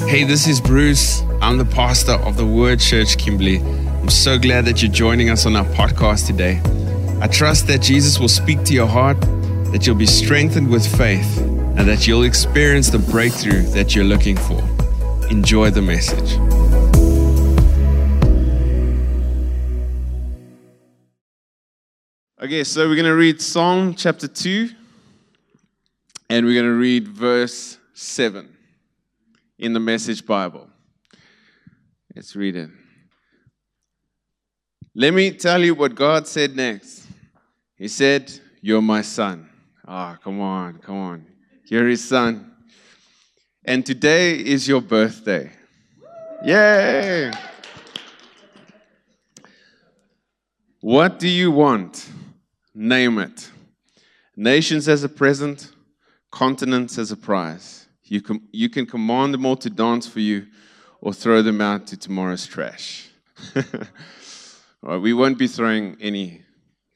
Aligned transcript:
Hey, 0.00 0.24
this 0.24 0.46
is 0.48 0.60
Bruce. 0.60 1.22
I'm 1.40 1.58
the 1.58 1.64
pastor 1.64 2.12
of 2.12 2.36
the 2.36 2.46
Word 2.46 2.80
Church 2.80 3.18
Kimberley. 3.18 3.58
I'm 3.58 4.08
so 4.08 4.38
glad 4.38 4.64
that 4.64 4.82
you're 4.82 4.90
joining 4.92 5.28
us 5.28 5.44
on 5.44 5.54
our 5.54 5.64
podcast 5.66 6.26
today. 6.26 6.60
I 7.20 7.26
trust 7.26 7.66
that 7.66 7.82
Jesus 7.82 8.18
will 8.18 8.28
speak 8.28 8.62
to 8.64 8.72
your 8.72 8.86
heart, 8.86 9.20
that 9.72 9.86
you'll 9.86 9.96
be 9.96 10.06
strengthened 10.06 10.70
with 10.70 10.86
faith, 10.96 11.38
and 11.38 11.80
that 11.88 12.06
you'll 12.06 12.22
experience 12.22 12.90
the 12.90 12.98
breakthrough 12.98 13.62
that 13.72 13.94
you're 13.94 14.04
looking 14.04 14.36
for. 14.36 14.60
Enjoy 15.30 15.70
the 15.70 15.82
message. 15.82 16.38
Okay, 22.42 22.64
so 22.64 22.88
we're 22.88 22.96
going 22.96 23.04
to 23.04 23.14
read 23.14 23.40
Psalm 23.40 23.94
chapter 23.94 24.26
2, 24.26 24.70
and 26.30 26.46
we're 26.46 26.54
going 26.54 26.66
to 26.66 26.78
read 26.78 27.08
verse 27.08 27.78
7 27.94 28.51
in 29.62 29.72
the 29.72 29.80
Message 29.80 30.26
Bible. 30.26 30.68
Let's 32.16 32.34
read 32.34 32.56
it. 32.56 32.68
Let 34.92 35.14
me 35.14 35.30
tell 35.30 35.62
you 35.62 35.76
what 35.76 35.94
God 35.94 36.26
said 36.26 36.56
next. 36.56 37.06
He 37.76 37.86
said, 37.86 38.32
You're 38.60 38.82
my 38.82 39.02
son. 39.02 39.48
Ah, 39.86 40.18
come 40.22 40.40
on, 40.40 40.78
come 40.78 40.96
on. 40.96 41.26
You're 41.66 41.88
his 41.88 42.06
son. 42.06 42.52
And 43.64 43.86
today 43.86 44.34
is 44.34 44.66
your 44.66 44.80
birthday. 44.80 45.52
Yay! 46.44 47.30
What 50.80 51.20
do 51.20 51.28
you 51.28 51.52
want? 51.52 52.08
Name 52.74 53.20
it. 53.20 53.48
Nations 54.36 54.88
as 54.88 55.04
a 55.04 55.08
present, 55.08 55.70
continents 56.32 56.98
as 56.98 57.12
a 57.12 57.16
prize. 57.16 57.81
You 58.12 58.20
can, 58.20 58.46
you 58.52 58.68
can 58.68 58.84
command 58.84 59.32
them 59.32 59.46
all 59.46 59.56
to 59.56 59.70
dance 59.70 60.06
for 60.06 60.20
you 60.20 60.46
or 61.00 61.14
throw 61.14 61.40
them 61.40 61.62
out 61.62 61.86
to 61.86 61.96
tomorrow's 61.96 62.46
trash. 62.46 63.08
all 63.56 63.62
right, 64.82 64.96
we 64.98 65.14
won't 65.14 65.38
be 65.38 65.46
throwing 65.46 65.96
any 65.98 66.42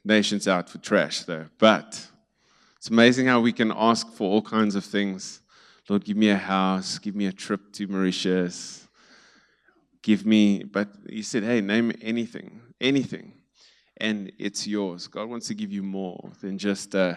nations 0.04 0.46
out 0.46 0.68
for 0.68 0.76
trash, 0.76 1.22
though. 1.22 1.46
But 1.56 2.06
it's 2.76 2.90
amazing 2.90 3.28
how 3.28 3.40
we 3.40 3.54
can 3.54 3.72
ask 3.74 4.12
for 4.12 4.30
all 4.30 4.42
kinds 4.42 4.74
of 4.74 4.84
things. 4.84 5.40
Lord, 5.88 6.04
give 6.04 6.18
me 6.18 6.28
a 6.28 6.36
house, 6.36 6.98
give 6.98 7.16
me 7.16 7.24
a 7.24 7.32
trip 7.32 7.72
to 7.72 7.86
Mauritius, 7.86 8.86
give 10.02 10.26
me, 10.26 10.64
but 10.64 10.90
He 11.08 11.22
said, 11.22 11.44
hey, 11.44 11.62
name 11.62 11.92
anything, 12.02 12.60
anything, 12.78 13.32
and 13.96 14.30
it's 14.38 14.66
yours. 14.66 15.06
God 15.06 15.30
wants 15.30 15.48
to 15.48 15.54
give 15.54 15.72
you 15.72 15.82
more 15.82 16.30
than 16.42 16.58
just 16.58 16.94
uh, 16.94 17.14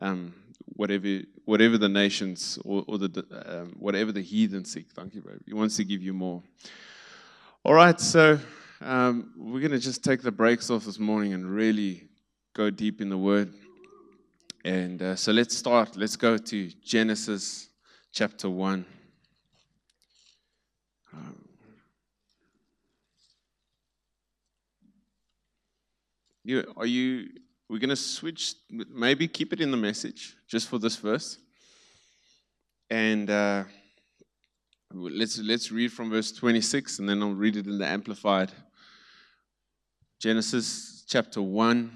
um, 0.00 0.32
whatever, 0.76 1.22
whatever 1.50 1.76
the 1.76 1.88
nations 1.88 2.60
or, 2.64 2.84
or 2.86 2.96
the 2.96 3.24
um, 3.44 3.74
whatever 3.76 4.12
the 4.12 4.22
heathen 4.22 4.64
seek. 4.64 4.86
Thank 4.92 5.16
you, 5.16 5.20
bro. 5.20 5.34
He 5.44 5.52
wants 5.52 5.76
to 5.78 5.84
give 5.84 6.00
you 6.00 6.14
more. 6.14 6.44
All 7.64 7.74
right, 7.74 7.98
so 7.98 8.38
um, 8.80 9.32
we're 9.36 9.58
going 9.58 9.72
to 9.72 9.80
just 9.80 10.04
take 10.04 10.22
the 10.22 10.30
brakes 10.30 10.70
off 10.70 10.84
this 10.84 11.00
morning 11.00 11.32
and 11.32 11.44
really 11.44 12.08
go 12.54 12.70
deep 12.70 13.00
in 13.00 13.08
the 13.08 13.18
Word. 13.18 13.52
And 14.64 15.02
uh, 15.02 15.16
so 15.16 15.32
let's 15.32 15.56
start. 15.56 15.96
Let's 15.96 16.14
go 16.14 16.38
to 16.38 16.70
Genesis 16.84 17.68
chapter 18.12 18.48
1. 18.48 18.86
Um, 21.12 21.48
you, 26.44 26.72
are 26.76 26.86
you, 26.86 27.28
we're 27.70 27.78
going 27.78 27.88
to 27.88 27.94
switch, 27.94 28.54
maybe 28.68 29.28
keep 29.28 29.52
it 29.52 29.60
in 29.60 29.70
the 29.70 29.76
message 29.76 30.34
just 30.48 30.68
for 30.68 30.78
this 30.78 30.96
verse. 30.96 31.38
And 32.90 33.30
uh, 33.30 33.62
let's, 34.92 35.38
let's 35.38 35.70
read 35.70 35.92
from 35.92 36.10
verse 36.10 36.32
26 36.32 36.98
and 36.98 37.08
then 37.08 37.22
I'll 37.22 37.30
read 37.30 37.54
it 37.54 37.66
in 37.66 37.78
the 37.78 37.86
Amplified. 37.86 38.50
Genesis 40.18 41.04
chapter 41.06 41.40
1, 41.40 41.92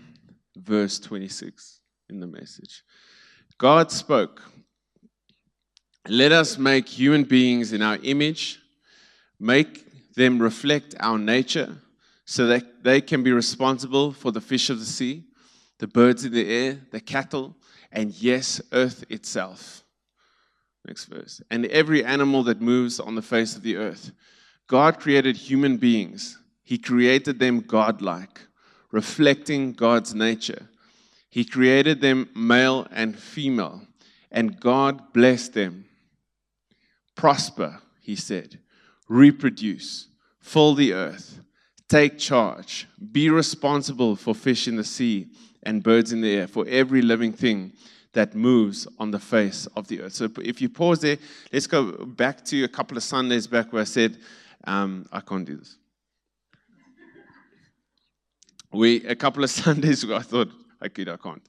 verse 0.59 1.01
26 1.01 1.81
in 2.09 2.21
the 2.21 2.29
message. 2.29 2.85
God 3.59 3.91
spoke, 3.91 4.43
Let 6.09 6.31
us 6.31 6.57
make 6.57 6.89
human 6.89 7.25
beings 7.25 7.73
in 7.73 7.83
our 7.83 7.99
image, 8.05 8.61
make 9.41 10.15
them 10.15 10.41
reflect 10.41 10.95
our 11.01 11.19
nature, 11.19 11.77
so 12.25 12.47
that 12.47 12.85
they 12.85 13.01
can 13.01 13.25
be 13.25 13.33
responsible 13.33 14.13
for 14.13 14.31
the 14.31 14.41
fish 14.41 14.71
of 14.71 14.79
the 14.79 14.87
sea, 14.87 15.25
the 15.79 15.87
birds 15.87 16.25
in 16.25 16.33
the 16.33 16.49
air, 16.49 16.81
the 16.91 17.01
cattle, 17.01 17.57
and 17.91 18.13
yes, 18.15 18.61
earth 18.73 19.05
itself. 19.09 19.85
Next 20.87 21.07
verse. 21.07 21.41
And 21.51 21.67
every 21.67 22.05
animal 22.05 22.43
that 22.45 22.61
moves 22.61 23.01
on 23.01 23.15
the 23.15 23.23
face 23.23 23.57
of 23.57 23.63
the 23.63 23.77
earth. 23.77 24.13
God 24.67 24.99
created 24.99 25.37
human 25.37 25.77
beings, 25.77 26.39
He 26.63 26.79
created 26.79 27.39
them 27.39 27.61
godlike, 27.61 28.41
reflecting 28.91 29.73
God's 29.73 30.15
nature. 30.15 30.69
He 31.29 31.45
created 31.45 32.01
them 32.01 32.29
male 32.35 32.87
and 32.93 33.19
female, 33.19 33.83
and 34.31 34.61
God 34.61 35.13
blessed 35.13 35.55
them. 35.55 35.87
Prosper, 37.17 37.81
he 38.01 38.15
said, 38.15 38.61
reproduce, 39.09 40.09
fill 40.41 40.75
the 40.75 40.93
earth, 40.93 41.41
take 41.89 42.19
charge, 42.19 42.87
be 43.13 43.31
responsible 43.31 44.15
for 44.15 44.35
fish 44.35 44.69
in 44.69 44.77
the 44.77 44.85
sea 44.85 45.29
and 45.65 45.83
birds 45.83 46.13
in 46.13 46.21
the 46.21 46.35
air, 46.35 46.47
for 46.47 46.67
every 46.69 47.03
living 47.03 47.33
thing 47.33 47.73
that 48.15 48.35
moves 48.35 48.87
on 48.99 49.11
the 49.11 49.19
face 49.19 49.67
of 49.77 49.89
the 49.89 50.01
earth. 50.01 50.15
So 50.15 50.29
if 50.43 50.63
you 50.63 50.69
pause 50.69 51.01
there, 51.01 51.19
let's 51.53 51.67
go 51.67 52.05
back 52.05 52.45
to 52.47 52.65
a 52.65 52.69
couple 52.69 52.97
of 52.97 53.03
Sundays 53.03 53.47
back 53.47 53.73
where 53.73 53.83
I 53.83 53.85
said, 53.85 54.19
um, 54.65 55.07
I 55.13 55.21
can't 55.21 55.45
do 55.45 55.57
this. 55.57 55.77
We, 58.73 59.05
a 59.07 59.15
couple 59.15 59.45
of 59.45 59.51
Sundays 59.63 60.03
ago, 60.03 60.17
I 60.17 60.23
thought, 60.23 60.51
I 60.81 60.89
could, 60.89 61.09
I 61.09 61.17
can't. 61.17 61.43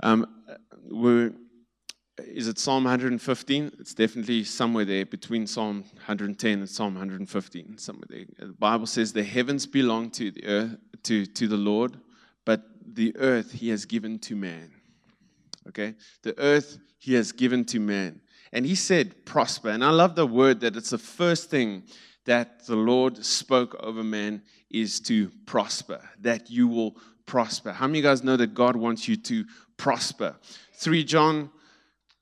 Um, 0.00 0.26
we're, 0.90 1.32
is 2.18 2.48
it 2.48 2.58
Psalm 2.58 2.84
115? 2.84 3.72
It's 3.80 3.94
definitely 3.94 4.44
somewhere 4.44 4.84
there 4.84 5.06
between 5.06 5.46
Psalm 5.46 5.82
110 5.94 6.58
and 6.60 6.68
Psalm 6.68 6.94
115. 6.94 7.78
Somewhere 7.78 8.06
there. 8.08 8.24
The 8.38 8.52
Bible 8.52 8.86
says 8.86 9.12
the 9.12 9.24
heavens 9.24 9.66
belong 9.66 10.10
to 10.12 10.30
the 10.30 10.46
earth, 10.46 10.76
to, 11.04 11.26
to 11.26 11.48
the 11.48 11.56
Lord, 11.56 11.98
the 12.86 13.16
earth 13.16 13.52
He 13.52 13.68
has 13.70 13.84
given 13.84 14.18
to 14.20 14.36
man. 14.36 14.70
Okay, 15.68 15.94
the 16.22 16.38
earth 16.38 16.78
He 16.98 17.14
has 17.14 17.32
given 17.32 17.64
to 17.66 17.80
man, 17.80 18.20
and 18.52 18.66
He 18.66 18.74
said, 18.74 19.24
"Prosper." 19.24 19.70
And 19.70 19.84
I 19.84 19.90
love 19.90 20.14
the 20.14 20.26
word 20.26 20.60
that 20.60 20.76
it's 20.76 20.90
the 20.90 20.98
first 20.98 21.50
thing 21.50 21.84
that 22.24 22.66
the 22.66 22.76
Lord 22.76 23.24
spoke 23.24 23.74
over 23.80 24.02
man 24.02 24.42
is 24.70 25.00
to 25.00 25.30
prosper. 25.46 26.00
That 26.20 26.50
you 26.50 26.68
will 26.68 26.96
prosper. 27.26 27.72
How 27.72 27.86
many 27.86 27.98
of 27.98 28.04
you 28.04 28.10
guys 28.10 28.24
know 28.24 28.36
that 28.36 28.54
God 28.54 28.76
wants 28.76 29.08
you 29.08 29.16
to 29.16 29.44
prosper? 29.76 30.36
3 30.74 31.04
John 31.04 31.50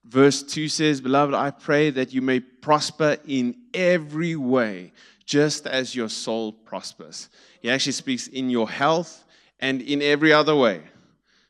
verse 0.05 0.43
2 0.43 0.69
says, 0.69 1.01
Beloved, 1.01 1.35
I 1.35 1.51
pray 1.51 1.91
that 1.91 2.13
you 2.13 2.23
may 2.23 2.41
prosper 2.41 3.17
in 3.27 3.57
every 3.75 4.37
way, 4.37 4.93
just 5.25 5.67
as 5.67 5.95
your 5.95 6.09
soul 6.09 6.53
prospers. 6.53 7.29
He 7.61 7.71
actually 7.71 7.93
speaks 7.93 8.27
in 8.27 8.51
your 8.51 8.69
health 8.69 9.22
and 9.63 9.81
in 9.81 10.03
every 10.03 10.33
other 10.33 10.55
way. 10.55 10.83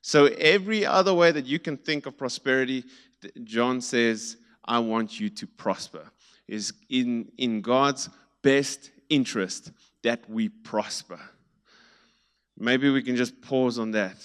So, 0.03 0.27
every 0.27 0.84
other 0.84 1.15
way 1.15 1.33
that 1.33 1.47
you 1.47 1.59
can 1.59 1.77
think 1.77 2.06
of 2.06 2.17
prosperity, 2.17 2.84
John 3.43 3.81
says, 3.81 4.37
I 4.65 4.78
want 4.78 5.19
you 5.19 5.31
to 5.31 5.47
prosper. 5.47 6.05
Is 6.47 6.72
in, 6.91 7.33
in 7.39 7.62
God's 7.62 8.11
best 8.43 8.91
interest 9.09 9.72
that 10.03 10.28
we 10.28 10.49
prosper. 10.49 11.19
Maybe 12.59 12.91
we 12.91 13.03
can 13.03 13.17
just 13.17 13.41
pause 13.41 13.78
on 13.78 13.93
that 13.93 14.17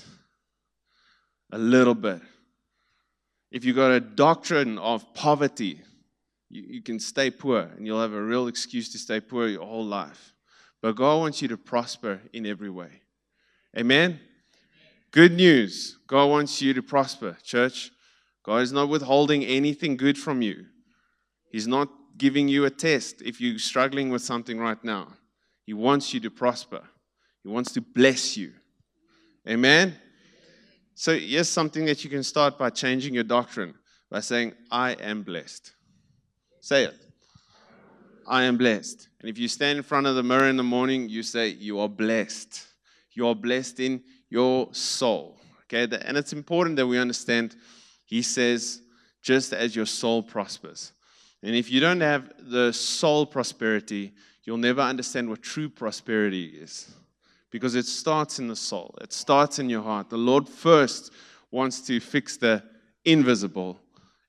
a 1.51 1.57
little 1.57 1.95
bit. 1.95 2.21
If 3.51 3.63
you've 3.63 3.75
got 3.75 3.91
a 3.91 3.99
doctrine 3.99 4.77
of 4.79 5.13
poverty, 5.13 5.79
you, 6.49 6.63
you, 6.67 6.81
can 6.81 6.99
stay 6.99 7.29
poor 7.29 7.59
and 7.77 7.85
you'll 7.85 8.01
have 8.01 8.13
a 8.13 8.21
real 8.21 8.47
excuse 8.47 8.91
to 8.91 8.97
stay 8.97 9.21
poor 9.21 9.47
your 9.47 9.65
whole 9.65 9.85
life. 9.85 10.33
But 10.81 10.95
God 10.95 11.19
wants 11.19 11.41
you 11.41 11.47
to 11.49 11.57
prosper 11.57 12.19
in 12.33 12.45
every 12.45 12.69
way. 12.69 13.01
Amen? 13.77 14.19
Good 15.11 15.33
news. 15.33 15.97
God 16.07 16.27
wants 16.29 16.61
you 16.61 16.73
to 16.73 16.81
prosper, 16.81 17.37
church. 17.43 17.91
God 18.43 18.57
is 18.57 18.71
not 18.71 18.89
withholding 18.89 19.43
anything 19.43 19.97
good 19.97 20.17
from 20.17 20.41
you. 20.41 20.65
He's 21.51 21.67
not 21.67 21.89
giving 22.17 22.47
you 22.47 22.65
a 22.65 22.69
test 22.69 23.21
if 23.21 23.39
you're 23.39 23.59
struggling 23.59 24.09
with 24.09 24.21
something 24.21 24.59
right 24.59 24.81
now. 24.83 25.13
He 25.65 25.73
wants 25.73 26.13
you 26.13 26.19
to 26.21 26.31
prosper. 26.31 26.81
He 27.43 27.49
wants 27.49 27.71
to 27.73 27.81
bless 27.81 28.35
you. 28.35 28.53
Amen? 29.47 29.95
So, 30.95 31.17
here's 31.17 31.49
something 31.49 31.85
that 31.85 32.03
you 32.03 32.09
can 32.09 32.23
start 32.23 32.57
by 32.57 32.69
changing 32.69 33.13
your 33.13 33.23
doctrine 33.23 33.75
by 34.09 34.21
saying, 34.21 34.53
I 34.71 34.93
am 34.93 35.23
blessed. 35.23 35.73
Say 36.61 36.85
it. 36.85 36.95
I 38.25 38.43
am 38.43 38.57
blessed. 38.57 39.07
And 39.21 39.29
if 39.29 39.37
you 39.37 39.47
stand 39.47 39.77
in 39.77 39.83
front 39.83 40.07
of 40.07 40.15
the 40.15 40.23
mirror 40.23 40.49
in 40.49 40.57
the 40.57 40.63
morning, 40.63 41.07
you 41.07 41.23
say, 41.23 41.49
You 41.49 41.79
are 41.79 41.89
blessed. 41.89 42.66
You 43.17 43.27
are 43.29 43.35
blessed 43.35 43.79
in 43.79 44.03
your 44.29 44.69
soul. 44.73 45.39
Okay? 45.63 45.87
And 46.05 46.15
it's 46.15 46.33
important 46.33 46.75
that 46.75 46.85
we 46.85 46.99
understand, 46.99 47.55
he 48.05 48.21
says, 48.21 48.81
just 49.23 49.53
as 49.53 49.75
your 49.75 49.87
soul 49.87 50.21
prospers. 50.21 50.91
And 51.41 51.55
if 51.55 51.71
you 51.71 51.79
don't 51.79 52.01
have 52.01 52.31
the 52.37 52.71
soul 52.71 53.25
prosperity, 53.25 54.13
you'll 54.43 54.57
never 54.57 54.81
understand 54.81 55.29
what 55.29 55.41
true 55.41 55.67
prosperity 55.67 56.45
is. 56.45 56.93
Because 57.49 57.73
it 57.73 57.87
starts 57.87 58.37
in 58.37 58.47
the 58.47 58.55
soul, 58.55 58.95
it 59.01 59.11
starts 59.11 59.57
in 59.57 59.67
your 59.67 59.81
heart. 59.81 60.11
The 60.11 60.17
Lord 60.17 60.47
first 60.47 61.11
wants 61.49 61.81
to 61.87 61.99
fix 61.99 62.37
the 62.37 62.61
invisible, 63.03 63.79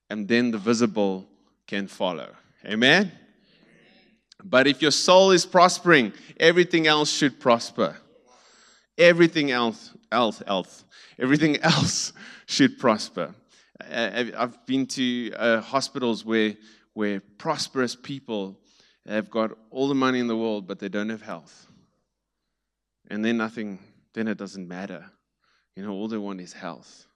and 0.08 0.26
then 0.26 0.50
the 0.50 0.56
visible 0.56 1.28
can 1.66 1.88
follow. 1.88 2.30
Amen? 2.64 3.12
But 4.42 4.66
if 4.66 4.80
your 4.80 4.92
soul 4.92 5.32
is 5.32 5.44
prospering, 5.44 6.14
everything 6.40 6.86
else 6.86 7.12
should 7.12 7.38
prosper. 7.38 7.98
Everything 8.98 9.52
else, 9.52 9.94
else, 10.12 10.42
else, 10.46 10.84
everything 11.18 11.56
else 11.62 12.12
should 12.46 12.78
prosper. 12.78 13.34
I've 13.80 14.66
been 14.66 14.86
to 14.88 15.32
uh, 15.36 15.60
hospitals 15.60 16.24
where, 16.24 16.56
where 16.94 17.20
prosperous 17.38 17.94
people 17.94 18.58
have 19.06 19.30
got 19.30 19.52
all 19.70 19.88
the 19.88 19.94
money 19.94 20.18
in 20.18 20.26
the 20.26 20.36
world, 20.36 20.66
but 20.66 20.80
they 20.80 20.88
don't 20.88 21.08
have 21.08 21.22
health. 21.22 21.66
And 23.08 23.24
then 23.24 23.36
nothing, 23.36 23.78
then 24.14 24.28
it 24.28 24.36
doesn't 24.36 24.66
matter. 24.66 25.06
You 25.76 25.84
know, 25.84 25.92
all 25.92 26.08
they 26.08 26.18
want 26.18 26.40
is 26.40 26.52
health. 26.52 27.06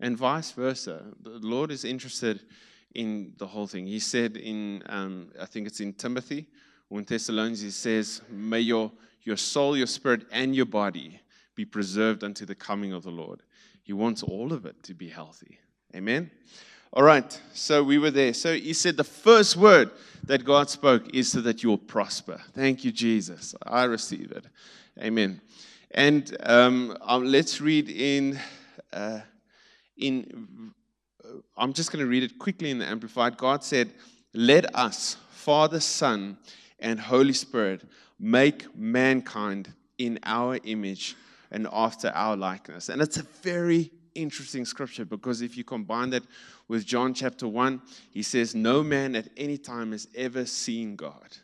And 0.00 0.16
vice 0.16 0.50
versa. 0.50 1.04
The 1.22 1.38
Lord 1.38 1.70
is 1.70 1.84
interested 1.84 2.40
in 2.94 3.32
the 3.38 3.46
whole 3.46 3.66
thing. 3.66 3.86
He 3.86 4.00
said 4.00 4.36
in, 4.36 4.82
um, 4.86 5.30
I 5.40 5.46
think 5.46 5.66
it's 5.66 5.80
in 5.80 5.94
Timothy, 5.94 6.48
in 6.90 7.04
Thessalonians, 7.04 7.60
he 7.60 7.70
says, 7.70 8.22
May 8.30 8.60
your, 8.60 8.92
your 9.22 9.36
soul, 9.36 9.76
your 9.76 9.86
spirit, 9.86 10.26
and 10.30 10.54
your 10.54 10.66
body 10.66 11.20
be 11.54 11.64
preserved 11.64 12.22
unto 12.22 12.46
the 12.46 12.54
coming 12.54 12.92
of 12.92 13.02
the 13.02 13.10
Lord. 13.10 13.42
He 13.82 13.92
wants 13.92 14.22
all 14.22 14.52
of 14.52 14.66
it 14.66 14.82
to 14.84 14.94
be 14.94 15.08
healthy. 15.08 15.58
Amen? 15.94 16.30
All 16.92 17.02
right, 17.02 17.40
so 17.52 17.82
we 17.82 17.98
were 17.98 18.10
there. 18.10 18.32
So 18.32 18.54
he 18.54 18.72
said 18.72 18.96
the 18.96 19.04
first 19.04 19.56
word 19.56 19.90
that 20.24 20.44
God 20.44 20.70
spoke 20.70 21.14
is 21.14 21.30
so 21.30 21.40
that 21.42 21.62
you'll 21.62 21.78
prosper. 21.78 22.40
Thank 22.52 22.84
you, 22.84 22.92
Jesus. 22.92 23.54
I 23.62 23.84
receive 23.84 24.32
it. 24.32 24.46
Amen. 25.00 25.40
And 25.90 26.36
um, 26.44 26.96
um, 27.02 27.24
let's 27.24 27.60
read 27.60 27.88
in. 27.88 28.38
Uh, 28.92 29.20
in 29.96 30.72
I'm 31.56 31.72
just 31.72 31.92
going 31.92 32.04
to 32.04 32.08
read 32.08 32.22
it 32.22 32.38
quickly 32.38 32.70
in 32.70 32.78
the 32.78 32.86
Amplified. 32.86 33.36
God 33.36 33.64
said, 33.64 33.92
Let 34.32 34.74
us, 34.74 35.16
Father, 35.30 35.80
Son, 35.80 36.38
and 36.78 37.00
Holy 37.00 37.32
Spirit, 37.32 37.84
make 38.18 38.74
mankind 38.76 39.72
in 39.98 40.18
our 40.24 40.58
image 40.64 41.16
and 41.50 41.66
after 41.72 42.08
our 42.08 42.36
likeness. 42.36 42.88
And 42.88 43.00
it's 43.00 43.16
a 43.16 43.22
very 43.42 43.90
interesting 44.14 44.64
scripture 44.64 45.04
because 45.04 45.42
if 45.42 45.56
you 45.56 45.64
combine 45.64 46.10
that 46.10 46.24
with 46.68 46.84
John 46.84 47.14
chapter 47.14 47.46
1, 47.46 47.80
he 48.10 48.22
says, 48.22 48.54
No 48.54 48.82
man 48.82 49.14
at 49.14 49.28
any 49.36 49.58
time 49.58 49.92
has 49.92 50.08
ever 50.14 50.44
seen 50.46 50.96
God. 50.96 51.36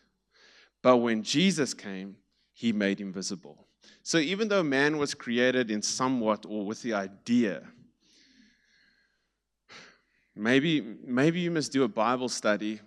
But 0.82 0.98
when 0.98 1.22
Jesus 1.22 1.74
came, 1.74 2.16
he 2.52 2.72
made 2.72 3.00
him 3.00 3.12
visible. 3.12 3.66
So 4.02 4.18
even 4.18 4.48
though 4.48 4.62
man 4.62 4.98
was 4.98 5.14
created 5.14 5.70
in 5.70 5.80
somewhat 5.80 6.44
or 6.48 6.66
with 6.66 6.82
the 6.82 6.94
idea 6.94 7.62
Maybe, 10.34 10.80
maybe 11.04 11.40
you 11.40 11.50
must 11.50 11.72
do 11.72 11.84
a 11.84 11.88
Bible 11.88 12.28
study 12.28 12.80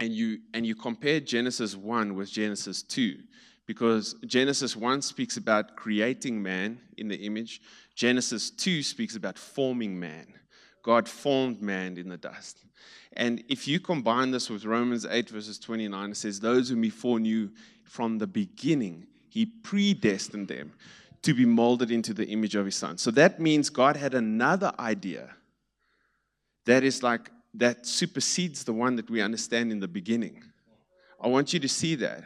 and 0.00 0.12
you, 0.12 0.40
and 0.54 0.66
you 0.66 0.74
compare 0.74 1.20
Genesis 1.20 1.74
1 1.74 2.14
with 2.14 2.30
Genesis 2.30 2.82
2 2.82 3.18
because 3.66 4.14
Genesis 4.24 4.76
1 4.76 5.02
speaks 5.02 5.36
about 5.36 5.76
creating 5.76 6.40
man 6.40 6.80
in 6.96 7.08
the 7.08 7.16
image, 7.16 7.60
Genesis 7.94 8.50
2 8.50 8.82
speaks 8.82 9.16
about 9.16 9.38
forming 9.38 9.98
man. 9.98 10.26
God 10.82 11.08
formed 11.08 11.60
man 11.60 11.98
in 11.98 12.08
the 12.08 12.16
dust. 12.16 12.64
And 13.14 13.42
if 13.48 13.66
you 13.66 13.80
combine 13.80 14.30
this 14.30 14.48
with 14.48 14.64
Romans 14.64 15.04
8, 15.04 15.30
verses 15.30 15.58
29, 15.58 16.10
it 16.10 16.16
says, 16.16 16.38
Those 16.38 16.68
whom 16.68 16.82
he 16.84 16.90
foreknew 16.90 17.50
from 17.84 18.18
the 18.18 18.26
beginning, 18.26 19.06
he 19.28 19.46
predestined 19.46 20.48
them 20.48 20.72
to 21.22 21.34
be 21.34 21.44
molded 21.44 21.90
into 21.90 22.14
the 22.14 22.26
image 22.28 22.54
of 22.54 22.66
his 22.66 22.76
son. 22.76 22.98
So 22.98 23.10
that 23.12 23.40
means 23.40 23.68
God 23.68 23.96
had 23.96 24.14
another 24.14 24.72
idea 24.78 25.34
that 26.66 26.84
is 26.84 27.02
like, 27.02 27.30
that 27.56 27.86
supersedes 27.86 28.64
the 28.64 28.72
one 28.72 28.96
that 28.96 29.10
we 29.10 29.20
understand 29.20 29.72
in 29.72 29.80
the 29.80 29.88
beginning. 29.88 30.42
I 31.20 31.28
want 31.28 31.52
you 31.52 31.60
to 31.60 31.68
see 31.68 31.94
that. 31.96 32.24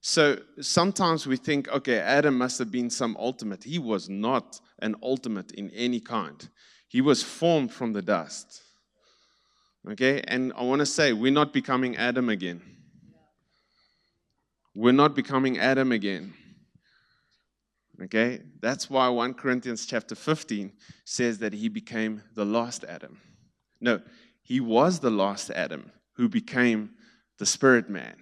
So 0.00 0.38
sometimes 0.60 1.26
we 1.26 1.36
think, 1.36 1.68
okay, 1.68 1.98
Adam 1.98 2.36
must 2.36 2.58
have 2.58 2.72
been 2.72 2.90
some 2.90 3.16
ultimate. 3.18 3.62
He 3.62 3.78
was 3.78 4.08
not 4.08 4.60
an 4.80 4.96
ultimate 5.02 5.52
in 5.52 5.70
any 5.70 6.00
kind, 6.00 6.48
he 6.88 7.00
was 7.00 7.22
formed 7.22 7.72
from 7.72 7.92
the 7.92 8.02
dust. 8.02 8.62
Okay, 9.90 10.22
and 10.28 10.52
I 10.56 10.62
want 10.62 10.78
to 10.78 10.86
say, 10.86 11.12
we're 11.12 11.32
not 11.32 11.52
becoming 11.52 11.96
Adam 11.96 12.28
again. 12.28 12.62
We're 14.76 14.92
not 14.92 15.16
becoming 15.16 15.58
Adam 15.58 15.90
again. 15.90 16.34
Okay, 18.00 18.42
that's 18.60 18.88
why 18.88 19.08
1 19.08 19.34
Corinthians 19.34 19.86
chapter 19.86 20.14
15 20.14 20.72
says 21.04 21.38
that 21.38 21.52
he 21.52 21.68
became 21.68 22.22
the 22.34 22.44
last 22.44 22.84
Adam. 22.84 23.20
No, 23.80 24.00
he 24.42 24.60
was 24.60 25.00
the 25.00 25.10
last 25.10 25.50
Adam 25.50 25.90
who 26.14 26.28
became 26.28 26.90
the 27.38 27.46
spirit 27.46 27.88
man 27.88 28.16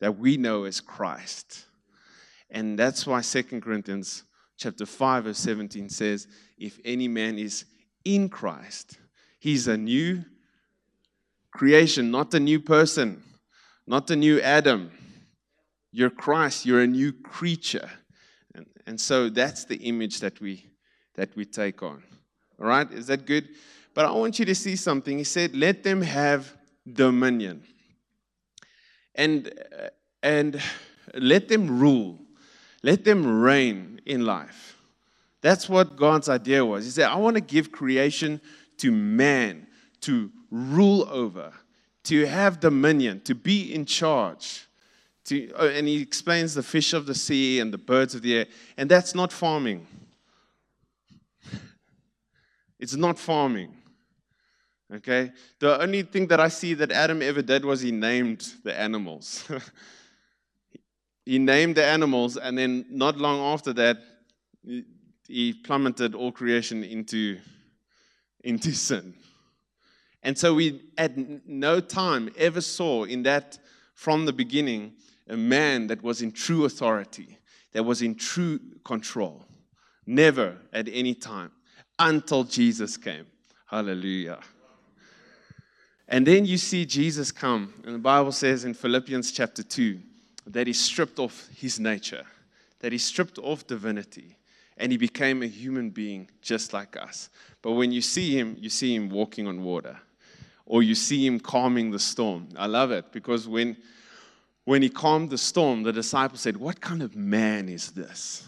that 0.00 0.18
we 0.18 0.36
know 0.36 0.64
as 0.64 0.80
Christ. 0.80 1.66
And 2.50 2.78
that's 2.78 3.06
why 3.06 3.22
2 3.22 3.60
Corinthians 3.60 4.24
chapter 4.56 4.86
5 4.86 5.24
verse 5.24 5.38
17 5.38 5.88
says, 5.88 6.26
if 6.58 6.78
any 6.84 7.08
man 7.08 7.38
is 7.38 7.64
in 8.04 8.28
Christ, 8.28 8.98
he's 9.38 9.66
a 9.66 9.76
new 9.76 10.24
creation, 11.52 12.10
not 12.10 12.34
a 12.34 12.40
new 12.40 12.60
person, 12.60 13.22
not 13.86 14.10
a 14.10 14.16
new 14.16 14.40
Adam. 14.40 14.90
You're 15.92 16.10
Christ, 16.10 16.66
you're 16.66 16.82
a 16.82 16.86
new 16.86 17.12
creature. 17.12 17.90
And, 18.54 18.66
and 18.86 19.00
so 19.00 19.28
that's 19.28 19.64
the 19.64 19.76
image 19.76 20.20
that 20.20 20.40
we 20.40 20.66
that 21.16 21.34
we 21.36 21.44
take 21.44 21.82
on. 21.82 22.02
All 22.60 22.66
right? 22.66 22.90
Is 22.90 23.06
that 23.06 23.26
good? 23.26 23.48
But 23.94 24.06
I 24.06 24.10
want 24.10 24.38
you 24.38 24.44
to 24.44 24.54
see 24.54 24.76
something. 24.76 25.16
He 25.16 25.24
said, 25.24 25.54
Let 25.54 25.82
them 25.84 26.02
have 26.02 26.54
dominion. 26.92 27.62
And, 29.14 29.48
uh, 29.48 29.88
and 30.22 30.60
let 31.14 31.48
them 31.48 31.78
rule. 31.78 32.18
Let 32.82 33.04
them 33.04 33.40
reign 33.40 34.00
in 34.04 34.26
life. 34.26 34.76
That's 35.40 35.68
what 35.68 35.96
God's 35.96 36.28
idea 36.28 36.64
was. 36.64 36.84
He 36.84 36.90
said, 36.90 37.08
I 37.08 37.16
want 37.16 37.36
to 37.36 37.40
give 37.40 37.70
creation 37.70 38.40
to 38.78 38.90
man 38.90 39.66
to 40.00 40.30
rule 40.50 41.08
over, 41.10 41.52
to 42.04 42.26
have 42.26 42.60
dominion, 42.60 43.20
to 43.22 43.34
be 43.34 43.74
in 43.74 43.86
charge. 43.86 44.66
To, 45.26 45.50
uh, 45.54 45.68
and 45.68 45.88
he 45.88 46.02
explains 46.02 46.54
the 46.54 46.62
fish 46.62 46.92
of 46.92 47.06
the 47.06 47.14
sea 47.14 47.60
and 47.60 47.72
the 47.72 47.78
birds 47.78 48.14
of 48.14 48.20
the 48.20 48.36
air. 48.36 48.46
And 48.76 48.90
that's 48.90 49.14
not 49.14 49.32
farming. 49.32 49.86
It's 52.78 52.96
not 52.96 53.18
farming. 53.18 53.74
Okay? 54.92 55.32
The 55.58 55.80
only 55.80 56.02
thing 56.02 56.26
that 56.28 56.40
I 56.40 56.48
see 56.48 56.74
that 56.74 56.92
Adam 56.92 57.22
ever 57.22 57.42
did 57.42 57.64
was 57.64 57.80
he 57.80 57.92
named 57.92 58.54
the 58.62 58.78
animals. 58.78 59.48
he 61.24 61.38
named 61.38 61.76
the 61.76 61.84
animals, 61.84 62.36
and 62.36 62.56
then 62.56 62.86
not 62.90 63.16
long 63.16 63.40
after 63.40 63.72
that, 63.74 63.98
he 65.26 65.52
plummeted 65.52 66.14
all 66.14 66.32
creation 66.32 66.84
into, 66.84 67.38
into 68.42 68.72
sin. 68.72 69.14
And 70.22 70.38
so 70.38 70.54
we 70.54 70.80
at 70.96 71.16
no 71.46 71.80
time 71.80 72.30
ever 72.36 72.60
saw 72.60 73.04
in 73.04 73.22
that 73.24 73.58
from 73.94 74.24
the 74.24 74.32
beginning 74.32 74.94
a 75.28 75.36
man 75.36 75.86
that 75.86 76.02
was 76.02 76.22
in 76.22 76.32
true 76.32 76.64
authority, 76.64 77.38
that 77.72 77.82
was 77.82 78.02
in 78.02 78.14
true 78.14 78.58
control. 78.84 79.44
Never 80.06 80.58
at 80.72 80.88
any 80.90 81.14
time 81.14 81.50
until 81.98 82.44
Jesus 82.44 82.96
came. 82.96 83.26
Hallelujah. 83.66 84.40
And 86.08 86.26
then 86.26 86.44
you 86.44 86.58
see 86.58 86.84
Jesus 86.84 87.32
come, 87.32 87.72
and 87.84 87.94
the 87.94 87.98
Bible 87.98 88.32
says 88.32 88.64
in 88.64 88.74
Philippians 88.74 89.32
chapter 89.32 89.62
2 89.62 89.98
that 90.48 90.66
he 90.66 90.72
stripped 90.72 91.18
off 91.18 91.48
his 91.56 91.80
nature, 91.80 92.24
that 92.80 92.92
he 92.92 92.98
stripped 92.98 93.38
off 93.38 93.66
divinity, 93.66 94.36
and 94.76 94.92
he 94.92 94.98
became 94.98 95.42
a 95.42 95.46
human 95.46 95.90
being 95.90 96.28
just 96.42 96.72
like 96.72 96.96
us. 96.96 97.30
But 97.62 97.72
when 97.72 97.90
you 97.90 98.02
see 98.02 98.38
him, 98.38 98.56
you 98.60 98.68
see 98.68 98.94
him 98.94 99.08
walking 99.08 99.46
on 99.46 99.62
water, 99.62 99.98
or 100.66 100.82
you 100.82 100.94
see 100.94 101.26
him 101.26 101.40
calming 101.40 101.90
the 101.90 101.98
storm. 101.98 102.48
I 102.56 102.66
love 102.66 102.90
it 102.90 103.10
because 103.10 103.48
when, 103.48 103.76
when 104.64 104.82
he 104.82 104.90
calmed 104.90 105.30
the 105.30 105.38
storm, 105.38 105.84
the 105.84 105.92
disciples 105.92 106.42
said, 106.42 106.58
What 106.58 106.82
kind 106.82 107.02
of 107.02 107.16
man 107.16 107.70
is 107.70 107.92
this? 107.92 108.46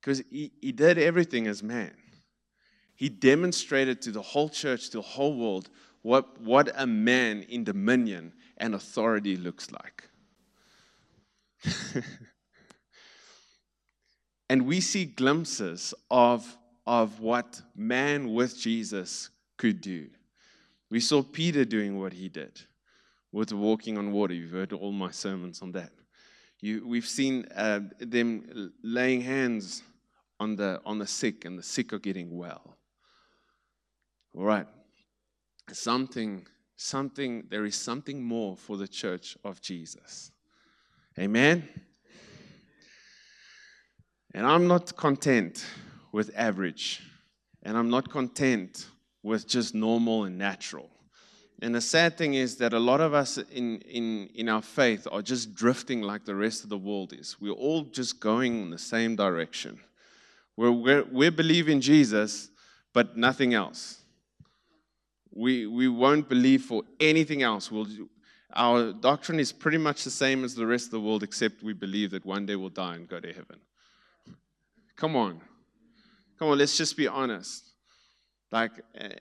Because 0.00 0.22
he, 0.30 0.50
he 0.62 0.72
did 0.72 0.96
everything 0.96 1.46
as 1.46 1.62
man 1.62 1.92
he 2.98 3.08
demonstrated 3.08 4.02
to 4.02 4.10
the 4.10 4.20
whole 4.20 4.48
church, 4.48 4.90
to 4.90 4.96
the 4.96 5.02
whole 5.02 5.36
world, 5.36 5.70
what, 6.02 6.40
what 6.40 6.68
a 6.74 6.84
man 6.84 7.44
in 7.48 7.62
dominion 7.62 8.32
and 8.56 8.74
authority 8.74 9.36
looks 9.36 9.68
like. 9.70 10.08
and 14.50 14.66
we 14.66 14.80
see 14.80 15.04
glimpses 15.04 15.94
of, 16.10 16.58
of 16.88 17.20
what 17.20 17.62
man 17.76 18.34
with 18.34 18.58
Jesus 18.58 19.30
could 19.58 19.80
do. 19.80 20.08
We 20.90 20.98
saw 20.98 21.22
Peter 21.22 21.64
doing 21.64 22.00
what 22.00 22.12
he 22.12 22.28
did 22.28 22.60
with 23.30 23.52
walking 23.52 23.96
on 23.96 24.10
water. 24.10 24.34
You've 24.34 24.50
heard 24.50 24.72
all 24.72 24.90
my 24.90 25.12
sermons 25.12 25.62
on 25.62 25.70
that. 25.72 25.92
You, 26.60 26.84
we've 26.84 27.06
seen 27.06 27.46
uh, 27.54 27.78
them 28.00 28.72
laying 28.82 29.20
hands 29.20 29.84
on 30.40 30.56
the, 30.56 30.80
on 30.84 30.98
the 30.98 31.06
sick, 31.06 31.44
and 31.44 31.56
the 31.56 31.62
sick 31.62 31.92
are 31.92 32.00
getting 32.00 32.36
well. 32.36 32.77
All 34.38 34.44
right. 34.44 34.66
Something, 35.72 36.46
something, 36.76 37.48
there 37.50 37.64
is 37.64 37.74
something 37.74 38.22
more 38.22 38.56
for 38.56 38.76
the 38.76 38.86
church 38.86 39.36
of 39.42 39.60
Jesus. 39.60 40.30
Amen. 41.18 41.68
And 44.32 44.46
I'm 44.46 44.68
not 44.68 44.96
content 44.96 45.66
with 46.12 46.30
average, 46.36 47.02
and 47.64 47.76
I'm 47.76 47.90
not 47.90 48.10
content 48.10 48.86
with 49.24 49.48
just 49.48 49.74
normal 49.74 50.22
and 50.22 50.38
natural. 50.38 50.88
And 51.60 51.74
the 51.74 51.80
sad 51.80 52.16
thing 52.16 52.34
is 52.34 52.58
that 52.58 52.72
a 52.72 52.78
lot 52.78 53.00
of 53.00 53.14
us 53.14 53.38
in, 53.38 53.80
in, 53.80 54.28
in 54.36 54.48
our 54.48 54.62
faith 54.62 55.08
are 55.10 55.20
just 55.20 55.52
drifting 55.52 56.02
like 56.02 56.24
the 56.24 56.36
rest 56.36 56.62
of 56.62 56.70
the 56.70 56.78
world 56.78 57.12
is. 57.12 57.36
We're 57.40 57.50
all 57.50 57.82
just 57.82 58.20
going 58.20 58.62
in 58.62 58.70
the 58.70 58.78
same 58.78 59.16
direction. 59.16 59.80
We're, 60.56 60.70
we're, 60.70 61.04
we 61.10 61.28
believe 61.30 61.68
in 61.68 61.80
Jesus, 61.80 62.50
but 62.92 63.16
nothing 63.16 63.52
else. 63.52 64.04
We, 65.38 65.66
we 65.66 65.86
won't 65.86 66.28
believe 66.28 66.62
for 66.62 66.82
anything 66.98 67.42
else. 67.42 67.70
We'll, 67.70 67.86
our 68.54 68.92
doctrine 68.92 69.38
is 69.38 69.52
pretty 69.52 69.78
much 69.78 70.02
the 70.02 70.10
same 70.10 70.42
as 70.42 70.56
the 70.56 70.66
rest 70.66 70.86
of 70.86 70.90
the 70.90 71.00
world, 71.00 71.22
except 71.22 71.62
we 71.62 71.74
believe 71.74 72.10
that 72.10 72.26
one 72.26 72.44
day 72.44 72.56
we'll 72.56 72.70
die 72.70 72.96
and 72.96 73.08
go 73.08 73.20
to 73.20 73.28
heaven. 73.28 73.60
Come 74.96 75.14
on. 75.14 75.40
Come 76.40 76.48
on, 76.48 76.58
let's 76.58 76.76
just 76.76 76.96
be 76.96 77.06
honest. 77.06 77.70
Like, 78.50 78.72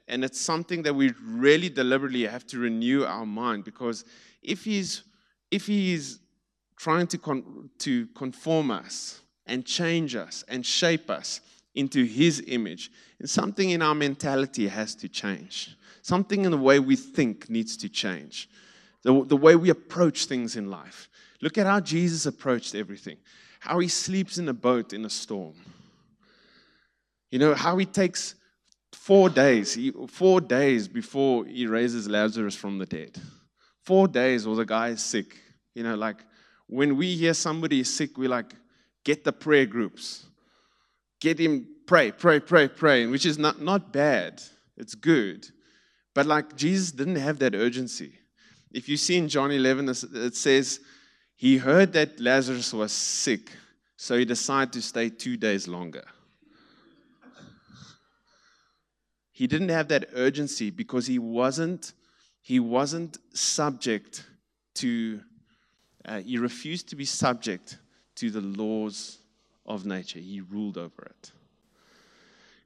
and 0.08 0.24
it's 0.24 0.42
something 0.42 0.82
that 0.84 0.96
we 0.96 1.14
really 1.22 1.70
deliberately 1.70 2.26
have 2.26 2.48
to 2.48 2.58
renew 2.58 3.04
our 3.04 3.26
mind 3.26 3.64
because 3.64 4.04
if 4.42 4.64
he's 4.64 5.04
if 5.52 5.68
he's 5.68 6.20
trying 6.78 7.08
to 7.08 7.18
con- 7.18 7.70
to 7.80 8.08
conform 8.16 8.72
us 8.72 9.22
and 9.46 9.66
change 9.66 10.16
us 10.16 10.44
and 10.48 10.66
shape 10.66 11.10
us 11.10 11.42
into 11.76 12.06
his 12.06 12.44
image, 12.48 12.90
and 13.20 13.30
something 13.30 13.70
in 13.70 13.82
our 13.84 13.94
mentality 13.94 14.68
has 14.68 14.96
to 14.96 15.08
change. 15.08 15.76
Something 16.08 16.46
in 16.46 16.52
the 16.52 16.58
way 16.58 16.80
we 16.80 16.96
think 16.96 17.50
needs 17.50 17.76
to 17.78 17.90
change. 17.90 18.50
The, 19.04 19.26
the 19.26 19.38
way 19.38 19.56
we 19.56 19.70
approach 19.70 20.26
things 20.26 20.56
in 20.56 20.70
life. 20.70 21.10
Look 21.42 21.58
at 21.58 21.66
how 21.66 21.80
Jesus 21.80 22.26
approached 22.26 22.76
everything. 22.76 23.18
How 23.60 23.80
he 23.80 23.88
sleeps 23.88 24.38
in 24.38 24.48
a 24.48 24.54
boat 24.54 24.94
in 24.94 25.04
a 25.06 25.10
storm. 25.10 25.56
You 27.32 27.40
know, 27.40 27.56
how 27.56 27.78
he 27.78 27.86
takes 27.86 28.36
Four 29.08 29.30
days, 29.30 29.78
four 30.10 30.42
days 30.42 30.88
before 30.88 31.46
he 31.46 31.66
raises 31.66 32.10
Lazarus 32.10 32.56
from 32.56 32.78
the 32.78 32.86
dead. 32.86 33.18
Four 33.84 34.08
days 34.08 34.46
or 34.46 34.56
the 34.56 34.66
guy 34.66 34.90
is 34.90 35.02
sick. 35.02 35.38
You 35.74 35.84
know, 35.84 35.96
like 35.96 36.18
when 36.68 36.98
we 36.98 37.16
hear 37.16 37.34
somebody 37.34 37.80
is 37.80 37.94
sick, 37.94 38.18
we 38.18 38.28
like, 38.28 38.54
get 39.06 39.24
the 39.24 39.32
prayer 39.32 39.66
groups. 39.66 40.26
Get 41.22 41.40
him, 41.40 41.68
pray, 41.86 42.12
pray, 42.12 42.42
pray, 42.42 42.68
pray, 42.68 43.06
which 43.06 43.26
is 43.26 43.38
not, 43.38 43.62
not 43.62 43.94
bad. 43.94 44.42
It's 44.76 44.94
good. 44.94 45.48
But 46.18 46.26
like 46.26 46.56
Jesus 46.56 46.92
didn't 46.92 47.18
have 47.18 47.38
that 47.38 47.54
urgency. 47.54 48.12
If 48.72 48.90
you 48.90 48.98
see 48.98 49.18
in 49.18 49.30
John 49.30 49.52
11, 49.52 49.88
it 50.16 50.36
says, 50.36 50.80
he 51.36 51.58
heard 51.58 51.94
that 51.94 52.20
Lazarus 52.20 52.74
was 52.74 52.92
sick, 52.92 53.52
so 53.98 54.18
he 54.18 54.26
decided 54.26 54.74
to 54.74 54.82
stay 54.82 55.10
two 55.10 55.38
days 55.38 55.68
longer. 55.68 56.04
he 59.32 59.46
didn't 59.46 59.70
have 59.70 59.90
that 59.90 60.10
urgency 60.16 60.72
because 60.72 61.06
he 61.06 61.20
wasn't 61.20 61.94
he 62.42 62.60
wasn't 62.60 63.20
subject 63.36 64.26
to 64.74 65.22
uh, 66.06 66.22
he 66.22 66.40
refused 66.40 66.90
to 66.90 66.96
be 66.96 67.06
subject 67.06 67.78
to 68.16 68.32
the 68.32 68.42
laws 68.42 69.20
of 69.68 69.86
nature 69.86 70.18
he 70.18 70.42
ruled 70.42 70.80
over 70.80 71.04
it 71.04 71.32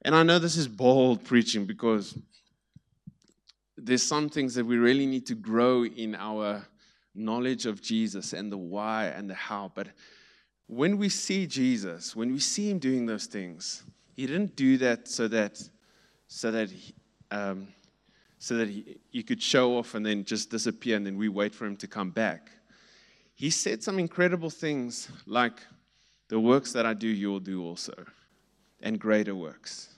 and 0.03 0.15
i 0.15 0.23
know 0.23 0.39
this 0.39 0.55
is 0.55 0.69
bold 0.69 1.25
preaching 1.25 1.65
because 1.65 2.17
there's 3.83 4.03
some 4.03 4.29
things 4.29 4.55
that 4.55 4.65
we 4.65 4.77
really 4.77 5.05
need 5.05 5.25
to 5.25 5.35
grow 5.35 5.85
in 5.85 6.15
our 6.15 6.65
knowledge 7.13 7.65
of 7.65 7.81
jesus 7.81 8.33
and 8.33 8.51
the 8.51 8.57
why 8.57 9.05
and 9.05 9.29
the 9.29 9.33
how 9.33 9.71
but 9.75 9.87
when 10.67 10.97
we 10.97 11.09
see 11.09 11.45
jesus 11.45 12.15
when 12.15 12.31
we 12.31 12.39
see 12.39 12.69
him 12.69 12.79
doing 12.79 13.05
those 13.05 13.25
things 13.25 13.83
he 14.15 14.25
didn't 14.25 14.55
do 14.55 14.77
that 14.77 15.07
so 15.07 15.27
that 15.27 15.61
so 16.27 16.49
that 16.49 16.71
he, 16.71 16.93
um, 17.29 17.67
so 18.39 18.55
that 18.55 18.69
he, 18.69 18.97
he 19.09 19.21
could 19.21 19.41
show 19.41 19.77
off 19.77 19.95
and 19.95 20.05
then 20.05 20.23
just 20.23 20.49
disappear, 20.49 20.95
and 20.95 21.05
then 21.05 21.17
we 21.17 21.27
wait 21.27 21.53
for 21.53 21.65
him 21.65 21.75
to 21.77 21.87
come 21.87 22.09
back. 22.09 22.49
He 23.33 23.49
said 23.49 23.83
some 23.83 23.99
incredible 23.99 24.49
things 24.49 25.09
like, 25.25 25.59
The 26.29 26.39
works 26.39 26.71
that 26.71 26.85
I 26.85 26.93
do, 26.93 27.07
you'll 27.07 27.41
do 27.41 27.63
also, 27.63 27.93
and 28.81 28.97
greater 28.97 29.35
works. 29.35 29.89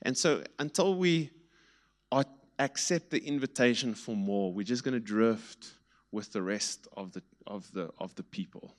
And 0.00 0.16
so 0.16 0.42
until 0.58 0.94
we 0.94 1.30
accept 2.58 3.10
the 3.10 3.22
invitation 3.24 3.94
for 3.94 4.16
more, 4.16 4.52
we're 4.52 4.64
just 4.64 4.84
going 4.84 4.94
to 4.94 5.00
drift 5.00 5.68
with 6.12 6.32
the 6.32 6.42
rest 6.42 6.88
of 6.96 7.12
the, 7.12 7.22
of, 7.46 7.70
the, 7.72 7.90
of 7.98 8.14
the 8.14 8.22
people. 8.22 8.74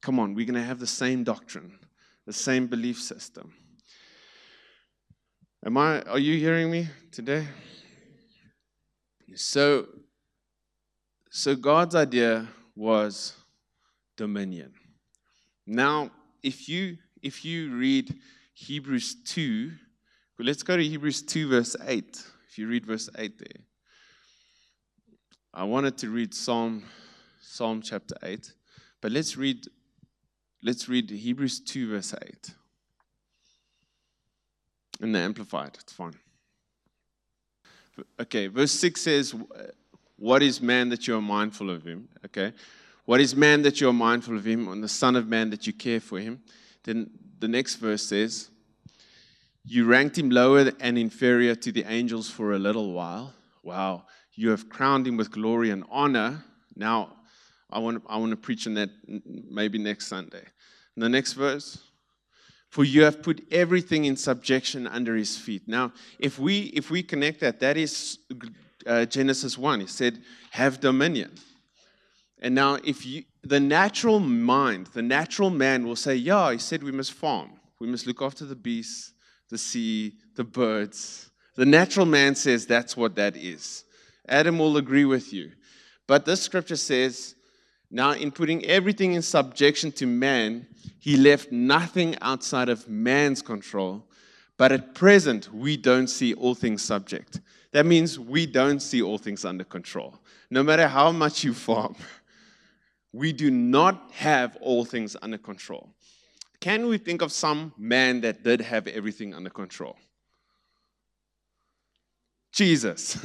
Come 0.00 0.20
on, 0.20 0.34
we're 0.34 0.46
going 0.46 0.54
to 0.54 0.62
have 0.62 0.78
the 0.78 0.86
same 0.86 1.24
doctrine, 1.24 1.78
the 2.26 2.32
same 2.32 2.66
belief 2.66 3.00
system. 3.00 3.52
Am 5.64 5.76
I 5.76 6.02
are 6.02 6.20
you 6.20 6.38
hearing 6.38 6.70
me 6.70 6.88
today? 7.10 7.48
So 9.34 9.88
so 11.30 11.56
God's 11.56 11.96
idea 11.96 12.46
was 12.76 13.34
dominion. 14.16 14.72
Now, 15.66 16.10
if 16.44 16.68
you 16.68 16.98
if 17.22 17.44
you 17.44 17.74
read 17.74 18.14
Hebrews 18.54 19.16
2, 19.24 19.72
let's 20.38 20.62
go 20.62 20.76
to 20.76 20.82
Hebrews 20.84 21.22
2 21.22 21.48
verse 21.48 21.74
8. 21.84 22.24
You 22.58 22.66
read 22.66 22.84
verse 22.84 23.08
8 23.16 23.38
there. 23.38 23.64
I 25.54 25.62
wanted 25.64 25.96
to 25.98 26.10
read 26.10 26.34
Psalm 26.34 26.82
Psalm 27.40 27.80
chapter 27.82 28.16
8, 28.22 28.52
but 29.00 29.12
let's 29.12 29.36
read 29.36 29.66
let's 30.62 30.88
read 30.88 31.08
Hebrews 31.08 31.60
2 31.60 31.88
verse 31.88 32.14
8. 32.20 32.54
In 35.00 35.12
the 35.12 35.20
Amplified, 35.20 35.76
it's 35.80 35.92
fine. 35.92 36.14
Okay, 38.20 38.48
verse 38.48 38.72
6 38.72 39.00
says, 39.00 39.34
What 40.16 40.42
is 40.42 40.60
man 40.60 40.88
that 40.88 41.06
you 41.06 41.16
are 41.16 41.22
mindful 41.22 41.70
of 41.70 41.84
him? 41.84 42.08
Okay. 42.26 42.52
What 43.04 43.20
is 43.20 43.34
man 43.36 43.62
that 43.62 43.80
you 43.80 43.88
are 43.88 43.92
mindful 43.92 44.36
of 44.36 44.44
him, 44.44 44.68
and 44.68 44.82
the 44.82 44.88
Son 44.88 45.14
of 45.16 45.28
Man 45.28 45.50
that 45.50 45.66
you 45.66 45.72
care 45.72 46.00
for 46.00 46.18
him? 46.18 46.42
Then 46.82 47.10
the 47.38 47.48
next 47.48 47.76
verse 47.76 48.02
says, 48.02 48.50
You 49.70 49.84
ranked 49.84 50.16
him 50.16 50.30
lower 50.30 50.72
and 50.80 50.96
inferior 50.96 51.54
to 51.54 51.70
the 51.72 51.84
angels 51.86 52.30
for 52.30 52.52
a 52.52 52.58
little 52.58 52.92
while. 52.92 53.34
Wow. 53.62 54.04
You 54.34 54.50
have 54.50 54.68
crowned 54.68 55.06
him 55.06 55.16
with 55.16 55.30
glory 55.30 55.70
and 55.70 55.84
honor. 55.90 56.42
Now, 56.74 57.16
I 57.70 57.78
want, 57.78 58.02
I 58.08 58.16
want 58.16 58.30
to 58.30 58.36
preach 58.36 58.66
on 58.66 58.74
that 58.74 58.88
maybe 59.50 59.78
next 59.78 60.06
Sunday. 60.06 60.44
And 60.94 61.02
the 61.02 61.08
next 61.08 61.34
verse, 61.34 61.78
for 62.70 62.84
you 62.84 63.02
have 63.02 63.22
put 63.22 63.46
everything 63.50 64.06
in 64.06 64.16
subjection 64.16 64.86
under 64.86 65.14
his 65.16 65.36
feet. 65.36 65.62
Now, 65.66 65.92
if 66.18 66.38
we 66.38 66.60
if 66.74 66.90
we 66.90 67.02
connect 67.02 67.40
that, 67.40 67.60
that 67.60 67.76
is 67.76 68.18
uh, 68.86 69.04
Genesis 69.04 69.58
1. 69.58 69.80
He 69.80 69.86
said, 69.86 70.22
have 70.50 70.80
dominion. 70.80 71.32
And 72.40 72.54
now, 72.54 72.78
if 72.84 73.04
you, 73.04 73.24
the 73.42 73.60
natural 73.60 74.20
mind, 74.20 74.88
the 74.88 75.02
natural 75.02 75.50
man 75.50 75.86
will 75.86 75.96
say, 75.96 76.14
yeah, 76.14 76.52
he 76.52 76.58
said 76.58 76.82
we 76.82 76.92
must 76.92 77.12
farm. 77.12 77.50
We 77.80 77.86
must 77.86 78.06
look 78.06 78.22
after 78.22 78.44
the 78.44 78.56
beasts, 78.56 79.12
the 79.48 79.58
sea, 79.58 80.14
the 80.36 80.44
birds. 80.44 81.30
The 81.56 81.66
natural 81.66 82.06
man 82.06 82.34
says 82.34 82.66
that's 82.66 82.96
what 82.96 83.16
that 83.16 83.36
is. 83.36 83.84
Adam 84.28 84.58
will 84.58 84.76
agree 84.76 85.04
with 85.04 85.32
you. 85.32 85.52
But 86.06 86.24
this 86.24 86.42
scripture 86.42 86.76
says, 86.76 87.34
now, 87.90 88.12
in 88.12 88.30
putting 88.30 88.64
everything 88.66 89.14
in 89.14 89.22
subjection 89.22 89.92
to 89.92 90.06
man, 90.06 90.66
he 90.98 91.16
left 91.16 91.50
nothing 91.50 92.16
outside 92.20 92.68
of 92.68 92.86
man's 92.88 93.40
control. 93.40 94.04
But 94.58 94.72
at 94.72 94.94
present, 94.94 95.52
we 95.54 95.76
don't 95.76 96.08
see 96.08 96.34
all 96.34 96.54
things 96.54 96.82
subject. 96.82 97.40
That 97.72 97.86
means 97.86 98.18
we 98.18 98.44
don't 98.44 98.80
see 98.80 99.00
all 99.00 99.16
things 99.16 99.44
under 99.44 99.64
control. 99.64 100.18
No 100.50 100.62
matter 100.62 100.86
how 100.86 101.12
much 101.12 101.44
you 101.44 101.54
farm, 101.54 101.96
we 103.12 103.32
do 103.32 103.50
not 103.50 104.10
have 104.12 104.56
all 104.60 104.84
things 104.84 105.16
under 105.22 105.38
control. 105.38 105.88
Can 106.60 106.88
we 106.88 106.98
think 106.98 107.22
of 107.22 107.30
some 107.30 107.72
man 107.78 108.20
that 108.22 108.42
did 108.42 108.60
have 108.60 108.86
everything 108.86 109.34
under 109.34 109.50
control? 109.50 109.96
Jesus. 112.52 113.18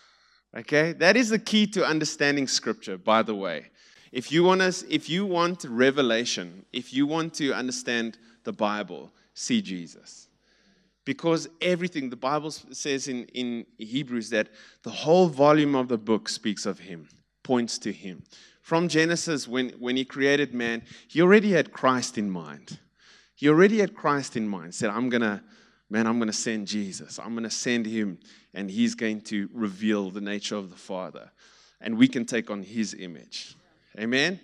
okay? 0.56 0.92
That 0.92 1.16
is 1.16 1.30
the 1.30 1.38
key 1.38 1.66
to 1.68 1.86
understanding 1.86 2.46
scripture, 2.46 2.98
by 2.98 3.22
the 3.22 3.34
way. 3.34 3.70
If 4.12 4.30
you 4.30 4.44
want 4.44 4.60
us, 4.60 4.84
if 4.88 5.08
you 5.08 5.26
want 5.26 5.64
revelation, 5.64 6.64
if 6.72 6.92
you 6.92 7.06
want 7.06 7.34
to 7.34 7.52
understand 7.52 8.18
the 8.44 8.52
Bible, 8.52 9.10
see 9.32 9.60
Jesus. 9.60 10.28
Because 11.04 11.48
everything, 11.60 12.10
the 12.10 12.16
Bible 12.16 12.50
says 12.50 13.08
in, 13.08 13.24
in 13.34 13.66
Hebrews 13.78 14.30
that 14.30 14.48
the 14.82 14.90
whole 14.90 15.26
volume 15.26 15.74
of 15.74 15.88
the 15.88 15.98
book 15.98 16.28
speaks 16.28 16.64
of 16.64 16.78
him, 16.78 17.08
points 17.42 17.76
to 17.78 17.92
him. 17.92 18.22
From 18.64 18.88
Genesis, 18.88 19.46
when, 19.46 19.72
when 19.78 19.94
he 19.94 20.06
created 20.06 20.54
man, 20.54 20.84
he 21.06 21.20
already 21.20 21.52
had 21.52 21.70
Christ 21.70 22.16
in 22.16 22.30
mind. 22.30 22.78
He 23.34 23.46
already 23.46 23.78
had 23.80 23.94
Christ 23.94 24.38
in 24.38 24.48
mind. 24.48 24.74
Said, 24.74 24.88
I'm 24.88 25.10
going 25.10 25.20
to, 25.20 25.42
man, 25.90 26.06
I'm 26.06 26.18
going 26.18 26.30
to 26.30 26.32
send 26.32 26.66
Jesus. 26.66 27.18
I'm 27.18 27.32
going 27.34 27.44
to 27.44 27.50
send 27.50 27.84
him, 27.84 28.18
and 28.54 28.70
he's 28.70 28.94
going 28.94 29.20
to 29.24 29.50
reveal 29.52 30.10
the 30.10 30.22
nature 30.22 30.56
of 30.56 30.70
the 30.70 30.78
Father. 30.78 31.30
And 31.82 31.98
we 31.98 32.08
can 32.08 32.24
take 32.24 32.48
on 32.48 32.62
his 32.62 32.94
image. 32.94 33.54
Amen? 34.00 34.40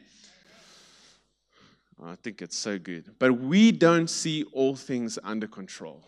I 2.04 2.14
think 2.16 2.42
it's 2.42 2.58
so 2.58 2.78
good. 2.78 3.14
But 3.18 3.32
we 3.40 3.72
don't 3.72 4.10
see 4.10 4.44
all 4.52 4.76
things 4.76 5.18
under 5.24 5.46
control. 5.46 6.04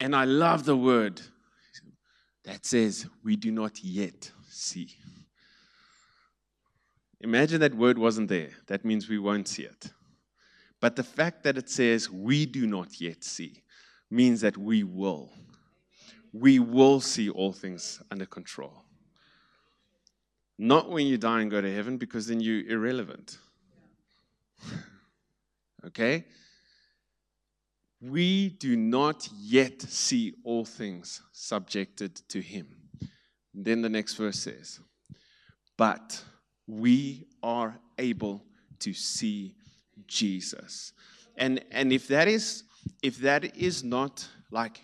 And 0.00 0.16
I 0.16 0.24
love 0.24 0.64
the 0.64 0.76
word 0.76 1.22
that 2.46 2.66
says, 2.66 3.06
we 3.22 3.36
do 3.36 3.52
not 3.52 3.84
yet 3.84 4.32
see. 4.48 4.96
Imagine 7.22 7.60
that 7.60 7.74
word 7.74 7.98
wasn't 7.98 8.28
there. 8.28 8.50
That 8.66 8.84
means 8.84 9.08
we 9.08 9.18
won't 9.18 9.46
see 9.46 9.62
it. 9.62 9.92
But 10.80 10.96
the 10.96 11.04
fact 11.04 11.44
that 11.44 11.56
it 11.56 11.70
says 11.70 12.10
we 12.10 12.44
do 12.44 12.66
not 12.66 13.00
yet 13.00 13.22
see 13.22 13.62
means 14.10 14.40
that 14.40 14.58
we 14.58 14.82
will. 14.82 15.30
We 16.32 16.58
will 16.58 17.00
see 17.00 17.30
all 17.30 17.52
things 17.52 18.02
under 18.10 18.26
control. 18.26 18.82
Not 20.58 20.90
when 20.90 21.06
you 21.06 21.16
die 21.16 21.42
and 21.42 21.50
go 21.50 21.60
to 21.60 21.74
heaven, 21.74 21.96
because 21.96 22.26
then 22.26 22.40
you're 22.40 22.66
irrelevant. 22.66 23.38
okay? 25.86 26.24
We 28.00 28.48
do 28.48 28.76
not 28.76 29.28
yet 29.38 29.80
see 29.82 30.34
all 30.42 30.64
things 30.64 31.22
subjected 31.30 32.16
to 32.28 32.40
him. 32.40 32.66
Then 33.54 33.82
the 33.82 33.88
next 33.88 34.14
verse 34.14 34.40
says, 34.40 34.80
But 35.76 36.24
we 36.80 37.26
are 37.42 37.78
able 37.98 38.42
to 38.78 38.92
see 38.94 39.54
Jesus. 40.06 40.92
And, 41.36 41.64
and 41.70 41.92
if 41.92 42.08
that 42.08 42.28
is 42.28 42.64
if 43.02 43.18
that 43.18 43.56
is 43.56 43.84
not 43.84 44.26
like 44.50 44.80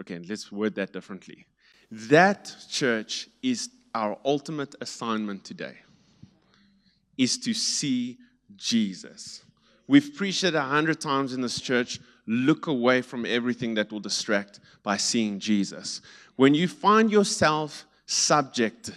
okay, 0.00 0.18
let's 0.26 0.50
word 0.50 0.74
that 0.76 0.92
differently. 0.92 1.46
That 1.90 2.54
church 2.70 3.28
is 3.42 3.68
our 3.94 4.16
ultimate 4.24 4.74
assignment 4.80 5.44
today 5.44 5.76
is 7.18 7.36
to 7.38 7.52
see 7.52 8.18
Jesus. 8.56 9.44
We've 9.86 10.14
preached 10.14 10.44
it 10.44 10.54
a 10.54 10.62
hundred 10.62 11.00
times 11.00 11.34
in 11.34 11.40
this 11.40 11.60
church. 11.60 12.00
Look 12.26 12.68
away 12.68 13.02
from 13.02 13.26
everything 13.26 13.74
that 13.74 13.90
will 13.90 14.00
distract 14.00 14.60
by 14.82 14.96
seeing 14.96 15.40
Jesus. 15.40 16.00
When 16.36 16.54
you 16.54 16.68
find 16.68 17.10
yourself 17.10 17.84
subject 18.06 18.92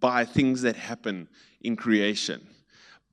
by 0.00 0.24
things 0.24 0.62
that 0.62 0.76
happen 0.76 1.28
in 1.62 1.76
creation, 1.76 2.46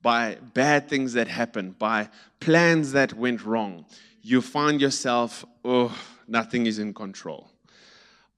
by 0.02 0.38
bad 0.54 0.90
things 0.90 1.14
that 1.14 1.28
happen, 1.28 1.72
by 1.72 2.10
plans 2.40 2.92
that 2.94 3.14
went 3.14 3.44
wrong, 3.46 3.86
you 4.22 4.42
find 4.42 4.82
yourself, 4.82 5.46
oh, 5.64 5.98
nothing 6.28 6.66
is 6.66 6.80
in 6.80 6.94
control. 6.94 7.50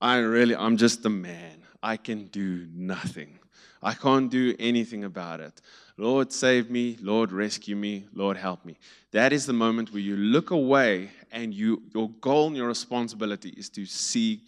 I 0.02 0.18
really, 0.18 0.56
I'm 0.56 0.78
just 0.78 1.06
a 1.06 1.10
man. 1.10 1.64
I 1.82 1.98
can 1.98 2.28
do 2.28 2.68
nothing. 2.74 3.40
I 3.82 3.94
can't 3.94 4.30
do 4.30 4.56
anything 4.60 5.04
about 5.04 5.40
it. 5.40 5.62
Lord, 5.98 6.32
save 6.32 6.70
me. 6.70 6.98
Lord, 7.02 7.32
rescue 7.32 7.76
me. 7.76 8.06
Lord, 8.14 8.38
help 8.38 8.66
me. 8.66 8.78
That 9.12 9.34
is 9.34 9.46
the 9.46 9.54
moment 9.54 9.92
where 9.92 10.02
you 10.02 10.16
look 10.16 10.52
away 10.52 11.10
and 11.32 11.54
you, 11.54 11.82
your 11.94 12.10
goal 12.22 12.48
and 12.48 12.56
your 12.56 12.68
responsibility 12.68 13.50
is 13.50 13.70
to 13.72 13.86
see 13.86 14.42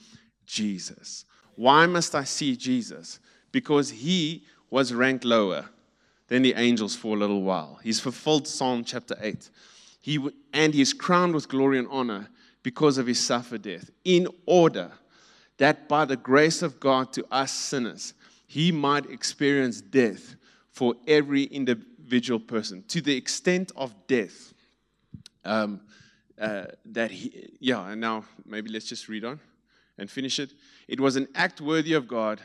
Jesus. 0.46 1.26
Why 1.56 1.86
must 1.86 2.16
I 2.16 2.24
see 2.24 2.56
Jesus? 2.56 3.20
Because 3.51 3.89
he 3.89 4.43
was 4.69 4.93
ranked 4.93 5.26
lower 5.26 5.65
than 6.28 6.41
the 6.41 6.54
angels 6.56 6.95
for 6.95 7.15
a 7.15 7.19
little 7.19 7.41
while. 7.41 7.80
He's 7.84 7.99
fulfilled 7.99 8.47
Psalm 8.47 8.84
chapter 8.84 9.17
8. 9.19 9.49
He, 9.99 10.30
and 10.54 10.73
he 10.73 10.82
is 10.82 10.93
crowned 10.93 11.36
with 11.36 11.49
glory 11.49 11.78
and 11.78 11.88
honor 11.91 12.30
because 12.63 12.97
of 12.97 13.08
his 13.08 13.19
suffered 13.19 13.63
death, 13.63 13.89
in 14.06 14.28
order 14.45 14.91
that 15.58 15.89
by 15.89 16.06
the 16.06 16.15
grace 16.15 16.62
of 16.62 16.80
God 16.80 17.12
to 17.13 17.26
us 17.32 17.52
sinners, 17.52 18.13
he 18.47 18.71
might 18.71 19.10
experience 19.10 19.82
death 19.82 20.36
for 20.71 20.95
every 21.08 21.43
individual 21.43 22.39
person 22.39 22.84
to 22.88 23.02
the 23.02 23.15
extent 23.15 23.71
of 23.76 23.93
death. 24.08 24.54
Um, 25.43 25.82
uh, 26.39 26.65
that 26.86 27.12
he, 27.12 27.52
yeah, 27.60 27.88
and 27.89 28.02
now 28.02 28.26
maybe 28.45 28.69
let's 28.69 28.86
just 28.86 29.08
read 29.08 29.23
on 29.23 29.39
and 29.97 30.10
finish 30.10 30.39
it. 30.39 30.54
It 30.88 30.99
was 30.99 31.15
an 31.15 31.28
act 31.36 31.62
worthy 31.62 31.93
of 31.93 32.08
God 32.08 32.41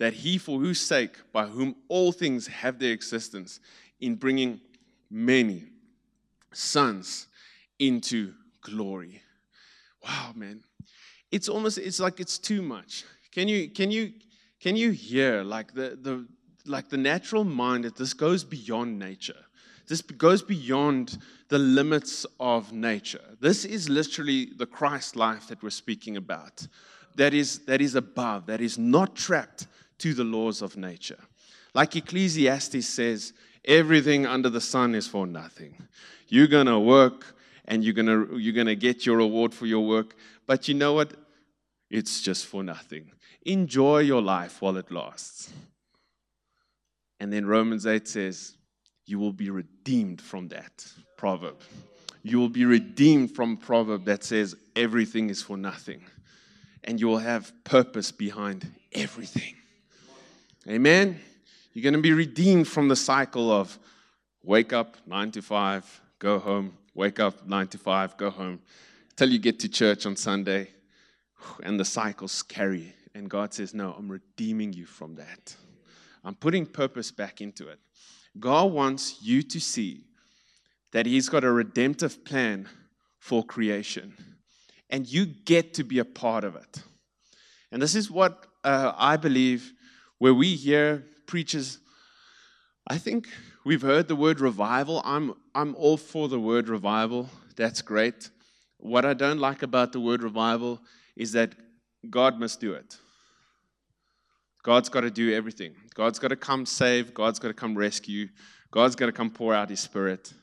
that 0.00 0.12
he, 0.12 0.36
for 0.36 0.58
whose 0.58 0.80
sake, 0.80 1.18
by 1.32 1.46
whom 1.46 1.76
all 1.86 2.10
things 2.10 2.48
have 2.48 2.80
their 2.80 2.92
existence, 2.92 3.60
in 4.00 4.16
bringing 4.16 4.60
many 5.08 5.66
sons 6.52 7.28
into 7.78 8.34
glory. 8.60 9.22
Wow, 10.04 10.32
man 10.34 10.64
it's 11.30 11.48
almost 11.48 11.78
it's 11.78 12.00
like 12.00 12.20
it's 12.20 12.38
too 12.38 12.62
much. 12.62 13.04
Can 13.32 13.48
you 13.48 13.68
can 13.68 13.90
you 13.90 14.12
can 14.60 14.76
you 14.76 14.90
hear 14.90 15.42
like 15.42 15.74
the 15.74 15.98
the 16.00 16.26
like 16.66 16.88
the 16.88 16.96
natural 16.96 17.44
mind 17.44 17.84
that 17.84 17.96
this 17.96 18.12
goes 18.12 18.44
beyond 18.44 18.98
nature? 18.98 19.46
This 19.86 20.02
goes 20.02 20.42
beyond 20.42 21.18
the 21.48 21.58
limits 21.58 22.24
of 22.38 22.72
nature. 22.72 23.24
This 23.40 23.64
is 23.64 23.88
literally 23.88 24.46
the 24.56 24.66
Christ 24.66 25.16
life 25.16 25.48
that 25.48 25.62
we're 25.62 25.70
speaking 25.70 26.16
about. 26.16 26.66
That 27.16 27.34
is 27.34 27.60
that 27.60 27.80
is 27.80 27.94
above, 27.94 28.46
that 28.46 28.60
is 28.60 28.78
not 28.78 29.14
trapped 29.14 29.66
to 30.00 30.14
the 30.14 30.24
laws 30.24 30.62
of 30.62 30.76
nature. 30.76 31.18
Like 31.74 31.96
Ecclesiastes 31.96 32.86
says, 32.86 33.32
everything 33.64 34.26
under 34.26 34.50
the 34.50 34.60
sun 34.60 34.94
is 34.94 35.06
for 35.06 35.26
nothing. 35.26 35.76
You're 36.28 36.48
gonna 36.48 36.80
work 36.80 37.36
and 37.66 37.84
you're 37.84 37.94
gonna 37.94 38.36
you're 38.36 38.54
gonna 38.54 38.74
get 38.74 39.06
your 39.06 39.18
reward 39.18 39.54
for 39.54 39.66
your 39.66 39.86
work. 39.86 40.16
But 40.46 40.68
you 40.68 40.74
know 40.74 40.94
what? 40.94 41.14
It's 41.90 42.20
just 42.20 42.46
for 42.46 42.62
nothing. 42.62 43.12
Enjoy 43.44 44.00
your 44.00 44.22
life 44.22 44.60
while 44.60 44.76
it 44.76 44.90
lasts. 44.90 45.52
And 47.18 47.32
then 47.32 47.46
Romans 47.46 47.86
8 47.86 48.08
says, 48.08 48.56
You 49.06 49.18
will 49.18 49.32
be 49.32 49.50
redeemed 49.50 50.20
from 50.20 50.48
that 50.48 50.86
proverb. 51.16 51.60
You 52.22 52.38
will 52.38 52.48
be 52.48 52.64
redeemed 52.64 53.34
from 53.34 53.56
proverb 53.56 54.04
that 54.04 54.24
says 54.24 54.54
everything 54.76 55.30
is 55.30 55.42
for 55.42 55.56
nothing. 55.56 56.02
And 56.84 57.00
you 57.00 57.08
will 57.08 57.18
have 57.18 57.52
purpose 57.64 58.10
behind 58.12 58.70
everything. 58.92 59.54
Amen. 60.68 61.18
You're 61.72 61.82
going 61.82 61.94
to 61.94 62.02
be 62.02 62.12
redeemed 62.12 62.68
from 62.68 62.88
the 62.88 62.96
cycle 62.96 63.50
of 63.50 63.78
wake 64.42 64.74
up, 64.74 64.98
nine 65.06 65.30
to 65.30 65.40
five, 65.40 66.02
go 66.18 66.38
home, 66.38 66.76
wake 66.94 67.18
up, 67.18 67.46
nine 67.46 67.66
to 67.68 67.78
five, 67.78 68.14
go 68.18 68.28
home, 68.28 68.60
till 69.16 69.30
you 69.30 69.38
get 69.38 69.58
to 69.60 69.70
church 69.70 70.04
on 70.04 70.16
Sunday, 70.16 70.68
and 71.62 71.80
the 71.80 71.84
cycles 71.84 72.42
carry. 72.42 72.94
And 73.14 73.30
God 73.30 73.54
says, 73.54 73.72
No, 73.72 73.94
I'm 73.96 74.10
redeeming 74.10 74.74
you 74.74 74.84
from 74.84 75.14
that. 75.14 75.56
I'm 76.24 76.34
putting 76.34 76.66
purpose 76.66 77.10
back 77.10 77.40
into 77.40 77.68
it. 77.68 77.78
God 78.38 78.70
wants 78.70 79.22
you 79.22 79.42
to 79.42 79.60
see 79.60 80.04
that 80.92 81.06
He's 81.06 81.30
got 81.30 81.42
a 81.42 81.50
redemptive 81.50 82.22
plan 82.22 82.68
for 83.18 83.42
creation, 83.42 84.12
and 84.90 85.10
you 85.10 85.24
get 85.24 85.72
to 85.74 85.84
be 85.84 86.00
a 86.00 86.04
part 86.04 86.44
of 86.44 86.54
it. 86.54 86.82
And 87.72 87.80
this 87.80 87.94
is 87.94 88.10
what 88.10 88.46
uh, 88.62 88.92
I 88.94 89.16
believe 89.16 89.72
where 90.20 90.34
we 90.34 90.54
hear 90.54 91.02
preachers. 91.26 91.78
I 92.86 92.98
think 92.98 93.26
we've 93.64 93.82
heard 93.82 94.06
the 94.06 94.14
word 94.14 94.38
revival. 94.38 95.02
I'm, 95.04 95.34
I'm 95.54 95.74
all 95.74 95.96
for 95.96 96.28
the 96.28 96.38
word 96.38 96.68
revival. 96.68 97.30
That's 97.56 97.82
great. 97.82 98.30
What 98.76 99.04
I 99.04 99.14
don't 99.14 99.38
like 99.38 99.62
about 99.62 99.92
the 99.92 100.00
word 100.00 100.22
revival 100.22 100.80
is 101.16 101.32
that 101.32 101.54
God 102.08 102.38
must 102.38 102.60
do 102.60 102.74
it. 102.74 102.98
God's 104.62 104.90
got 104.90 105.00
to 105.00 105.10
do 105.10 105.34
everything. 105.34 105.74
God's 105.94 106.18
got 106.18 106.28
to 106.28 106.36
come 106.36 106.66
save. 106.66 107.14
God's 107.14 107.38
got 107.38 107.48
to 107.48 107.54
come 107.54 107.76
rescue. 107.76 108.28
God's 108.70 108.94
got 108.94 109.06
to 109.06 109.12
come 109.12 109.30
pour 109.30 109.54
out 109.54 109.70
His 109.70 109.80
Spirit 109.80 110.34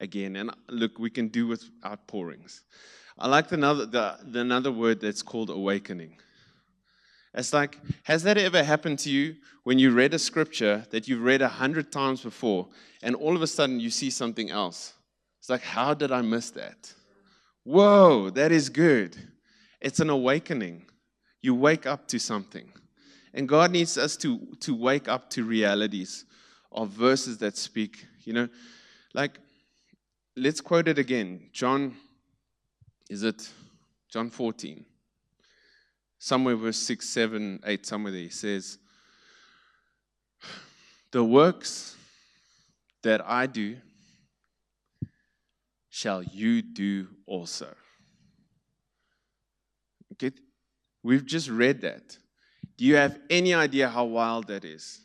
again. 0.00 0.36
And 0.36 0.50
look, 0.70 0.98
we 0.98 1.10
can 1.10 1.28
do 1.28 1.46
with 1.46 1.62
outpourings. 1.84 2.62
I 3.18 3.28
like 3.28 3.48
the 3.48 3.56
another, 3.56 3.84
the, 3.84 4.16
the 4.24 4.40
another 4.40 4.72
word 4.72 5.02
that's 5.02 5.20
called 5.20 5.50
awakening. 5.50 6.16
It's 7.36 7.52
like, 7.52 7.78
has 8.04 8.22
that 8.22 8.38
ever 8.38 8.64
happened 8.64 8.98
to 9.00 9.10
you 9.10 9.36
when 9.64 9.78
you 9.78 9.90
read 9.90 10.14
a 10.14 10.18
scripture 10.18 10.86
that 10.90 11.06
you've 11.06 11.22
read 11.22 11.42
a 11.42 11.48
hundred 11.48 11.92
times 11.92 12.22
before, 12.22 12.68
and 13.02 13.14
all 13.14 13.36
of 13.36 13.42
a 13.42 13.46
sudden 13.46 13.78
you 13.78 13.90
see 13.90 14.10
something 14.10 14.50
else? 14.50 14.94
It's 15.38 15.50
like, 15.50 15.62
how 15.62 15.92
did 15.92 16.10
I 16.10 16.22
miss 16.22 16.50
that? 16.50 16.92
Whoa, 17.62 18.30
that 18.30 18.52
is 18.52 18.70
good. 18.70 19.16
It's 19.80 20.00
an 20.00 20.08
awakening. 20.08 20.86
You 21.42 21.54
wake 21.54 21.84
up 21.86 22.08
to 22.08 22.18
something. 22.18 22.72
And 23.34 23.46
God 23.46 23.70
needs 23.70 23.98
us 23.98 24.16
to, 24.18 24.40
to 24.60 24.74
wake 24.74 25.08
up 25.08 25.28
to 25.30 25.44
realities 25.44 26.24
of 26.72 26.88
verses 26.88 27.38
that 27.38 27.56
speak, 27.56 28.06
you 28.24 28.32
know, 28.32 28.48
like 29.12 29.38
let's 30.36 30.60
quote 30.60 30.88
it 30.88 30.98
again. 30.98 31.50
John, 31.52 31.94
is 33.10 33.22
it 33.22 33.48
John 34.10 34.30
14? 34.30 34.84
Somewhere 36.26 36.56
verse 36.56 36.78
6, 36.78 37.08
7, 37.08 37.60
8, 37.64 37.86
somewhere 37.86 38.12
there, 38.12 38.22
he 38.22 38.30
says, 38.30 38.78
The 41.12 41.22
works 41.22 41.94
that 43.04 43.24
I 43.24 43.46
do 43.46 43.76
shall 45.88 46.24
you 46.24 46.62
do 46.62 47.06
also. 47.28 47.72
Okay, 50.14 50.32
we've 51.04 51.24
just 51.24 51.48
read 51.48 51.82
that. 51.82 52.18
Do 52.76 52.84
you 52.84 52.96
have 52.96 53.20
any 53.30 53.54
idea 53.54 53.88
how 53.88 54.06
wild 54.06 54.48
that 54.48 54.64
is? 54.64 55.02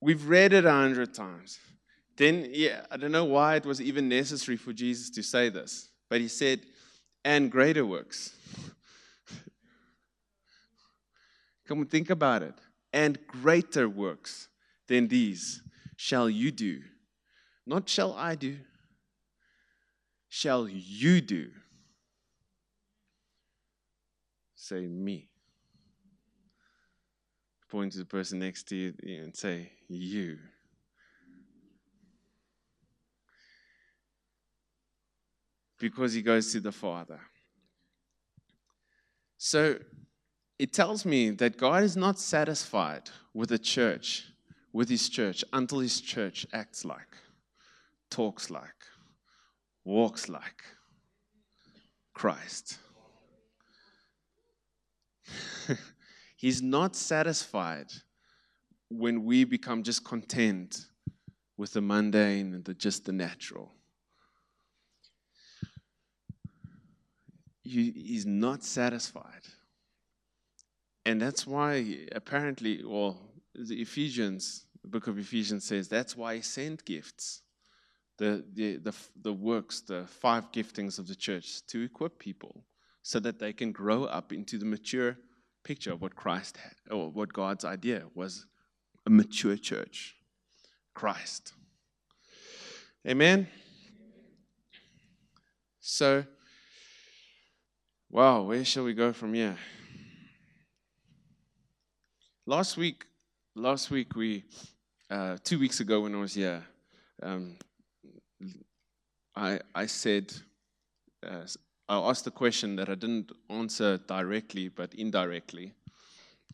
We've 0.00 0.24
read 0.28 0.52
it 0.52 0.64
a 0.64 0.70
hundred 0.70 1.12
times. 1.12 1.58
Then, 2.16 2.48
yeah, 2.52 2.86
I 2.90 2.96
don't 2.96 3.12
know 3.12 3.24
why 3.24 3.56
it 3.56 3.64
was 3.64 3.80
even 3.80 4.08
necessary 4.08 4.56
for 4.56 4.72
Jesus 4.72 5.10
to 5.10 5.22
say 5.22 5.48
this, 5.48 5.90
but 6.10 6.20
he 6.20 6.28
said, 6.28 6.60
and 7.24 7.50
greater 7.50 7.86
works. 7.86 8.34
Come 11.66 11.78
and 11.78 11.90
think 11.90 12.10
about 12.10 12.42
it. 12.42 12.54
And 12.92 13.18
greater 13.26 13.88
works 13.88 14.48
than 14.88 15.08
these 15.08 15.62
shall 15.96 16.28
you 16.28 16.50
do. 16.50 16.82
Not 17.66 17.88
shall 17.88 18.12
I 18.12 18.34
do, 18.34 18.58
shall 20.28 20.68
you 20.68 21.20
do. 21.20 21.50
Say 24.54 24.86
me. 24.86 25.28
Point 27.70 27.92
to 27.92 27.98
the 27.98 28.04
person 28.04 28.38
next 28.40 28.68
to 28.68 28.76
you 28.76 28.94
and 29.02 29.34
say, 29.34 29.72
You. 29.88 30.38
Because 35.82 36.12
he 36.12 36.22
goes 36.22 36.52
to 36.52 36.60
the 36.60 36.70
Father. 36.70 37.18
So 39.36 39.80
it 40.56 40.72
tells 40.72 41.04
me 41.04 41.30
that 41.30 41.58
God 41.58 41.82
is 41.82 41.96
not 41.96 42.20
satisfied 42.20 43.10
with 43.34 43.48
the 43.48 43.58
church, 43.58 44.28
with 44.72 44.88
his 44.88 45.08
church, 45.08 45.44
until 45.52 45.80
his 45.80 46.00
church 46.00 46.46
acts 46.52 46.84
like, 46.84 47.16
talks 48.10 48.48
like, 48.48 48.86
walks 49.84 50.28
like 50.28 50.62
Christ. 52.14 52.78
He's 56.36 56.62
not 56.62 56.94
satisfied 56.94 57.88
when 58.88 59.24
we 59.24 59.42
become 59.42 59.82
just 59.82 60.04
content 60.04 60.86
with 61.56 61.72
the 61.72 61.80
mundane 61.80 62.54
and 62.54 62.64
the, 62.64 62.74
just 62.74 63.04
the 63.04 63.12
natural. 63.12 63.72
He, 67.62 67.90
he's 67.90 68.26
not 68.26 68.64
satisfied. 68.64 69.42
And 71.04 71.20
that's 71.20 71.46
why, 71.46 72.06
apparently, 72.12 72.82
well, 72.84 73.18
the 73.54 73.80
Ephesians, 73.80 74.66
the 74.82 74.88
book 74.88 75.06
of 75.06 75.18
Ephesians 75.18 75.64
says 75.64 75.88
that's 75.88 76.16
why 76.16 76.36
he 76.36 76.42
sent 76.42 76.84
gifts, 76.84 77.42
the, 78.18 78.44
the, 78.54 78.76
the, 78.76 78.94
the 79.20 79.32
works, 79.32 79.80
the 79.80 80.06
five 80.06 80.52
giftings 80.52 80.98
of 80.98 81.08
the 81.08 81.14
church 81.14 81.66
to 81.66 81.82
equip 81.82 82.18
people 82.18 82.64
so 83.02 83.18
that 83.18 83.38
they 83.38 83.52
can 83.52 83.72
grow 83.72 84.04
up 84.04 84.32
into 84.32 84.58
the 84.58 84.64
mature 84.64 85.16
picture 85.64 85.92
of 85.92 86.02
what 86.02 86.16
Christ 86.16 86.56
had, 86.56 86.74
or 86.90 87.10
what 87.10 87.32
God's 87.32 87.64
idea 87.64 88.04
was 88.14 88.46
a 89.06 89.10
mature 89.10 89.56
church. 89.56 90.16
Christ. 90.94 91.52
Amen? 93.06 93.48
So, 95.80 96.24
wow, 98.12 98.42
where 98.42 98.62
shall 98.62 98.84
we 98.84 98.92
go 98.92 99.10
from 99.10 99.32
here? 99.32 99.56
Last 102.44 102.76
week, 102.76 103.06
last 103.54 103.90
week 103.90 104.14
we, 104.14 104.44
uh, 105.10 105.38
two 105.42 105.58
weeks 105.58 105.80
ago 105.80 106.02
when 106.02 106.14
I 106.14 106.18
was 106.18 106.34
here, 106.34 106.62
um, 107.22 107.56
I 109.34 109.60
I 109.74 109.86
said, 109.86 110.30
uh, 111.26 111.46
I 111.88 111.96
asked 112.10 112.26
a 112.26 112.30
question 112.30 112.76
that 112.76 112.90
I 112.90 112.96
didn't 112.96 113.32
answer 113.48 113.96
directly, 113.96 114.68
but 114.68 114.92
indirectly. 114.94 115.72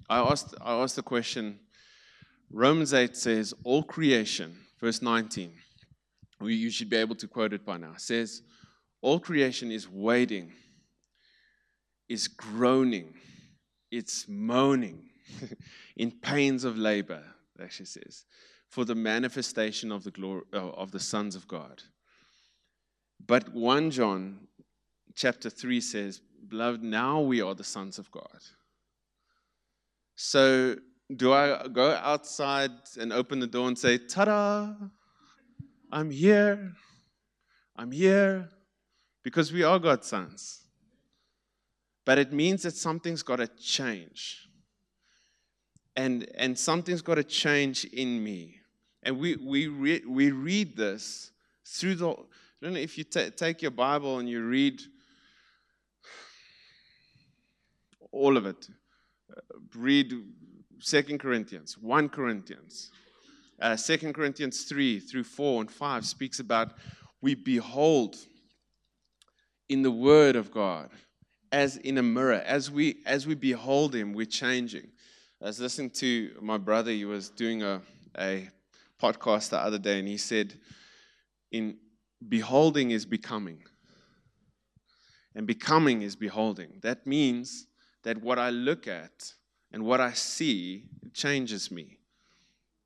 I 0.09 0.21
asked 0.21 0.55
I 0.61 0.75
asked 0.75 0.95
the 0.95 1.03
question. 1.03 1.59
Romans 2.53 2.95
eight 2.95 3.17
says, 3.17 3.53
"All 3.65 3.83
creation," 3.83 4.57
verse 4.81 5.03
nineteen. 5.03 5.55
You 6.41 6.71
should 6.71 6.89
be 6.89 6.97
able 6.97 7.17
to 7.17 7.27
quote 7.27 7.53
it 7.53 7.65
by 7.65 7.79
now. 7.79 7.95
Says, 7.97 8.43
"All 9.03 9.19
creation 9.19 9.73
is 9.73 9.89
waiting, 9.89 10.53
is 12.09 12.29
groaning, 12.29 13.15
it's 13.91 14.27
moaning." 14.29 15.09
in 15.97 16.11
pains 16.11 16.65
of 16.65 16.77
labor, 16.77 17.23
actually 17.63 17.87
says, 17.87 18.25
for 18.69 18.85
the 18.85 18.95
manifestation 18.95 19.91
of 19.93 20.05
the 20.05 20.11
glory 20.11 20.43
uh, 20.53 20.71
of 20.71 20.91
the 20.91 21.01
sons 21.01 21.35
of 21.35 21.47
God. 21.49 21.83
But 23.27 23.53
1 23.53 23.91
John 23.91 24.47
chapter 25.15 25.51
3 25.51 25.81
says, 25.81 26.21
Beloved, 26.49 26.83
now 26.83 27.21
we 27.21 27.41
are 27.41 27.55
the 27.55 27.65
sons 27.65 27.99
of 27.99 28.11
God. 28.11 28.41
So, 30.15 30.77
do 31.15 31.33
I 31.33 31.67
go 31.69 31.93
outside 31.93 32.71
and 33.01 33.13
open 33.13 33.41
the 33.41 33.47
door 33.47 33.67
and 33.67 33.79
say, 33.79 33.99
Ta 33.99 34.25
da, 34.27 34.75
I'm 35.91 36.11
here, 36.11 36.73
I'm 37.77 37.91
here, 37.91 38.49
because 39.25 39.53
we 39.53 39.63
are 39.63 39.79
God's 39.79 40.07
sons. 40.07 40.68
But 42.09 42.17
it 42.17 42.33
means 42.33 42.63
that 42.63 42.75
something's 42.75 43.23
got 43.23 43.37
to 43.37 43.47
change 43.47 44.49
and 45.95 46.27
and 46.37 46.59
something's 46.59 47.03
got 47.03 47.17
to 47.17 47.23
change 47.23 47.85
in 47.85 48.25
me. 48.25 48.61
And 49.03 49.19
we 49.19 49.37
we 49.37 49.67
re- 49.67 50.07
we 50.09 50.31
read 50.31 50.75
this 50.75 51.33
through 51.67 51.97
the. 51.97 52.09
I 52.09 52.15
don't 52.63 52.73
know 52.73 52.81
if 52.81 52.97
you 52.97 53.05
t- 53.05 53.29
take 53.29 53.61
your 53.61 53.73
Bible 53.73 54.21
and 54.21 54.27
you 54.27 54.43
read 54.43 54.81
all 58.11 58.39
of 58.39 58.47
it. 58.47 58.71
Uh, 59.31 59.59
read 59.77 60.11
Second 60.79 61.19
Corinthians, 61.21 61.77
1 61.77 62.09
Corinthians, 62.09 62.91
uh, 63.61 63.77
2 63.77 64.15
Corinthians 64.15 64.65
3 64.65 64.99
through 64.99 65.25
4 65.25 65.61
and 65.61 65.71
5 65.71 66.07
speaks 66.07 66.41
about 66.41 66.73
we 67.21 67.35
behold 67.35 68.17
in 69.69 69.83
the 69.83 69.91
Word 69.91 70.37
of 70.37 70.51
God 70.51 70.89
as 71.53 71.77
in 71.79 71.99
a 71.99 72.03
mirror. 72.03 72.43
As 72.45 72.71
we, 72.71 72.99
as 73.07 73.27
we 73.27 73.35
behold 73.35 73.95
Him, 73.95 74.13
we're 74.13 74.27
changing. 74.27 74.89
I 75.41 75.47
was 75.47 75.61
listening 75.61 75.91
to 75.91 76.33
my 76.41 76.59
brother, 76.59 76.91
he 76.91 77.05
was 77.05 77.31
doing 77.31 77.63
a, 77.63 77.81
a 78.19 78.49
podcast 79.01 79.51
the 79.51 79.59
other 79.59 79.79
day, 79.79 80.01
and 80.01 80.09
he 80.09 80.17
said, 80.17 80.55
In 81.53 81.77
beholding 82.29 82.91
is 82.91 83.07
becoming. 83.07 83.63
And 85.37 85.47
becoming 85.47 86.03
is 86.03 86.17
beholding. 86.17 86.81
That 86.83 87.07
means 87.07 87.69
that 88.03 88.21
what 88.21 88.41
I 88.41 88.51
look 88.51 88.89
at 88.89 89.33
and 89.71 89.85
what 89.85 90.01
I 90.01 90.13
see 90.13 90.87
changes 91.15 91.71
me. 91.71 91.99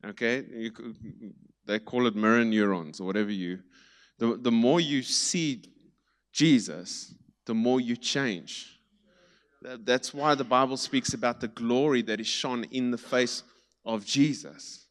Okay? 0.05 0.44
You, 0.53 0.72
they 1.64 1.79
call 1.79 2.07
it 2.07 2.14
mirror 2.14 2.44
neurons 2.44 3.01
or 3.01 3.05
whatever 3.05 3.31
you. 3.31 3.61
The, 4.18 4.37
the 4.37 4.53
more 4.53 4.81
you 4.81 5.03
see 5.03 5.62
Jesus, 6.33 7.14
the 7.47 7.55
more 7.55 7.81
you 7.81 7.97
change. 7.97 8.79
That's 9.63 10.13
why 10.13 10.35
the 10.35 10.45
Bible 10.45 10.77
speaks 10.77 11.15
about 11.15 11.41
the 11.41 11.49
glory 11.49 12.03
that 12.03 12.21
is 12.21 12.27
shone 12.27 12.65
in 12.71 12.91
the 12.91 12.99
face 12.99 13.43
of 13.85 14.05
Jesus. 14.05 14.87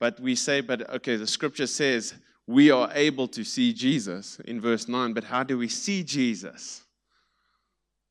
But 0.00 0.20
we 0.20 0.34
say, 0.34 0.60
but 0.60 0.88
okay, 0.96 1.16
the 1.16 1.26
scripture 1.26 1.66
says 1.66 2.14
we 2.46 2.70
are 2.70 2.90
able 2.94 3.28
to 3.28 3.44
see 3.44 3.72
Jesus 3.72 4.40
in 4.44 4.60
verse 4.60 4.88
9, 4.88 5.12
but 5.12 5.24
how 5.24 5.42
do 5.42 5.58
we 5.58 5.68
see 5.68 6.02
Jesus? 6.02 6.82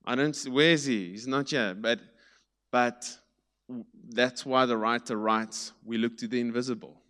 I 0.06 0.16
don't 0.16 0.36
see, 0.36 0.50
where 0.50 0.72
is 0.72 0.86
he? 0.86 1.10
He's 1.10 1.28
not 1.28 1.50
here. 1.50 1.74
But, 1.74 2.00
but 2.72 3.10
that's 4.10 4.46
why 4.46 4.66
the 4.66 4.78
writer 4.78 5.18
writes, 5.18 5.74
we 5.84 5.98
look 5.98 6.18
to 6.18 6.28
the 6.28 6.40
invisible. 6.40 7.02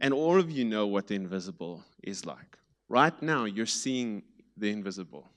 And 0.00 0.14
all 0.14 0.38
of 0.38 0.50
you 0.50 0.64
know 0.64 0.86
what 0.86 1.08
the 1.08 1.14
invisible 1.14 1.84
is 2.02 2.24
like. 2.24 2.58
Right 2.88 3.20
now, 3.22 3.44
you're 3.44 3.66
seeing 3.66 4.22
the 4.58 4.70
invisible. 4.70 5.28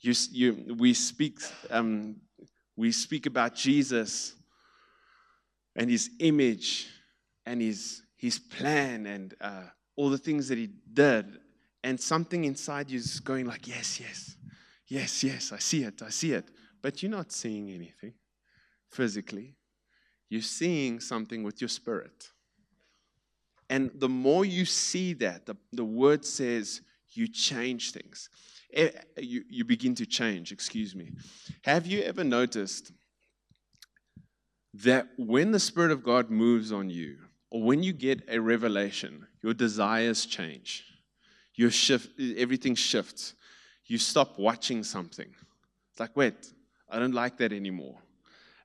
You, 0.00 0.14
you, 0.30 0.76
we, 0.78 0.94
speak, 0.94 1.38
um, 1.70 2.16
we 2.76 2.92
speak 2.92 3.26
about 3.26 3.54
Jesus 3.54 4.34
and 5.74 5.90
his 5.90 6.10
image 6.20 6.88
and 7.46 7.60
his, 7.60 8.02
his 8.16 8.38
plan 8.38 9.06
and 9.06 9.34
uh, 9.40 9.64
all 9.96 10.10
the 10.10 10.18
things 10.18 10.48
that 10.48 10.58
he 10.58 10.68
did. 10.92 11.38
And 11.82 12.00
something 12.00 12.44
inside 12.44 12.90
you 12.90 12.98
is 12.98 13.20
going 13.20 13.46
like, 13.46 13.66
yes, 13.66 14.00
yes, 14.00 14.36
yes, 14.86 15.24
yes, 15.24 15.52
I 15.52 15.58
see 15.58 15.84
it, 15.84 16.02
I 16.02 16.10
see 16.10 16.32
it. 16.32 16.48
But 16.82 17.02
you're 17.02 17.10
not 17.10 17.32
seeing 17.32 17.70
anything 17.70 18.14
physically. 18.90 19.56
You're 20.28 20.42
seeing 20.42 21.00
something 21.00 21.42
with 21.42 21.60
your 21.60 21.68
spirit. 21.68 22.30
And 23.70 23.90
the 23.94 24.08
more 24.08 24.44
you 24.44 24.64
see 24.64 25.12
that, 25.14 25.46
the, 25.46 25.56
the 25.72 25.84
word 25.84 26.24
says 26.24 26.80
you 27.12 27.28
change 27.28 27.92
things. 27.92 28.28
Eh, 28.72 28.90
you, 29.16 29.44
you 29.48 29.64
begin 29.64 29.94
to 29.94 30.06
change, 30.06 30.52
excuse 30.52 30.94
me. 30.94 31.12
Have 31.62 31.86
you 31.86 32.02
ever 32.02 32.24
noticed 32.24 32.92
that 34.74 35.08
when 35.16 35.50
the 35.50 35.60
Spirit 35.60 35.90
of 35.90 36.02
God 36.02 36.30
moves 36.30 36.72
on 36.72 36.90
you, 36.90 37.16
or 37.50 37.62
when 37.62 37.82
you 37.82 37.92
get 37.92 38.22
a 38.28 38.38
revelation, 38.38 39.26
your 39.42 39.54
desires 39.54 40.26
change? 40.26 40.84
Your 41.54 41.70
shift, 41.70 42.10
everything 42.36 42.74
shifts. 42.74 43.34
You 43.86 43.98
stop 43.98 44.38
watching 44.38 44.84
something. 44.84 45.28
It's 45.90 46.00
like, 46.00 46.14
wait, 46.16 46.52
I 46.90 46.98
don't 46.98 47.14
like 47.14 47.38
that 47.38 47.52
anymore. 47.52 47.96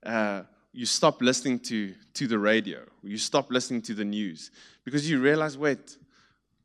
Uh, 0.06 0.43
you 0.73 0.86
stop 0.86 1.21
listening 1.21 1.60
to, 1.60 1.93
to 2.15 2.27
the 2.27 2.38
radio. 2.38 2.82
You 3.03 3.17
stop 3.17 3.51
listening 3.51 3.82
to 3.84 3.93
the 3.93 4.03
news 4.03 4.51
because 4.84 5.10
you 5.10 5.21
realize, 5.21 5.58
wait, 5.58 5.97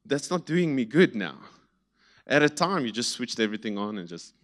that's 0.04 0.30
not 0.30 0.44
doing 0.44 0.74
me 0.74 0.84
good 0.84 1.14
now. 1.14 1.36
At 2.28 2.42
a 2.42 2.48
time, 2.48 2.84
you 2.84 2.92
just 2.92 3.12
switched 3.12 3.40
everything 3.40 3.78
on 3.78 3.96
and 3.96 4.06
just 4.06 4.34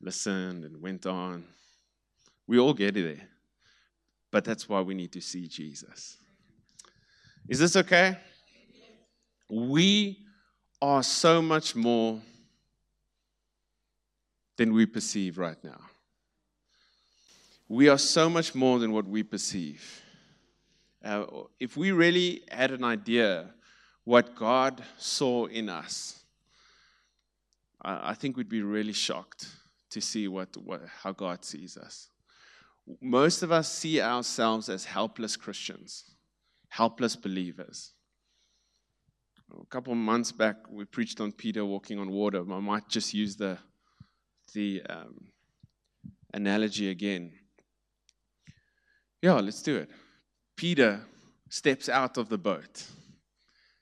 listened 0.00 0.64
and 0.64 0.82
went 0.82 1.06
on. 1.06 1.44
We 2.46 2.58
all 2.58 2.74
get 2.74 2.96
it 2.96 3.16
there. 3.16 3.28
But 4.30 4.44
that's 4.44 4.68
why 4.68 4.82
we 4.82 4.94
need 4.94 5.12
to 5.12 5.20
see 5.20 5.46
Jesus. 5.46 6.18
Is 7.48 7.58
this 7.58 7.76
okay? 7.76 8.18
We 9.48 10.18
are 10.82 11.02
so 11.02 11.40
much 11.40 11.74
more 11.74 12.20
than 14.56 14.72
we 14.72 14.84
perceive 14.84 15.38
right 15.38 15.62
now. 15.64 15.80
We 17.68 17.88
are 17.88 17.98
so 17.98 18.28
much 18.28 18.54
more 18.54 18.78
than 18.78 18.92
what 18.92 19.06
we 19.06 19.22
perceive. 19.22 20.02
Uh, 21.02 21.24
if 21.58 21.76
we 21.76 21.92
really 21.92 22.42
had 22.50 22.70
an 22.72 22.84
idea 22.84 23.50
what 24.04 24.34
God 24.34 24.82
saw 24.98 25.46
in 25.46 25.68
us, 25.68 26.23
I, 27.84 28.14
think 28.14 28.36
we'd 28.36 28.48
be 28.48 28.62
really 28.62 28.92
shocked 28.92 29.46
to 29.90 30.00
see 30.00 30.26
what, 30.26 30.56
what, 30.56 30.82
how 31.02 31.12
God 31.12 31.44
sees 31.44 31.76
us. 31.76 32.08
Most 33.00 33.42
of 33.42 33.52
us 33.52 33.72
see 33.72 34.00
ourselves 34.00 34.68
as 34.68 34.84
helpless 34.84 35.36
Christians, 35.36 36.04
helpless 36.68 37.16
believers. 37.16 37.92
A 39.60 39.66
couple 39.66 39.92
of 39.92 39.98
months 39.98 40.32
back, 40.32 40.56
we 40.70 40.84
preached 40.84 41.20
on 41.20 41.32
Peter 41.32 41.64
walking 41.64 41.98
on 41.98 42.10
water. 42.10 42.40
I 42.40 42.60
might 42.60 42.88
just 42.88 43.14
use 43.14 43.36
the, 43.36 43.58
the 44.54 44.82
um, 44.88 45.28
analogy 46.32 46.88
again. 46.88 47.32
Yeah, 49.22 49.34
let's 49.34 49.62
do 49.62 49.76
it. 49.76 49.90
Peter 50.56 51.02
steps 51.48 51.88
out 51.88 52.16
of 52.16 52.28
the 52.28 52.38
boat, 52.38 52.84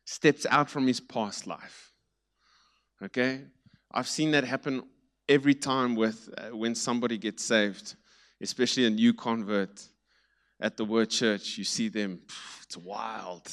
steps 0.04 0.46
out 0.50 0.68
from 0.68 0.86
his 0.86 1.00
past 1.00 1.46
life. 1.46 1.92
Okay? 3.02 3.42
I've 3.94 4.08
seen 4.08 4.30
that 4.30 4.44
happen 4.44 4.82
every 5.28 5.54
time 5.54 5.94
with 5.94 6.28
uh, 6.36 6.56
when 6.56 6.74
somebody 6.74 7.18
gets 7.18 7.44
saved, 7.44 7.94
especially 8.40 8.86
a 8.86 8.90
new 8.90 9.12
convert 9.12 9.86
at 10.60 10.76
the 10.76 10.84
Word 10.84 11.10
Church. 11.10 11.58
You 11.58 11.64
see 11.64 11.88
them, 11.88 12.20
it's 12.62 12.76
wild. 12.76 13.46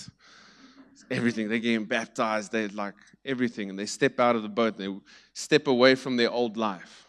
It's 0.94 1.06
everything. 1.12 1.50
They're 1.50 1.60
getting 1.60 1.86
baptized. 1.86 2.52
They're 2.52 2.70
like 2.70 2.96
everything. 3.26 3.70
And 3.70 3.78
they 3.78 3.86
step 3.86 4.20
out 4.20 4.36
of 4.36 4.44
the 4.44 4.50
boat. 4.50 4.78
They 4.78 4.94
step 5.34 5.68
away 5.68 5.96
from 5.96 6.16
their 6.16 6.32
old 6.32 6.56
life. 6.56 7.08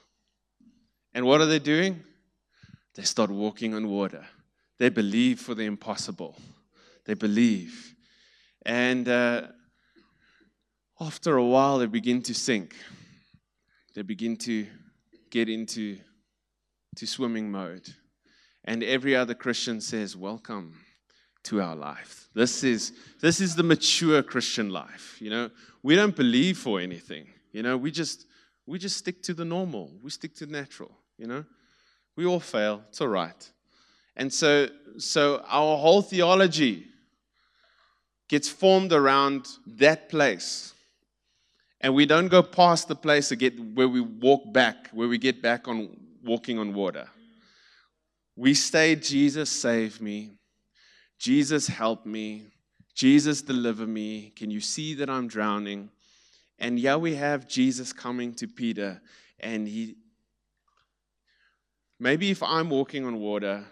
And 1.14 1.24
what 1.24 1.40
are 1.40 1.46
they 1.46 1.58
doing? 1.58 2.02
They 2.94 3.02
start 3.02 3.30
walking 3.30 3.74
on 3.74 3.88
water. 3.88 4.24
They 4.78 4.88
believe 4.88 5.40
for 5.40 5.54
the 5.54 5.64
impossible. 5.64 6.36
They 7.04 7.14
believe. 7.14 7.94
And 8.66 9.08
uh, 9.08 9.48
after 11.00 11.36
a 11.36 11.44
while, 11.44 11.78
they 11.78 11.86
begin 11.86 12.22
to 12.22 12.34
sink. 12.34 12.74
They 14.00 14.04
begin 14.04 14.38
to 14.38 14.66
get 15.28 15.50
into 15.50 15.98
to 16.96 17.06
swimming 17.06 17.50
mode. 17.50 17.86
And 18.64 18.82
every 18.82 19.14
other 19.14 19.34
Christian 19.34 19.78
says, 19.82 20.16
Welcome 20.16 20.74
to 21.42 21.60
our 21.60 21.76
life. 21.76 22.30
This 22.34 22.64
is, 22.64 22.94
this 23.20 23.42
is 23.42 23.56
the 23.56 23.62
mature 23.62 24.22
Christian 24.22 24.70
life. 24.70 25.18
You 25.20 25.28
know, 25.28 25.50
we 25.82 25.96
don't 25.96 26.16
believe 26.16 26.56
for 26.56 26.80
anything. 26.80 27.26
You 27.52 27.62
know, 27.62 27.76
we 27.76 27.90
just 27.90 28.24
we 28.64 28.78
just 28.78 28.96
stick 28.96 29.22
to 29.24 29.34
the 29.34 29.44
normal. 29.44 29.90
We 30.02 30.08
stick 30.08 30.34
to 30.36 30.46
natural, 30.46 30.92
you 31.18 31.26
know. 31.26 31.44
We 32.16 32.24
all 32.24 32.40
fail. 32.40 32.82
It's 32.88 33.02
all 33.02 33.08
right. 33.08 33.50
And 34.16 34.32
so, 34.32 34.70
so 34.96 35.44
our 35.46 35.76
whole 35.76 36.00
theology 36.00 36.86
gets 38.30 38.48
formed 38.48 38.94
around 38.94 39.46
that 39.66 40.08
place. 40.08 40.72
And 41.80 41.94
we 41.94 42.04
don't 42.04 42.28
go 42.28 42.42
past 42.42 42.88
the 42.88 42.94
place 42.94 43.30
again 43.30 43.72
where 43.74 43.88
we 43.88 44.00
walk 44.00 44.52
back, 44.52 44.88
where 44.92 45.08
we 45.08 45.16
get 45.16 45.40
back 45.40 45.66
on 45.66 45.96
walking 46.22 46.58
on 46.58 46.74
water. 46.74 47.08
We 48.36 48.54
say, 48.54 48.96
Jesus, 48.96 49.50
save 49.50 50.00
me. 50.00 50.32
Jesus, 51.18 51.66
help 51.66 52.04
me. 52.04 52.46
Jesus, 52.94 53.40
deliver 53.42 53.86
me. 53.86 54.32
Can 54.36 54.50
you 54.50 54.60
see 54.60 54.94
that 54.94 55.08
I'm 55.08 55.26
drowning? 55.26 55.90
And 56.58 56.78
yeah, 56.78 56.96
we 56.96 57.14
have 57.14 57.48
Jesus 57.48 57.92
coming 57.92 58.34
to 58.34 58.46
Peter, 58.46 59.00
and 59.38 59.66
he. 59.66 59.96
Maybe 61.98 62.30
if 62.30 62.42
I'm 62.42 62.68
walking 62.68 63.06
on 63.06 63.18
water 63.18 63.64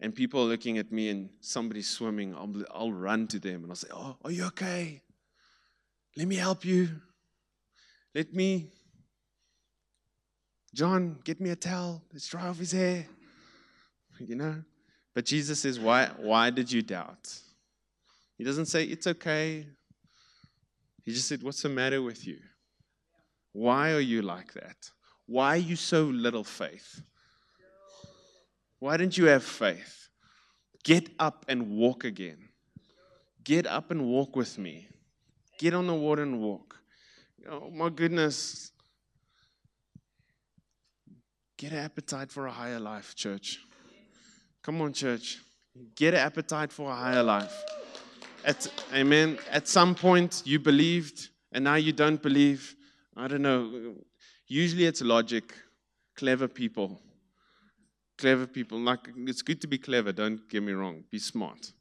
and 0.00 0.14
people 0.14 0.42
are 0.42 0.46
looking 0.46 0.78
at 0.78 0.90
me 0.90 1.08
and 1.08 1.30
somebody's 1.40 1.88
swimming, 1.88 2.34
I'll, 2.34 2.52
I'll 2.72 2.92
run 2.92 3.26
to 3.28 3.38
them 3.38 3.62
and 3.62 3.70
I'll 3.70 3.76
say, 3.76 3.88
Oh, 3.92 4.16
are 4.24 4.30
you 4.30 4.44
okay? 4.46 5.02
Let 6.16 6.26
me 6.26 6.36
help 6.36 6.64
you. 6.64 6.88
Let 8.14 8.34
me, 8.34 8.68
John, 10.74 11.18
get 11.24 11.40
me 11.40 11.50
a 11.50 11.56
towel. 11.56 12.02
Let's 12.12 12.28
dry 12.28 12.48
off 12.48 12.58
his 12.58 12.72
hair. 12.72 13.06
You 14.18 14.34
know? 14.34 14.62
But 15.14 15.24
Jesus 15.24 15.60
says, 15.60 15.78
Why, 15.78 16.10
why 16.18 16.50
did 16.50 16.70
you 16.70 16.82
doubt? 16.82 17.32
He 18.36 18.44
doesn't 18.44 18.66
say, 18.66 18.84
It's 18.84 19.06
okay. 19.06 19.66
He 21.04 21.12
just 21.12 21.28
said, 21.28 21.42
What's 21.42 21.62
the 21.62 21.68
matter 21.68 22.02
with 22.02 22.26
you? 22.26 22.38
Why 23.52 23.92
are 23.92 24.00
you 24.00 24.22
like 24.22 24.52
that? 24.54 24.90
Why 25.26 25.54
are 25.54 25.56
you 25.56 25.76
so 25.76 26.04
little 26.04 26.44
faith? 26.44 27.02
Why 28.78 28.96
didn't 28.96 29.18
you 29.18 29.26
have 29.26 29.44
faith? 29.44 30.08
Get 30.84 31.10
up 31.18 31.44
and 31.48 31.70
walk 31.70 32.04
again. 32.04 32.48
Get 33.44 33.66
up 33.66 33.90
and 33.90 34.06
walk 34.06 34.36
with 34.36 34.58
me. 34.58 34.88
Get 35.58 35.74
on 35.74 35.86
the 35.86 35.94
water 35.94 36.22
and 36.22 36.40
walk. 36.40 36.79
Oh 37.48 37.70
my 37.70 37.88
goodness. 37.88 38.72
Get 41.56 41.72
an 41.72 41.78
appetite 41.78 42.30
for 42.30 42.46
a 42.46 42.50
higher 42.50 42.80
life, 42.80 43.14
church. 43.14 43.58
Come 44.62 44.80
on, 44.82 44.92
church. 44.92 45.38
Get 45.94 46.14
an 46.14 46.20
appetite 46.20 46.72
for 46.72 46.90
a 46.90 46.94
higher 46.94 47.22
life. 47.22 47.54
At, 48.44 48.66
amen. 48.94 49.38
At 49.50 49.68
some 49.68 49.94
point, 49.94 50.42
you 50.44 50.58
believed, 50.58 51.28
and 51.52 51.64
now 51.64 51.74
you 51.74 51.92
don't 51.92 52.22
believe. 52.22 52.74
I 53.16 53.28
don't 53.28 53.42
know. 53.42 53.94
Usually, 54.46 54.86
it's 54.86 55.02
logic, 55.02 55.54
clever 56.16 56.48
people 56.48 57.00
clever 58.20 58.46
people. 58.46 58.78
Like, 58.78 59.08
it's 59.26 59.42
good 59.42 59.60
to 59.62 59.66
be 59.66 59.78
clever, 59.78 60.12
don't 60.12 60.48
get 60.48 60.62
me 60.62 60.72
wrong, 60.72 61.04
be 61.10 61.18
smart. 61.18 61.72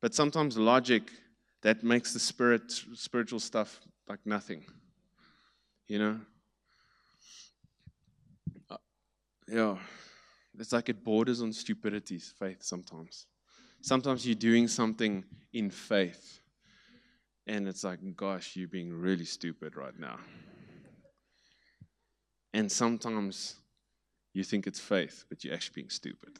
But 0.00 0.14
sometimes 0.14 0.56
logic 0.56 1.10
that 1.62 1.82
makes 1.82 2.12
the 2.12 2.20
spirit, 2.20 2.72
spiritual 2.94 3.40
stuff 3.40 3.80
like 4.08 4.20
nothing. 4.24 4.64
You 5.88 5.98
know? 5.98 6.20
Uh, 8.70 8.76
yeah. 9.48 9.76
It's 10.58 10.72
like 10.72 10.88
it 10.88 11.02
borders 11.02 11.40
on 11.40 11.52
stupidity's 11.52 12.34
faith 12.38 12.62
sometimes. 12.62 13.26
Sometimes 13.82 14.26
you're 14.26 14.34
doing 14.34 14.68
something 14.68 15.24
in 15.54 15.70
faith, 15.70 16.40
and 17.46 17.66
it's 17.66 17.82
like, 17.82 17.98
gosh, 18.14 18.54
you're 18.54 18.68
being 18.68 18.92
really 18.92 19.24
stupid 19.24 19.74
right 19.74 19.98
now. 19.98 20.18
And 22.52 22.70
sometimes 22.70 23.56
you 24.34 24.44
think 24.44 24.66
it's 24.66 24.80
faith, 24.80 25.24
but 25.28 25.44
you're 25.44 25.54
actually 25.54 25.74
being 25.76 25.90
stupid. 25.90 26.38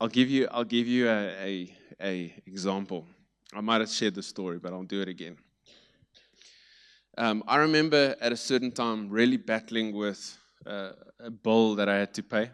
I'll 0.00 0.08
give 0.08 0.28
you, 0.28 0.48
I'll 0.50 0.64
give 0.64 0.88
you 0.88 1.08
a, 1.08 1.28
a, 1.44 1.76
a 2.02 2.42
example. 2.46 3.06
I 3.54 3.60
might 3.60 3.80
have 3.80 3.90
shared 3.90 4.14
the 4.14 4.22
story, 4.22 4.58
but 4.58 4.72
I'll 4.72 4.82
do 4.82 5.00
it 5.00 5.08
again. 5.08 5.38
Um, 7.16 7.42
I 7.48 7.56
remember 7.56 8.14
at 8.20 8.30
a 8.30 8.36
certain 8.36 8.70
time 8.70 9.08
really 9.08 9.38
battling 9.38 9.92
with 9.92 10.36
uh, 10.66 10.92
a 11.18 11.30
bill 11.30 11.74
that 11.76 11.88
I 11.88 11.96
had 11.96 12.14
to 12.14 12.22
pay. 12.22 12.50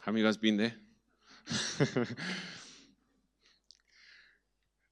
How 0.00 0.10
many 0.10 0.22
of 0.22 0.24
you 0.24 0.24
guys 0.24 0.36
been 0.36 0.56
there? 0.56 0.74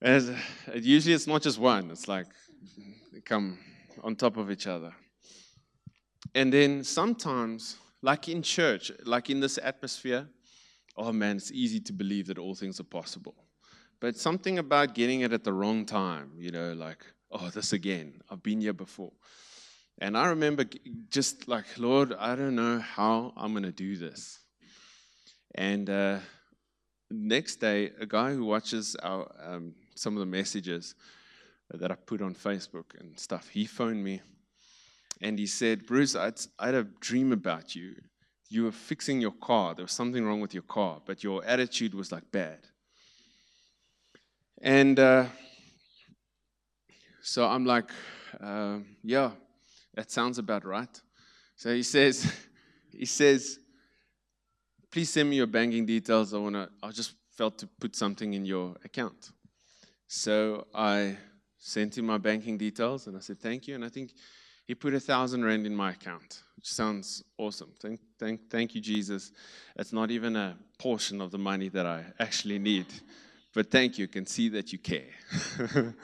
As, 0.02 0.30
usually 0.74 1.14
it's 1.14 1.26
not 1.26 1.42
just 1.42 1.58
one, 1.58 1.90
it's 1.90 2.06
like 2.06 2.26
they 3.12 3.20
come 3.20 3.58
on 4.02 4.16
top 4.16 4.36
of 4.36 4.50
each 4.50 4.66
other. 4.66 4.94
And 6.34 6.52
then 6.52 6.84
sometimes, 6.84 7.76
like 8.02 8.28
in 8.28 8.42
church, 8.42 8.92
like 9.04 9.30
in 9.30 9.40
this 9.40 9.58
atmosphere, 9.62 10.28
oh 10.96 11.12
man, 11.12 11.36
it's 11.36 11.50
easy 11.50 11.80
to 11.80 11.92
believe 11.92 12.28
that 12.28 12.38
all 12.38 12.54
things 12.54 12.78
are 12.78 12.84
possible. 12.84 13.34
But 14.00 14.16
something 14.16 14.58
about 14.58 14.94
getting 14.94 15.20
it 15.20 15.32
at 15.32 15.44
the 15.44 15.52
wrong 15.52 15.84
time, 15.84 16.32
you 16.38 16.50
know, 16.50 16.72
like, 16.72 17.04
oh, 17.30 17.50
this 17.50 17.72
again. 17.72 18.22
I've 18.30 18.42
been 18.42 18.60
here 18.60 18.72
before. 18.72 19.12
And 19.98 20.16
I 20.16 20.28
remember 20.28 20.64
just 21.10 21.46
like, 21.46 21.66
Lord, 21.76 22.14
I 22.18 22.34
don't 22.34 22.54
know 22.54 22.78
how 22.78 23.34
I'm 23.36 23.52
going 23.52 23.64
to 23.64 23.72
do 23.72 23.96
this. 23.98 24.38
And 25.54 25.90
uh, 25.90 26.18
next 27.10 27.56
day, 27.56 27.90
a 28.00 28.06
guy 28.06 28.32
who 28.32 28.46
watches 28.46 28.96
our, 29.02 29.30
um, 29.44 29.74
some 29.94 30.14
of 30.14 30.20
the 30.20 30.26
messages 30.26 30.94
that 31.72 31.90
I 31.90 31.94
put 31.94 32.22
on 32.22 32.34
Facebook 32.34 32.98
and 32.98 33.18
stuff, 33.18 33.48
he 33.48 33.66
phoned 33.66 34.02
me 34.02 34.22
and 35.20 35.38
he 35.38 35.46
said, 35.46 35.86
Bruce, 35.86 36.16
I'd, 36.16 36.40
I 36.58 36.66
had 36.66 36.74
a 36.74 36.84
dream 37.00 37.32
about 37.32 37.76
you. 37.76 37.94
You 38.48 38.64
were 38.64 38.72
fixing 38.72 39.20
your 39.20 39.32
car. 39.32 39.74
There 39.74 39.84
was 39.84 39.92
something 39.92 40.24
wrong 40.24 40.40
with 40.40 40.54
your 40.54 40.62
car, 40.62 41.00
but 41.04 41.22
your 41.22 41.44
attitude 41.44 41.94
was 41.94 42.10
like 42.10 42.32
bad. 42.32 42.60
And 44.60 44.98
uh, 44.98 45.24
so 47.22 47.46
I'm 47.46 47.64
like, 47.64 47.90
uh, 48.42 48.78
yeah, 49.02 49.30
that 49.94 50.10
sounds 50.10 50.38
about 50.38 50.66
right. 50.66 51.00
So 51.56 51.74
he 51.74 51.82
says, 51.82 52.30
he 52.92 53.06
says, 53.06 53.58
please 54.90 55.08
send 55.08 55.30
me 55.30 55.36
your 55.36 55.46
banking 55.46 55.86
details. 55.86 56.34
I 56.34 56.38
wanna, 56.38 56.68
I 56.82 56.90
just 56.90 57.14
felt 57.36 57.58
to 57.58 57.66
put 57.80 57.96
something 57.96 58.34
in 58.34 58.44
your 58.44 58.76
account. 58.84 59.30
So 60.08 60.66
I 60.74 61.16
sent 61.58 61.96
him 61.96 62.06
my 62.06 62.18
banking 62.18 62.58
details 62.58 63.06
and 63.06 63.16
I 63.16 63.20
said, 63.20 63.40
thank 63.40 63.66
you. 63.66 63.74
And 63.74 63.84
I 63.84 63.88
think 63.88 64.12
he 64.66 64.74
put 64.74 64.92
a 64.92 65.00
thousand 65.00 65.42
rand 65.42 65.66
in 65.66 65.74
my 65.74 65.92
account, 65.92 66.42
which 66.56 66.66
sounds 66.66 67.24
awesome. 67.38 67.72
Thank, 67.80 68.00
thank, 68.18 68.50
thank 68.50 68.74
you, 68.74 68.80
Jesus. 68.82 69.32
It's 69.76 69.92
not 69.92 70.10
even 70.10 70.36
a 70.36 70.56
portion 70.78 71.22
of 71.22 71.30
the 71.30 71.38
money 71.38 71.68
that 71.70 71.86
I 71.86 72.04
actually 72.18 72.58
need. 72.58 72.86
But 73.52 73.70
thank 73.70 73.98
you, 73.98 74.06
can 74.06 74.26
see 74.26 74.48
that 74.50 74.72
you 74.72 74.78
care. 74.78 75.10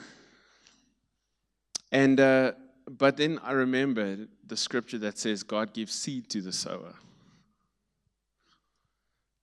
and 1.93 2.19
uh, 2.19 2.53
but 2.89 3.17
then 3.17 3.39
I 3.43 3.53
remembered 3.53 4.29
the 4.47 4.57
scripture 4.57 4.99
that 4.99 5.19
says 5.19 5.43
God 5.43 5.73
gives 5.73 5.93
seed 5.93 6.29
to 6.31 6.41
the 6.41 6.53
sower. 6.53 6.95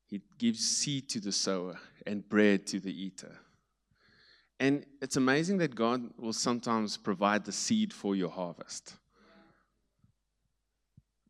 He 0.07 0.21
gives 0.37 0.59
seed 0.59 1.09
to 1.09 1.19
the 1.19 1.31
sower 1.31 1.79
and 2.05 2.27
bread 2.27 2.67
to 2.67 2.79
the 2.79 2.91
eater. 2.91 3.39
And 4.59 4.85
it's 5.01 5.15
amazing 5.15 5.57
that 5.57 5.75
God 5.75 6.09
will 6.17 6.33
sometimes 6.33 6.97
provide 6.97 7.45
the 7.45 7.51
seed 7.51 7.91
for 7.91 8.15
your 8.15 8.29
harvest. 8.29 8.93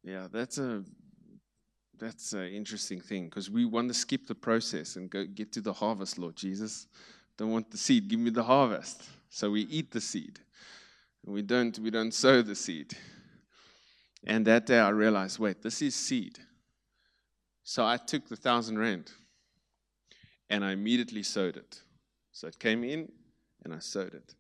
Yeah, 0.04 0.28
that's 0.32 0.58
a 0.58 0.84
that's 2.00 2.34
an 2.34 2.48
interesting 2.48 3.00
thing 3.00 3.26
because 3.26 3.50
we 3.50 3.66
want 3.66 3.88
to 3.88 3.94
skip 3.94 4.28
the 4.28 4.36
process 4.36 4.96
and 4.96 5.10
go 5.10 5.26
get 5.26 5.52
to 5.54 5.62
the 5.62 5.74
harvest, 5.74 6.18
Lord 6.18 6.36
Jesus. 6.36 6.88
Don't 7.38 7.52
want 7.52 7.72
the 7.72 7.78
seed, 7.78 8.08
give 8.08 8.20
me 8.20 8.30
the 8.30 8.44
harvest. 8.44 9.04
So 9.30 9.52
we 9.52 9.62
eat 9.62 9.92
the 9.92 10.02
seed. 10.02 10.40
We 11.26 11.42
don't, 11.42 11.78
we 11.80 11.90
don't 11.90 12.14
sow 12.14 12.42
the 12.42 12.56
seed. 12.56 12.96
And 14.26 14.46
that 14.48 14.66
day 14.66 14.80
I 14.80 14.90
realized, 14.90 15.40
wait, 15.40 15.62
this 15.62 15.82
is 15.82 15.96
seed. 15.96 16.40
So 17.64 17.86
I 17.86 17.98
took 17.98 18.28
the 18.28 18.36
thousand 18.36 18.78
rand 18.78 19.12
and 20.50 20.64
I 20.64 20.72
immediately 20.72 21.24
sowed 21.24 21.58
it. 21.58 21.82
So 22.32 22.48
it 22.48 22.60
came 22.60 22.84
in 22.84 23.12
and 23.64 23.74
I 23.74 23.80
sowed 23.80 24.14
it. 24.14 24.36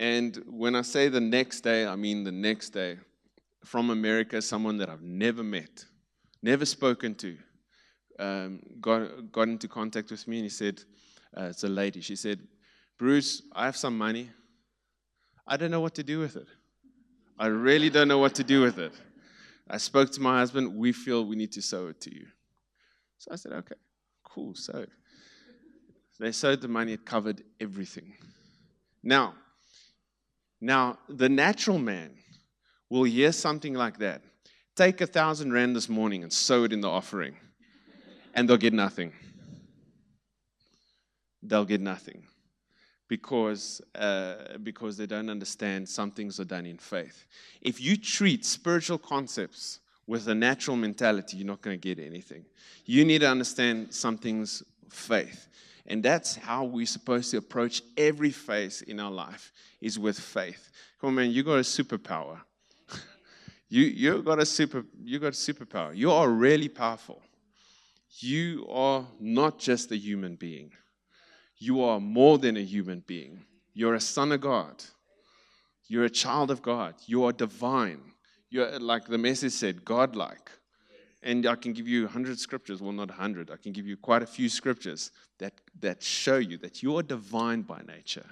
And 0.00 0.42
when 0.46 0.74
I 0.74 0.82
say 0.82 1.08
the 1.08 1.20
next 1.20 1.60
day, 1.60 1.86
I 1.86 1.96
mean 1.96 2.24
the 2.24 2.32
next 2.32 2.70
day. 2.70 2.98
From 3.64 3.90
America, 3.90 4.42
someone 4.42 4.78
that 4.78 4.90
I've 4.90 5.02
never 5.02 5.44
met, 5.44 5.84
never 6.42 6.64
spoken 6.64 7.14
to, 7.16 7.36
um, 8.18 8.60
got, 8.80 9.32
got 9.32 9.48
into 9.48 9.68
contact 9.68 10.10
with 10.10 10.26
me 10.26 10.38
and 10.38 10.44
he 10.44 10.50
said, 10.50 10.82
uh, 11.36 11.44
It's 11.44 11.64
a 11.64 11.68
lady. 11.68 12.00
She 12.00 12.16
said, 12.16 12.40
Bruce, 12.98 13.42
I 13.52 13.64
have 13.64 13.76
some 13.76 13.96
money. 13.96 14.30
I 15.46 15.56
don't 15.56 15.70
know 15.70 15.80
what 15.80 15.94
to 15.96 16.02
do 16.02 16.20
with 16.20 16.36
it. 16.36 16.46
I 17.38 17.46
really 17.46 17.90
don't 17.90 18.08
know 18.08 18.18
what 18.18 18.34
to 18.36 18.44
do 18.44 18.62
with 18.62 18.78
it. 18.78 18.92
I 19.68 19.78
spoke 19.78 20.10
to 20.12 20.20
my 20.20 20.38
husband. 20.38 20.76
We 20.76 20.92
feel 20.92 21.24
we 21.24 21.36
need 21.36 21.52
to 21.52 21.62
sow 21.62 21.88
it 21.88 22.00
to 22.02 22.14
you. 22.14 22.26
So 23.18 23.30
I 23.32 23.36
said, 23.36 23.52
okay, 23.52 23.74
cool, 24.24 24.54
sow 24.54 24.84
They 26.18 26.32
sowed 26.32 26.60
the 26.60 26.68
money, 26.68 26.92
it 26.92 27.04
covered 27.04 27.42
everything. 27.60 28.14
Now, 29.02 29.34
now 30.60 30.98
the 31.08 31.28
natural 31.28 31.78
man 31.78 32.14
will 32.88 33.04
hear 33.04 33.32
something 33.32 33.74
like 33.74 33.98
that. 33.98 34.22
Take 34.74 35.00
a 35.02 35.06
thousand 35.06 35.52
rand 35.52 35.76
this 35.76 35.88
morning 35.88 36.22
and 36.22 36.32
sow 36.32 36.64
it 36.64 36.72
in 36.72 36.80
the 36.80 36.88
offering, 36.88 37.36
and 38.34 38.48
they'll 38.48 38.56
get 38.56 38.72
nothing. 38.72 39.12
They'll 41.42 41.64
get 41.66 41.80
nothing 41.80 42.22
because, 43.08 43.82
uh, 43.94 44.56
because 44.62 44.96
they 44.96 45.04
don't 45.04 45.28
understand 45.28 45.86
some 45.86 46.10
things 46.10 46.40
are 46.40 46.44
done 46.44 46.64
in 46.64 46.78
faith. 46.78 47.26
If 47.60 47.80
you 47.80 47.98
treat 47.98 48.46
spiritual 48.46 48.96
concepts 48.96 49.80
with 50.06 50.28
a 50.28 50.34
natural 50.34 50.78
mentality, 50.78 51.36
you're 51.36 51.46
not 51.46 51.60
going 51.60 51.78
to 51.78 51.94
get 51.94 52.02
anything. 52.02 52.46
You 52.86 53.04
need 53.04 53.18
to 53.18 53.28
understand 53.28 53.92
some 53.92 54.16
things 54.16 54.62
faith. 54.88 55.48
And 55.86 56.02
that's 56.02 56.36
how 56.36 56.64
we're 56.64 56.86
supposed 56.86 57.30
to 57.32 57.36
approach 57.36 57.82
every 57.98 58.30
phase 58.30 58.80
in 58.80 59.00
our 59.00 59.10
life 59.10 59.52
is 59.80 59.98
with 59.98 60.18
faith. 60.18 60.70
Come 61.00 61.08
on, 61.08 61.14
man, 61.16 61.30
you 61.30 61.42
got 61.42 61.56
a 61.56 61.60
superpower. 61.60 62.38
You 63.72 63.84
you 63.84 64.22
got 64.22 64.38
a 64.38 64.44
super 64.44 64.84
you 65.02 65.18
got 65.18 65.32
superpower. 65.32 65.96
You 65.96 66.12
are 66.12 66.28
really 66.28 66.68
powerful. 66.68 67.22
You 68.18 68.66
are 68.68 69.06
not 69.18 69.58
just 69.58 69.90
a 69.90 69.96
human 69.96 70.36
being. 70.36 70.72
You 71.56 71.82
are 71.82 71.98
more 71.98 72.36
than 72.36 72.58
a 72.58 72.64
human 72.74 73.02
being. 73.06 73.46
You're 73.72 73.94
a 73.94 74.00
son 74.00 74.30
of 74.32 74.42
God. 74.42 74.84
You're 75.88 76.04
a 76.04 76.10
child 76.10 76.50
of 76.50 76.60
God. 76.60 76.96
You 77.06 77.24
are 77.24 77.32
divine. 77.32 78.02
You're, 78.50 78.78
like 78.78 79.06
the 79.06 79.16
message 79.16 79.52
said, 79.52 79.86
godlike. 79.86 80.50
And 81.22 81.46
I 81.46 81.54
can 81.54 81.72
give 81.72 81.88
you 81.88 82.02
100 82.02 82.38
scriptures, 82.38 82.82
well, 82.82 82.92
not 82.92 83.08
100, 83.08 83.50
I 83.50 83.56
can 83.56 83.72
give 83.72 83.86
you 83.86 83.96
quite 83.96 84.22
a 84.22 84.26
few 84.26 84.50
scriptures 84.50 85.12
that, 85.38 85.54
that 85.80 86.02
show 86.02 86.36
you 86.36 86.58
that 86.58 86.82
you 86.82 86.98
are 86.98 87.02
divine 87.02 87.62
by 87.62 87.80
nature 87.86 88.26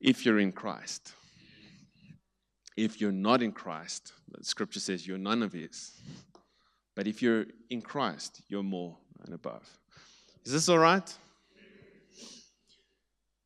if 0.00 0.24
you're 0.24 0.40
in 0.40 0.50
Christ. 0.52 1.12
If 2.76 3.00
you're 3.00 3.12
not 3.12 3.42
in 3.42 3.52
Christ, 3.52 4.12
the 4.30 4.44
scripture 4.44 4.80
says 4.80 5.06
you're 5.06 5.18
none 5.18 5.42
of 5.42 5.52
His. 5.52 5.92
But 6.94 7.06
if 7.06 7.22
you're 7.22 7.46
in 7.70 7.82
Christ, 7.82 8.42
you're 8.48 8.62
more 8.62 8.96
and 9.24 9.34
above. 9.34 9.68
Is 10.44 10.52
this 10.52 10.68
all 10.68 10.78
right? 10.78 11.12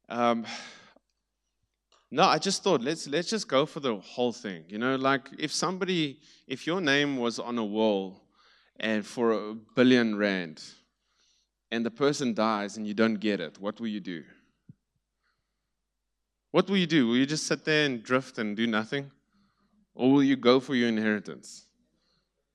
Um, 0.09 0.45
no, 2.11 2.25
I 2.25 2.39
just 2.39 2.65
thought 2.65 2.81
let's 2.81 3.07
let's 3.07 3.31
just 3.31 3.47
go 3.47 3.65
for 3.65 3.79
the 3.79 3.97
whole 3.97 4.33
thing. 4.33 4.65
You 4.69 4.79
know, 4.79 4.97
like 4.97 5.29
if 5.39 5.53
somebody, 5.53 6.19
if 6.49 6.67
your 6.67 6.81
name 6.81 7.17
was 7.17 7.39
on 7.39 7.57
a 7.59 7.65
wall, 7.65 8.21
and 8.81 9.07
for 9.07 9.33
a 9.33 9.55
billion 9.77 10.17
rand, 10.17 10.63
and 11.71 11.87
the 11.87 11.91
person 11.91 12.35
dies 12.35 12.77
and 12.77 12.87
you 12.87 12.95
don't 12.95 13.21
get 13.21 13.41
it, 13.41 13.61
what 13.61 13.79
will 13.79 13.87
you 13.89 14.01
do? 14.01 14.25
What 16.51 16.69
will 16.69 16.79
you 16.79 16.87
do? 16.87 17.07
Will 17.07 17.17
you 17.17 17.27
just 17.27 17.47
sit 17.47 17.65
there 17.65 17.87
and 17.87 18.03
drift 18.03 18.39
and 18.39 18.57
do 18.57 18.67
nothing, 18.67 19.13
or 19.95 20.13
will 20.13 20.23
you 20.23 20.37
go 20.37 20.61
for 20.61 20.75
your 20.75 20.89
inheritance? 20.89 21.67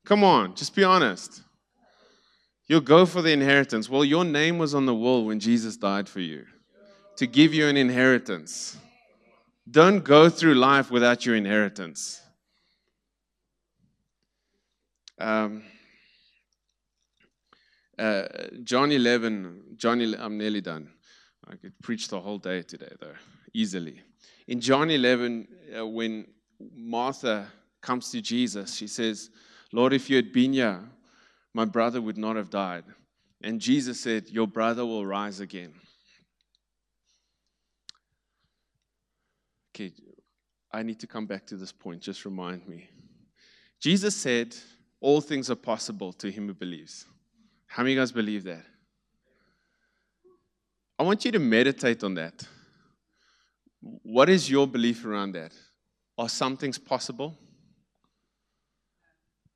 Come 0.06 0.24
on, 0.24 0.56
just 0.56 0.76
be 0.76 0.84
honest. 0.84 1.42
You'll 2.68 2.82
go 2.82 3.06
for 3.06 3.22
the 3.22 3.32
inheritance. 3.32 3.90
Well, 3.90 4.04
your 4.04 4.26
name 4.26 4.58
was 4.58 4.74
on 4.74 4.86
the 4.86 4.96
wall 4.96 5.26
when 5.26 5.40
Jesus 5.40 5.78
died 5.78 6.10
for 6.10 6.20
you 6.20 6.46
to 7.18 7.28
give 7.28 7.54
you 7.54 7.68
an 7.68 7.78
inheritance. 7.78 8.78
Don't 9.70 10.04
go 10.04 10.30
through 10.30 10.56
life 10.56 10.92
without 10.92 11.26
your 11.26 11.36
inheritance. 11.36 12.22
Um, 15.20 15.64
uh, 17.98 18.24
John 18.64 18.92
11, 18.92 19.76
John, 19.78 20.02
I'm 20.20 20.38
nearly 20.38 20.62
done. 20.62 20.90
I 21.48 21.56
could 21.56 21.74
preach 21.82 22.10
the 22.10 22.20
whole 22.20 22.38
day 22.38 22.64
today, 22.64 22.92
though, 23.00 23.14
easily. 23.54 24.02
In 24.48 24.60
John 24.60 24.90
11, 24.90 25.48
uh, 25.80 25.88
when 25.88 26.28
Martha 26.74 27.48
comes 27.82 28.12
to 28.12 28.22
Jesus, 28.22 28.76
she 28.76 28.88
says, 28.88 29.30
Lord, 29.72 29.94
if 29.94 30.10
you 30.10 30.16
had 30.16 30.32
been 30.32 30.54
here, 30.54 30.82
my 31.54 31.66
brother 31.66 32.02
would 32.02 32.18
not 32.18 32.36
have 32.36 32.50
died. 32.50 32.84
And 33.42 33.60
Jesus 33.60 34.00
said, 34.00 34.30
Your 34.30 34.48
brother 34.48 34.86
will 34.86 35.06
rise 35.06 35.40
again. 35.40 35.74
Okay, 39.74 39.94
I 40.72 40.84
need 40.84 41.00
to 41.02 41.08
come 41.08 41.26
back 41.26 41.46
to 41.48 41.58
this 41.58 41.72
point. 41.72 42.02
Just 42.02 42.26
remind 42.26 42.68
me. 42.68 42.90
Jesus 43.80 44.16
said, 44.16 44.56
All 45.02 45.22
things 45.22 45.52
are 45.52 45.56
possible 45.56 46.14
to 46.14 46.32
him 46.32 46.48
who 46.48 46.54
believes. 46.54 47.06
How 47.68 47.84
many 47.84 47.94
of 47.94 47.96
you 47.96 48.02
guys 48.02 48.12
believe 48.12 48.44
that? 48.46 48.64
I 50.98 51.04
want 51.04 51.26
you 51.26 51.32
to 51.34 51.40
meditate 51.40 52.04
on 52.04 52.14
that. 52.16 52.48
What 53.82 54.30
is 54.30 54.50
your 54.50 54.66
belief 54.66 55.06
around 55.06 55.34
that? 55.34 55.52
Are 56.18 56.30
some 56.30 56.58
things 56.58 56.78
possible? 56.78 57.38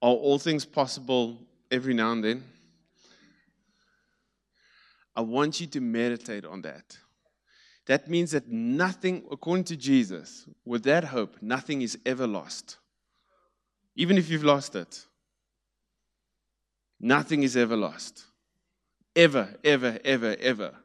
Are 0.02 0.12
all 0.12 0.40
things 0.40 0.66
possible 0.66 1.38
every 1.72 1.94
now 1.94 2.12
and 2.12 2.24
then. 2.24 2.44
I 5.16 5.22
want 5.22 5.60
you 5.60 5.68
to 5.68 5.82
meditate 5.82 6.46
on 6.46 6.62
that. 6.62 6.98
That 7.88 8.08
means 8.08 8.32
that 8.32 8.48
nothing, 8.48 9.24
according 9.32 9.66
to 9.66 9.76
Jesus, 9.76 10.48
with 10.66 10.84
that 10.84 11.06
hope, 11.06 11.38
nothing 11.42 11.82
is 11.82 11.98
ever 12.06 12.28
lost. 12.28 12.78
Even 13.96 14.18
if 14.18 14.30
you've 14.30 14.44
lost 14.44 14.76
it, 14.76 15.06
nothing 17.00 17.44
is 17.44 17.58
ever 17.58 17.76
lost. 17.76 18.26
Ever, 19.16 19.56
ever, 19.64 19.98
ever, 20.06 20.36
ever. 20.40 20.76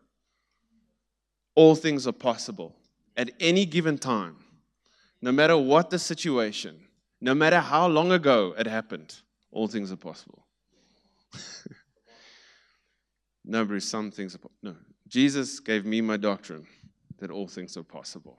All 1.55 1.75
things 1.77 2.07
are 2.07 2.12
possible 2.12 2.75
at 3.16 3.31
any 3.39 3.66
given 3.66 3.99
time, 3.99 4.37
no 5.25 5.33
matter 5.33 5.57
what 5.57 5.89
the 5.89 5.99
situation, 5.99 6.79
no 7.22 7.35
matter 7.35 7.59
how 7.59 7.87
long 7.87 8.12
ago 8.12 8.55
it 8.59 8.66
happened, 8.66 9.14
all 9.51 9.66
things 9.66 9.91
are 9.91 9.97
possible. 9.97 10.45
no, 13.47 13.64
Bruce, 13.64 13.89
some 13.89 14.11
things 14.11 14.35
are 14.35 14.39
po- 14.39 14.51
no. 14.62 14.77
Jesus 15.09 15.61
gave 15.61 15.87
me 15.87 16.03
my 16.03 16.18
doctrine 16.18 16.66
that 17.20 17.31
all 17.31 17.49
things 17.49 17.75
are 17.79 17.83
possible 17.83 18.37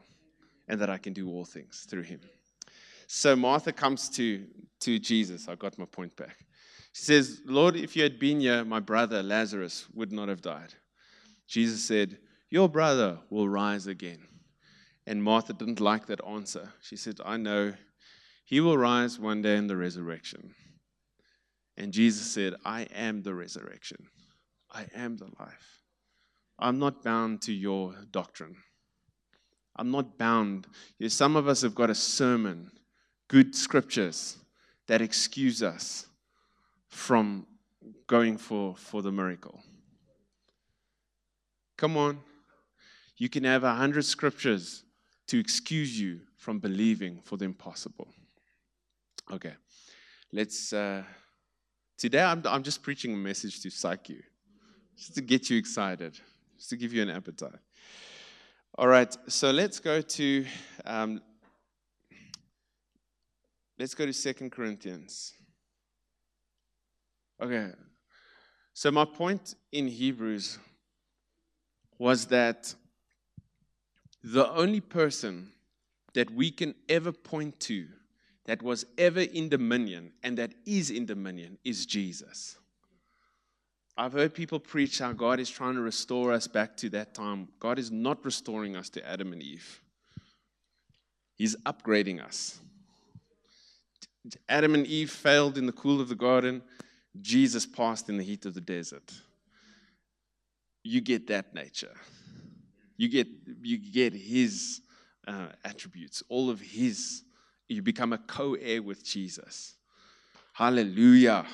and 0.67 0.79
that 0.79 0.91
I 0.91 0.99
can 0.99 1.11
do 1.11 1.27
all 1.27 1.43
things 1.43 1.87
through 1.89 2.03
him. 2.03 2.19
So 3.07 3.35
Martha 3.35 3.73
comes 3.73 4.07
to, 4.09 4.45
to 4.81 4.99
Jesus. 4.99 5.47
I 5.47 5.55
got 5.55 5.79
my 5.79 5.85
point 5.85 6.15
back. 6.15 6.37
She 6.93 7.01
says, 7.05 7.41
Lord, 7.45 7.75
if 7.75 7.95
you 7.95 8.03
had 8.03 8.19
been 8.19 8.41
here, 8.41 8.63
my 8.63 8.79
brother 8.79 9.23
Lazarus 9.23 9.87
would 9.95 10.11
not 10.11 10.29
have 10.29 10.43
died. 10.43 10.75
Jesus 11.47 11.83
said, 11.83 12.19
Your 12.51 12.69
brother 12.69 13.17
will 13.31 13.49
rise 13.49 13.87
again. 13.87 14.19
And 15.07 15.23
Martha 15.23 15.53
didn't 15.53 15.79
like 15.79 16.07
that 16.07 16.25
answer. 16.25 16.73
She 16.81 16.95
said, 16.95 17.19
I 17.23 17.37
know 17.37 17.73
he 18.43 18.59
will 18.59 18.77
rise 18.77 19.19
one 19.19 19.41
day 19.41 19.57
in 19.57 19.67
the 19.67 19.77
resurrection. 19.77 20.53
And 21.77 21.91
Jesus 21.91 22.31
said, 22.31 22.55
I 22.63 22.83
am 22.95 23.23
the 23.23 23.33
resurrection. 23.33 24.07
I 24.71 24.85
am 24.95 25.17
the 25.17 25.29
life. 25.39 25.81
I'm 26.57 26.79
not 26.79 27.03
bound 27.03 27.41
to 27.43 27.53
your 27.53 27.95
doctrine. 28.11 28.55
I'm 29.75 29.91
not 29.91 30.17
bound. 30.17 30.67
you 30.97 31.09
Some 31.09 31.35
of 31.35 31.47
us 31.47 31.61
have 31.61 31.75
got 31.75 31.89
a 31.89 31.95
sermon, 31.95 32.71
good 33.27 33.55
scriptures 33.55 34.37
that 34.87 35.01
excuse 35.01 35.61
us 35.61 36.07
from 36.87 37.45
going 38.07 38.37
for, 38.37 38.75
for 38.77 39.01
the 39.01 39.11
miracle. 39.11 39.61
Come 41.77 41.97
on. 41.97 42.19
You 43.17 43.27
can 43.27 43.43
have 43.43 43.63
a 43.63 43.75
hundred 43.75 44.05
scriptures 44.05 44.84
to 45.27 45.39
excuse 45.39 45.99
you 45.99 46.21
from 46.37 46.59
believing 46.59 47.21
for 47.23 47.37
the 47.37 47.45
impossible. 47.45 48.07
Okay, 49.31 49.53
let's. 50.31 50.71
Uh, 50.71 51.03
today, 51.97 52.21
I'm, 52.21 52.43
I'm 52.45 52.63
just 52.63 52.83
preaching 52.83 53.13
a 53.13 53.17
message 53.17 53.61
to 53.61 53.69
psych 53.69 54.09
you, 54.09 54.21
just 54.95 55.15
to 55.15 55.21
get 55.21 55.49
you 55.49 55.57
excited, 55.57 56.19
just 56.57 56.69
to 56.69 56.77
give 56.77 56.93
you 56.93 57.01
an 57.01 57.09
appetite. 57.09 57.59
All 58.77 58.87
right, 58.87 59.15
so 59.27 59.51
let's 59.51 59.79
go 59.79 60.01
to 60.01 60.45
um, 60.85 61.21
let's 63.79 63.95
go 63.95 64.05
to 64.05 64.13
Second 64.13 64.51
Corinthians. 64.51 65.33
Okay, 67.41 67.71
so 68.73 68.91
my 68.91 69.05
point 69.05 69.55
in 69.71 69.87
Hebrews 69.87 70.59
was 71.97 72.25
that 72.27 72.75
the 74.25 74.51
only 74.53 74.81
person 74.81 75.51
that 76.15 76.31
we 76.31 76.49
can 76.49 76.73
ever 76.89 77.11
point 77.11 77.59
to 77.59 77.85
that 78.45 78.63
was 78.63 78.83
ever 78.97 79.19
in 79.19 79.49
dominion 79.49 80.13
and 80.23 80.39
that 80.39 80.51
is 80.65 80.89
in 80.89 81.05
dominion 81.05 81.59
is 81.63 81.85
Jesus. 81.85 82.57
I've 83.95 84.13
heard 84.13 84.33
people 84.33 84.59
preach 84.59 84.97
how 84.97 85.13
God 85.13 85.39
is 85.39 85.49
trying 85.49 85.75
to 85.75 85.81
restore 85.81 86.33
us 86.33 86.47
back 86.47 86.75
to 86.77 86.89
that 86.89 87.13
time. 87.13 87.49
God 87.59 87.77
is 87.77 87.91
not 87.91 88.25
restoring 88.25 88.75
us 88.75 88.89
to 88.89 89.07
Adam 89.07 89.31
and 89.31 89.43
Eve, 89.43 89.81
He's 91.35 91.55
upgrading 91.57 92.19
us. 92.19 92.59
Adam 94.49 94.73
and 94.73 94.87
Eve 94.87 95.11
failed 95.11 95.55
in 95.55 95.67
the 95.67 95.71
cool 95.71 96.01
of 96.01 96.09
the 96.09 96.15
garden, 96.15 96.63
Jesus 97.21 97.67
passed 97.67 98.09
in 98.09 98.17
the 98.17 98.23
heat 98.23 98.45
of 98.47 98.55
the 98.55 98.61
desert. 98.61 99.13
You 100.83 100.99
get 100.99 101.27
that 101.27 101.53
nature. 101.53 101.93
You 102.97 103.09
get, 103.09 103.27
you 103.61 103.77
get 103.77 104.13
his 104.13 104.81
uh, 105.27 105.47
attributes, 105.63 106.23
all 106.29 106.49
of 106.49 106.59
his. 106.59 107.23
You 107.67 107.81
become 107.81 108.13
a 108.13 108.17
co 108.17 108.53
heir 108.53 108.81
with 108.81 109.03
Jesus. 109.03 109.75
Hallelujah. 110.53 111.45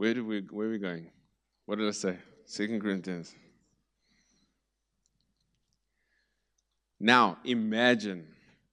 Where 0.00 0.14
do 0.14 0.24
we 0.24 0.40
where 0.50 0.66
are 0.66 0.70
we 0.70 0.78
going? 0.78 1.10
What 1.66 1.78
did 1.78 1.86
I 1.86 1.90
say? 1.90 2.16
Second 2.46 2.80
Corinthians. 2.80 3.34
Now 6.98 7.36
imagine 7.44 8.26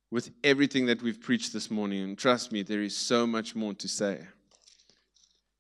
with 0.10 0.32
everything 0.42 0.86
that 0.86 1.02
we've 1.02 1.20
preached 1.20 1.52
this 1.52 1.70
morning, 1.70 2.02
and 2.02 2.18
trust 2.18 2.54
me, 2.54 2.64
there 2.64 2.82
is 2.82 2.96
so 2.96 3.28
much 3.28 3.56
more 3.56 3.74
to 3.74 3.90
say 3.90 4.26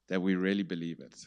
that 0.08 0.22
we 0.22 0.36
really 0.36 0.64
believe 0.64 1.00
it. 1.00 1.26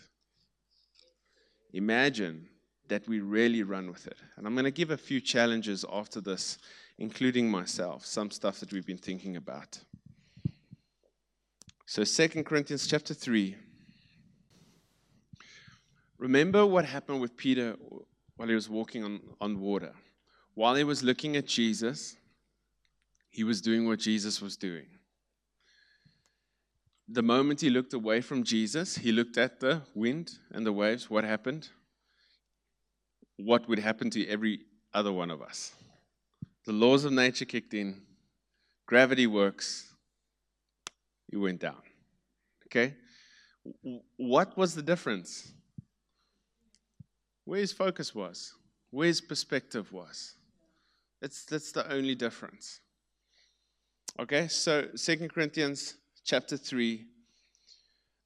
Imagine 1.73 2.49
that 2.89 3.07
we 3.07 3.21
really 3.21 3.63
run 3.63 3.91
with 3.91 4.07
it. 4.07 4.19
And 4.37 4.47
I'm 4.47 4.55
going 4.55 4.65
to 4.65 4.71
give 4.71 4.91
a 4.91 4.97
few 4.97 5.21
challenges 5.21 5.85
after 5.91 6.21
this, 6.21 6.59
including 6.99 7.51
myself, 7.51 8.05
some 8.05 8.31
stuff 8.31 8.61
that 8.61 8.73
we've 8.73 8.87
been 8.87 8.99
thinking 8.99 9.37
about. 9.37 9.79
So 11.87 12.05
2 12.05 12.45
Corinthians 12.45 12.87
chapter 12.87 13.15
3. 13.15 13.57
Remember 16.19 16.67
what 16.67 16.85
happened 16.85 17.21
with 17.21 17.37
Peter 17.37 17.77
while 18.37 18.49
he 18.49 18.55
was 18.55 18.69
walking 18.69 19.05
on, 19.05 19.21
on 19.41 19.59
water. 19.59 19.93
While 20.55 20.75
he 20.75 20.85
was 20.85 21.03
looking 21.03 21.37
at 21.37 21.47
Jesus, 21.47 22.17
he 23.31 23.45
was 23.45 23.61
doing 23.61 23.87
what 23.87 23.99
Jesus 23.99 24.43
was 24.43 24.57
doing. 24.57 24.87
The 27.13 27.23
moment 27.23 27.61
he 27.61 27.71
looked 27.71 27.93
away 27.93 28.21
from 28.21 28.45
Jesus, 28.45 28.97
he 28.97 29.11
looked 29.11 29.37
at 29.37 29.59
the 29.59 29.83
wind 29.97 30.39
and 30.53 30.65
the 30.65 30.73
waves. 30.73 31.11
What 31.11 31.25
happened? 31.25 31.69
What 33.37 33.69
would 33.69 33.81
happen 33.81 34.11
to 34.11 34.25
every 34.29 34.61
other 34.95 35.13
one 35.13 35.33
of 35.33 35.43
us? 35.43 35.73
The 36.67 36.73
laws 36.73 37.05
of 37.05 37.13
nature 37.13 37.47
kicked 37.47 37.75
in, 37.75 38.03
gravity 38.87 39.27
works, 39.27 39.93
he 41.29 41.37
went 41.37 41.61
down. 41.61 41.83
Okay? 42.67 42.95
What 44.17 44.57
was 44.57 44.77
the 44.77 44.83
difference? 44.83 45.53
Where 47.45 47.59
his 47.59 47.73
focus 47.73 48.15
was, 48.15 48.55
where 48.91 49.09
his 49.09 49.21
perspective 49.21 49.93
was. 49.93 50.35
That's, 51.21 51.45
that's 51.45 51.73
the 51.73 51.93
only 51.93 52.15
difference. 52.15 52.81
Okay, 54.21 54.47
so 54.47 54.89
Second 54.95 55.33
Corinthians 55.35 55.97
chapter 56.25 56.57
3, 56.57 57.05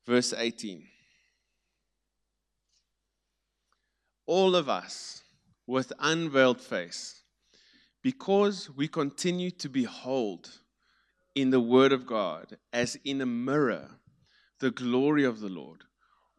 verse 0.06 0.32
18. 0.36 0.84
All 4.26 4.56
of 4.56 4.68
us 4.68 5.22
with 5.66 5.92
unveiled 5.98 6.60
face, 6.60 7.22
because 8.02 8.70
we 8.70 8.88
continue 8.88 9.50
to 9.50 9.68
behold 9.68 10.50
in 11.34 11.50
the 11.50 11.60
Word 11.60 11.92
of 11.92 12.06
God 12.06 12.56
as 12.72 12.96
in 13.04 13.20
a 13.20 13.26
mirror 13.26 13.88
the 14.60 14.70
glory 14.70 15.24
of 15.24 15.40
the 15.40 15.48
Lord, 15.48 15.84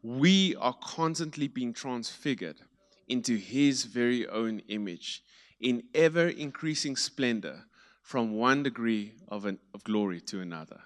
we 0.02 0.54
are 0.56 0.76
constantly 0.82 1.48
being 1.48 1.72
transfigured 1.72 2.60
into 3.08 3.36
His 3.36 3.84
very 3.84 4.26
own 4.28 4.60
image 4.68 5.22
in 5.60 5.82
ever 5.94 6.28
increasing 6.28 6.96
splendor 6.96 7.64
from 8.02 8.32
one 8.34 8.62
degree 8.62 9.14
of, 9.28 9.46
an, 9.46 9.58
of 9.74 9.82
glory 9.84 10.20
to 10.20 10.40
another. 10.40 10.80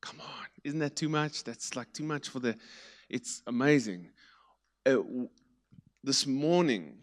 Come 0.00 0.20
on, 0.20 0.46
isn't 0.64 0.78
that 0.78 0.96
too 0.96 1.08
much? 1.08 1.44
That's 1.44 1.76
like 1.76 1.92
too 1.92 2.04
much 2.04 2.28
for 2.28 2.40
the. 2.40 2.56
It's 3.08 3.42
amazing. 3.46 4.08
Uh, 4.86 4.98
this 6.02 6.26
morning, 6.26 6.94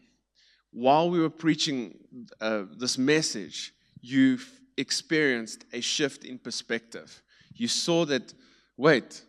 while 0.72 1.10
we 1.10 1.20
were 1.20 1.30
preaching 1.30 1.98
uh, 2.42 2.64
this 2.78 2.98
message, 2.98 3.74
you 4.02 4.40
experienced 4.78 5.66
a 5.74 5.82
shift 5.82 6.24
in 6.24 6.40
perspective. 6.40 7.22
You 7.54 7.68
saw 7.68 8.06
that, 8.06 8.34
wait, 8.78 9.22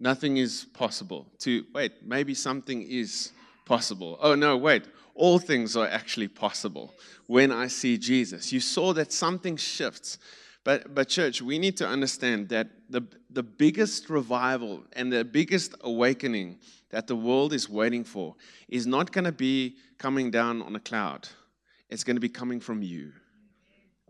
nothing 0.00 0.36
is 0.36 0.66
possible, 0.72 1.26
to, 1.40 1.64
wait, 1.74 1.92
maybe 2.04 2.34
something 2.34 2.82
is 2.82 3.32
possible. 3.66 4.18
Oh, 4.20 4.34
no, 4.34 4.56
wait, 4.56 4.84
all 5.14 5.38
things 5.38 5.76
are 5.76 5.88
actually 5.88 6.28
possible 6.28 6.94
when 7.26 7.52
I 7.52 7.66
see 7.66 7.98
Jesus. 7.98 8.52
You 8.52 8.60
saw 8.60 8.92
that 8.94 9.12
something 9.12 9.56
shifts. 9.56 10.18
But, 10.64 10.94
but 10.94 11.08
church, 11.08 11.42
we 11.42 11.58
need 11.58 11.76
to 11.78 11.86
understand 11.86 12.48
that 12.50 12.68
the, 12.88 13.02
the 13.30 13.42
biggest 13.42 14.08
revival 14.08 14.84
and 14.92 15.12
the 15.12 15.24
biggest 15.24 15.74
awakening 15.80 16.58
that 16.90 17.06
the 17.06 17.16
world 17.16 17.52
is 17.52 17.68
waiting 17.68 18.04
for 18.04 18.36
is 18.68 18.86
not 18.86 19.10
going 19.10 19.24
to 19.24 19.32
be 19.32 19.76
coming 19.98 20.30
down 20.30 20.62
on 20.62 20.76
a 20.76 20.80
cloud. 20.80 21.28
It's 21.88 22.04
going 22.04 22.16
to 22.16 22.20
be 22.20 22.28
coming 22.28 22.60
from 22.60 22.82
you. 22.82 23.12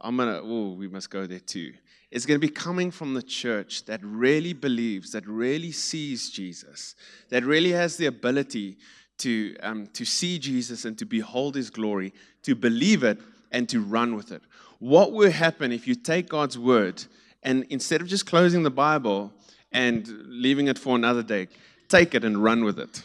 I'm 0.01 0.17
gonna, 0.17 0.41
oh, 0.43 0.73
we 0.73 0.89
must 0.89 1.11
go 1.11 1.27
there 1.27 1.39
too. 1.39 1.73
It's 2.11 2.27
going 2.27 2.39
to 2.39 2.47
be 2.47 2.53
coming 2.53 2.91
from 2.91 3.15
the 3.15 3.23
church 3.23 3.87
that 3.87 4.01
really 4.03 4.53
believes, 4.53 5.13
that 5.13 5.27
really 5.27 5.73
sees 5.73 6.29
Jesus, 6.29 6.95
that 7.31 7.45
really 7.45 7.71
has 7.71 7.97
the 7.97 8.07
ability 8.07 8.77
to, 9.19 9.57
um, 9.63 9.87
to 9.95 10.05
see 10.05 10.39
Jesus 10.39 10.85
and 10.85 10.99
to 10.99 11.07
behold 11.07 11.55
his 11.55 11.71
glory, 11.71 12.13
to 12.43 12.55
believe 12.55 13.05
it 13.05 13.19
and 13.53 13.69
to 13.69 13.81
run 13.81 14.17
with 14.17 14.33
it. 14.33 14.43
What 14.83 15.13
will 15.13 15.31
happen 15.31 15.71
if 15.71 15.87
you 15.87 15.95
take 15.95 16.29
God's 16.29 16.59
word 16.59 17.05
and 17.43 17.65
instead 17.71 18.01
of 18.01 18.09
just 18.09 18.27
closing 18.27 18.63
the 18.65 18.71
Bible 18.71 19.33
and 19.71 20.09
leaving 20.27 20.67
it 20.67 20.79
for 20.79 20.97
another 20.97 21.23
day, 21.23 21.49
take 21.89 22.15
it 22.15 22.25
and 22.25 22.43
run 22.43 22.65
with 22.65 22.79
it? 22.79 23.03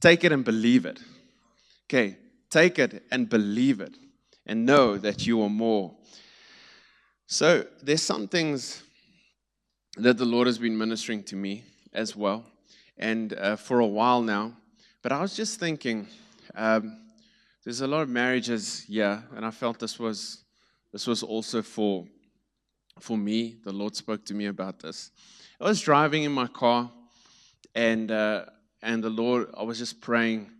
Take 0.00 0.24
it 0.24 0.32
and 0.32 0.44
believe 0.44 0.84
it. 0.84 1.00
Okay, 1.86 2.18
take 2.50 2.78
it 2.78 3.02
and 3.10 3.28
believe 3.28 3.80
it 3.80 3.96
and 4.46 4.66
know 4.66 4.98
that 4.98 5.26
you 5.26 5.42
are 5.42 5.48
more 5.48 5.94
so 7.30 7.66
there's 7.82 8.00
some 8.00 8.26
things 8.26 8.82
that 9.98 10.16
the 10.16 10.24
Lord 10.24 10.46
has 10.46 10.56
been 10.56 10.78
ministering 10.78 11.22
to 11.24 11.36
me 11.36 11.62
as 11.92 12.16
well, 12.16 12.42
and 12.96 13.34
uh, 13.34 13.56
for 13.56 13.80
a 13.80 13.86
while 13.86 14.22
now. 14.22 14.54
But 15.02 15.12
I 15.12 15.20
was 15.20 15.36
just 15.36 15.60
thinking, 15.60 16.08
um, 16.54 16.96
there's 17.64 17.82
a 17.82 17.86
lot 17.86 18.00
of 18.00 18.08
marriages, 18.08 18.86
yeah, 18.88 19.20
and 19.36 19.44
I 19.44 19.50
felt 19.50 19.78
this 19.78 19.98
was 19.98 20.38
this 20.92 21.06
was 21.06 21.22
also 21.22 21.62
for 21.62 22.06
for 23.00 23.16
me. 23.16 23.56
The 23.64 23.72
Lord 23.72 23.94
spoke 23.94 24.24
to 24.26 24.34
me 24.34 24.46
about 24.46 24.80
this. 24.80 25.10
I 25.60 25.64
was 25.64 25.80
driving 25.80 26.24
in 26.24 26.32
my 26.32 26.46
car, 26.46 26.90
and 27.74 28.10
uh, 28.10 28.46
and 28.82 29.02
the 29.02 29.10
Lord, 29.10 29.50
I 29.56 29.62
was 29.62 29.78
just 29.78 30.00
praying, 30.00 30.50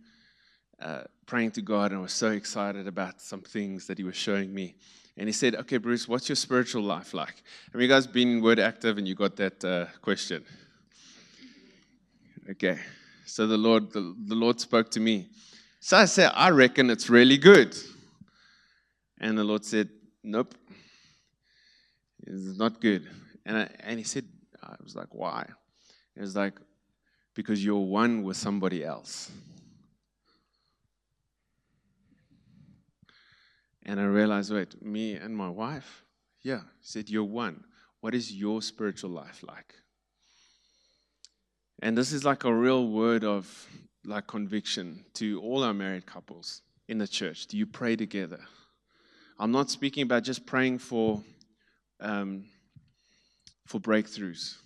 uh, 0.81 1.03
praying 1.25 1.51
to 1.51 1.61
God, 1.61 1.91
and 1.91 1.99
I 1.99 2.01
was 2.01 2.13
so 2.13 2.31
excited 2.31 2.87
about 2.87 3.21
some 3.21 3.41
things 3.41 3.87
that 3.87 3.97
He 3.97 4.03
was 4.03 4.15
showing 4.15 4.53
me. 4.53 4.75
And 5.19 5.27
he 5.27 5.33
said, 5.33 5.53
Okay, 5.55 5.77
Bruce, 5.77 6.07
what's 6.07 6.29
your 6.29 6.37
spiritual 6.37 6.81
life 6.81 7.13
like? 7.13 7.43
Have 7.73 7.81
you 7.81 7.89
guys 7.89 8.07
been 8.07 8.41
Word 8.41 8.57
Active 8.57 8.97
and 8.97 9.05
you 9.05 9.15
got 9.15 9.35
that 9.35 9.65
uh, 9.65 9.87
question? 10.01 10.45
Okay. 12.49 12.79
So 13.25 13.45
the 13.45 13.57
Lord, 13.57 13.91
the, 13.91 14.15
the 14.27 14.33
Lord 14.33 14.61
spoke 14.61 14.89
to 14.91 15.01
me. 15.01 15.27
So 15.81 15.97
I 15.97 16.05
said, 16.05 16.31
I 16.33 16.51
reckon 16.51 16.89
it's 16.89 17.09
really 17.09 17.37
good. 17.37 17.75
And 19.19 19.37
the 19.37 19.43
Lord 19.43 19.65
said, 19.65 19.89
Nope. 20.23 20.55
It's 22.25 22.57
not 22.57 22.81
good. 22.81 23.07
And, 23.45 23.57
I, 23.57 23.69
and 23.79 23.97
he 23.97 24.03
said, 24.03 24.25
I 24.61 24.75
was 24.83 24.95
like, 24.95 25.13
Why? 25.13 25.45
It 26.15 26.21
was 26.21 26.35
like, 26.35 26.53
Because 27.35 27.63
you're 27.63 27.77
one 27.77 28.23
with 28.23 28.37
somebody 28.37 28.83
else. 28.83 29.31
And 33.83 33.99
I 33.99 34.03
realized, 34.03 34.53
wait, 34.53 34.79
me 34.83 35.15
and 35.15 35.35
my 35.35 35.49
wife? 35.49 36.03
Yeah. 36.43 36.59
He 36.79 36.87
said, 36.87 37.09
You're 37.09 37.23
one. 37.23 37.63
What 38.01 38.13
is 38.13 38.31
your 38.31 38.61
spiritual 38.61 39.09
life 39.09 39.43
like? 39.47 39.73
And 41.81 41.97
this 41.97 42.11
is 42.11 42.23
like 42.23 42.43
a 42.43 42.53
real 42.53 42.87
word 42.87 43.23
of 43.23 43.67
like 44.05 44.27
conviction 44.27 45.05
to 45.15 45.41
all 45.41 45.63
our 45.63 45.73
married 45.73 46.05
couples 46.05 46.61
in 46.87 46.97
the 46.97 47.07
church. 47.07 47.47
Do 47.47 47.57
you 47.57 47.65
pray 47.65 47.95
together? 47.95 48.39
I'm 49.41 49.51
not 49.51 49.69
speaking 49.69 50.03
about 50.03 50.23
just 50.23 50.45
praying 50.45 50.79
for 50.79 51.23
um, 52.01 52.43
for 53.65 53.79
breakthroughs. 53.79 54.57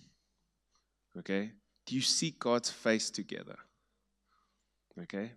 Okay? 1.18 1.50
Do 1.86 1.94
you 1.94 2.00
seek 2.00 2.38
God's 2.40 2.70
face 2.70 3.10
together? 3.10 3.56
Okay? 5.02 5.30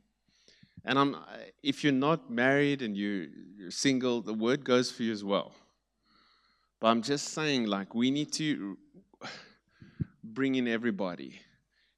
And 0.86 0.98
I'm, 0.98 1.18
if 1.62 1.84
you're 1.84 1.94
not 1.94 2.32
married 2.32 2.82
and 2.82 2.96
you, 2.96 3.30
you're 3.58 3.72
single, 3.72 4.22
the 4.22 4.34
word 4.34 4.64
goes 4.64 4.90
for 4.90 5.04
you 5.04 5.12
as 5.12 5.24
well. 5.24 5.54
But 6.80 6.88
I'm 6.88 7.02
just 7.02 7.30
saying, 7.30 7.66
like, 7.66 7.94
we 7.94 8.10
need 8.10 8.32
to 8.34 8.78
bring 10.24 10.56
in 10.56 10.68
everybody. 10.68 11.40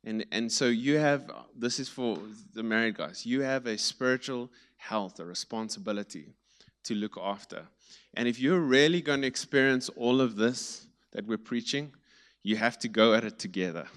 And, 0.04 0.26
and 0.32 0.52
so 0.52 0.66
you 0.66 0.98
have, 0.98 1.30
this 1.56 1.80
is 1.80 1.88
for 1.88 2.18
the 2.54 2.64
married 2.64 2.98
guys, 2.98 3.26
you 3.26 3.42
have 3.42 3.68
a 3.68 3.78
spiritual 3.78 4.50
health, 4.78 5.20
a 5.20 5.26
responsibility 5.26 6.34
to 6.84 6.96
look 6.96 7.18
after. 7.22 7.68
And 8.14 8.28
if 8.28 8.40
you're 8.40 8.60
really 8.60 9.02
going 9.02 9.22
to 9.22 9.28
experience 9.28 9.90
all 9.90 10.22
of 10.22 10.36
this 10.36 10.88
that 11.14 11.26
we're 11.26 11.38
preaching, 11.38 11.92
you 12.44 12.56
have 12.56 12.80
to 12.80 12.88
go 12.88 13.14
at 13.14 13.24
it 13.24 13.40
together. 13.40 13.88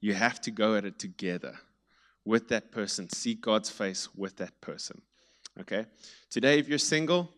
You 0.00 0.14
have 0.14 0.40
to 0.42 0.50
go 0.50 0.74
at 0.74 0.84
it 0.84 0.98
together 0.98 1.58
with 2.24 2.48
that 2.48 2.70
person. 2.70 3.08
Seek 3.08 3.40
God's 3.40 3.70
face 3.70 4.08
with 4.14 4.36
that 4.36 4.60
person. 4.60 5.00
Okay? 5.60 5.86
Today, 6.30 6.58
if 6.58 6.68
you're 6.68 6.78
single, 6.78 7.30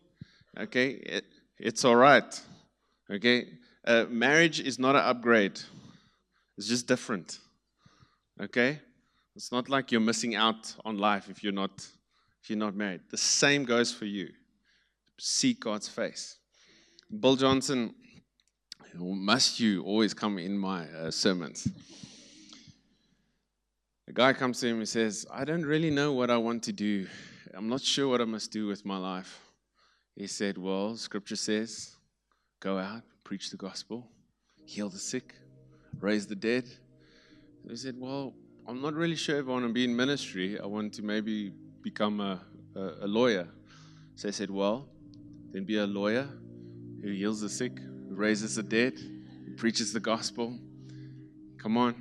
okay, 0.59 0.89
it, 0.89 1.25
it's 1.57 1.85
all 1.85 1.95
right. 1.95 2.41
Okay? 3.09 3.47
Uh, 3.85 4.05
marriage 4.09 4.59
is 4.59 4.77
not 4.77 4.95
an 4.95 5.03
upgrade, 5.03 5.59
it's 6.57 6.67
just 6.67 6.87
different. 6.87 7.39
Okay? 8.41 8.79
It's 9.35 9.51
not 9.51 9.69
like 9.69 9.91
you're 9.91 10.01
missing 10.01 10.35
out 10.35 10.75
on 10.83 10.97
life 10.97 11.29
if 11.29 11.43
you're 11.43 11.53
not 11.53 11.71
if 12.41 12.49
you're 12.49 12.59
not 12.59 12.75
married. 12.75 13.01
The 13.09 13.17
same 13.17 13.65
goes 13.65 13.93
for 13.93 14.05
you. 14.05 14.29
Seek 15.19 15.59
God's 15.59 15.89
face. 15.89 16.37
Bill 17.19 17.35
Johnson, 17.35 17.93
must 18.95 19.59
you 19.59 19.83
always 19.83 20.13
come 20.13 20.39
in 20.39 20.57
my 20.57 20.85
uh, 20.89 21.11
sermons? 21.11 21.67
A 24.07 24.13
guy 24.13 24.33
comes 24.33 24.59
to 24.61 24.67
him 24.67 24.77
and 24.77 24.87
says, 24.87 25.25
I 25.31 25.43
don't 25.43 25.65
really 25.65 25.91
know 25.91 26.13
what 26.13 26.29
I 26.29 26.37
want 26.37 26.63
to 26.63 26.73
do. 26.73 27.05
I'm 27.53 27.67
not 27.67 27.81
sure 27.81 28.07
what 28.07 28.21
I 28.21 28.25
must 28.25 28.51
do 28.51 28.65
with 28.65 28.85
my 28.85 28.97
life. 28.97 29.41
He 30.15 30.25
said, 30.25 30.57
Well, 30.57 30.95
scripture 30.95 31.35
says, 31.35 31.95
go 32.59 32.77
out, 32.77 33.03
preach 33.23 33.51
the 33.51 33.57
gospel, 33.57 34.07
heal 34.65 34.89
the 34.89 34.97
sick, 34.97 35.35
raise 35.99 36.27
the 36.27 36.35
dead. 36.35 36.65
he 37.69 37.75
said, 37.75 37.95
Well, 37.97 38.33
I'm 38.67 38.81
not 38.81 38.93
really 38.93 39.15
sure 39.15 39.39
if 39.39 39.47
I 39.47 39.51
want 39.51 39.67
to 39.67 39.73
be 39.73 39.83
in 39.83 39.95
ministry. 39.95 40.59
I 40.59 40.65
want 40.65 40.93
to 40.93 41.03
maybe 41.03 41.51
become 41.81 42.21
a, 42.21 42.39
a, 42.75 43.05
a 43.05 43.07
lawyer. 43.07 43.47
So 44.15 44.27
I 44.27 44.31
said, 44.31 44.49
Well, 44.49 44.87
then 45.51 45.65
be 45.65 45.77
a 45.77 45.85
lawyer 45.85 46.29
who 47.01 47.11
heals 47.11 47.41
the 47.41 47.49
sick, 47.49 47.79
who 47.79 48.15
raises 48.15 48.55
the 48.55 48.63
dead, 48.63 48.93
who 48.97 49.55
preaches 49.55 49.93
the 49.93 49.99
gospel. 49.99 50.57
Come 51.57 51.77
on. 51.77 51.95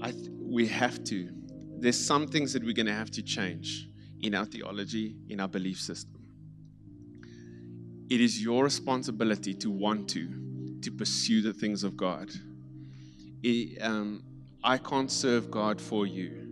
I 0.00 0.12
th- 0.12 0.30
we 0.40 0.66
have 0.68 1.02
to. 1.04 1.30
There's 1.78 1.98
some 1.98 2.26
things 2.26 2.52
that 2.52 2.64
we're 2.64 2.74
going 2.74 2.86
to 2.86 2.94
have 2.94 3.10
to 3.12 3.22
change 3.22 3.88
in 4.20 4.34
our 4.34 4.44
theology, 4.44 5.16
in 5.28 5.40
our 5.40 5.48
belief 5.48 5.80
system. 5.80 6.14
It 8.10 8.20
is 8.20 8.42
your 8.42 8.64
responsibility 8.64 9.54
to 9.54 9.70
want 9.70 10.08
to, 10.10 10.28
to 10.82 10.90
pursue 10.90 11.42
the 11.42 11.52
things 11.52 11.84
of 11.84 11.96
God. 11.96 12.30
It, 13.42 13.80
um, 13.82 14.22
I 14.64 14.78
can't 14.78 15.10
serve 15.10 15.50
God 15.50 15.80
for 15.80 16.06
you. 16.06 16.46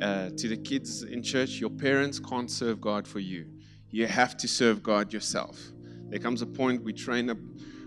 Uh, 0.00 0.30
to 0.36 0.48
the 0.48 0.56
kids 0.56 1.02
in 1.02 1.22
church, 1.22 1.58
your 1.58 1.70
parents 1.70 2.20
can't 2.20 2.50
serve 2.50 2.80
God 2.80 3.06
for 3.06 3.18
you. 3.18 3.46
You 3.90 4.06
have 4.06 4.36
to 4.38 4.48
serve 4.48 4.82
God 4.82 5.12
yourself. 5.12 5.58
There 6.08 6.18
comes 6.18 6.42
a 6.42 6.46
point 6.46 6.82
we 6.82 6.92
train 6.92 7.30
up, 7.30 7.38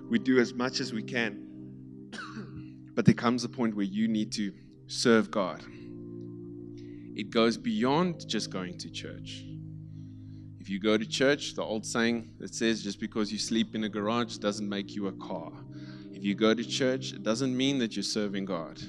we 0.09 0.19
do 0.19 0.39
as 0.39 0.53
much 0.53 0.79
as 0.79 0.93
we 0.93 1.03
can, 1.03 1.47
but 2.95 3.05
there 3.05 3.15
comes 3.15 3.43
a 3.43 3.49
point 3.49 3.75
where 3.75 3.85
you 3.85 4.07
need 4.07 4.31
to 4.33 4.53
serve 4.87 5.31
God. 5.31 5.63
It 7.15 7.29
goes 7.29 7.57
beyond 7.57 8.27
just 8.27 8.49
going 8.49 8.77
to 8.79 8.89
church. 8.89 9.43
If 10.59 10.69
you 10.69 10.79
go 10.79 10.97
to 10.97 11.05
church, 11.05 11.55
the 11.55 11.63
old 11.63 11.85
saying 11.85 12.29
that 12.39 12.53
says 12.53 12.83
just 12.83 12.99
because 12.99 13.31
you 13.31 13.39
sleep 13.39 13.75
in 13.75 13.83
a 13.83 13.89
garage 13.89 14.37
doesn't 14.37 14.69
make 14.69 14.95
you 14.95 15.07
a 15.07 15.11
car. 15.13 15.51
If 16.11 16.23
you 16.23 16.35
go 16.35 16.53
to 16.53 16.63
church, 16.63 17.13
it 17.13 17.23
doesn't 17.23 17.55
mean 17.55 17.79
that 17.79 17.95
you're 17.95 18.03
serving 18.03 18.45
God. 18.45 18.79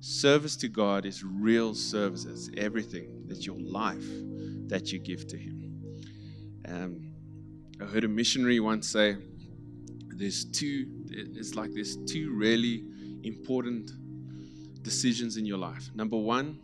Service 0.00 0.56
to 0.56 0.68
God 0.68 1.06
is 1.06 1.24
real 1.24 1.74
service, 1.74 2.26
it's 2.26 2.50
everything. 2.58 3.24
That's 3.26 3.46
your 3.46 3.58
life 3.58 4.04
that 4.68 4.92
you 4.92 4.98
give 4.98 5.26
to 5.28 5.38
Him. 5.38 5.63
Um, 6.68 7.10
I 7.80 7.84
heard 7.84 8.04
a 8.04 8.08
missionary 8.08 8.60
once 8.60 8.88
say, 8.88 9.16
"There's 10.16 10.44
two. 10.44 10.86
It's 11.10 11.54
like 11.54 11.72
there's 11.72 11.96
two 12.06 12.34
really 12.34 12.84
important 13.22 13.90
decisions 14.82 15.36
in 15.36 15.46
your 15.46 15.58
life. 15.58 15.90
Number 15.94 16.16
one 16.16 16.58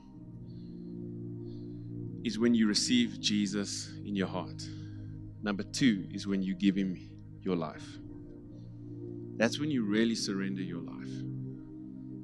is 2.24 2.38
when 2.38 2.54
you 2.54 2.68
receive 2.68 3.18
Jesus 3.20 3.90
in 4.04 4.14
your 4.14 4.28
heart. 4.28 4.68
Number 5.42 5.62
two 5.62 6.06
is 6.12 6.26
when 6.26 6.42
you 6.42 6.54
give 6.54 6.76
him 6.76 6.96
your 7.42 7.56
life. 7.56 7.98
That's 9.36 9.58
when 9.58 9.70
you 9.70 9.84
really 9.84 10.14
surrender 10.14 10.62
your 10.62 10.82
life. 10.82 11.10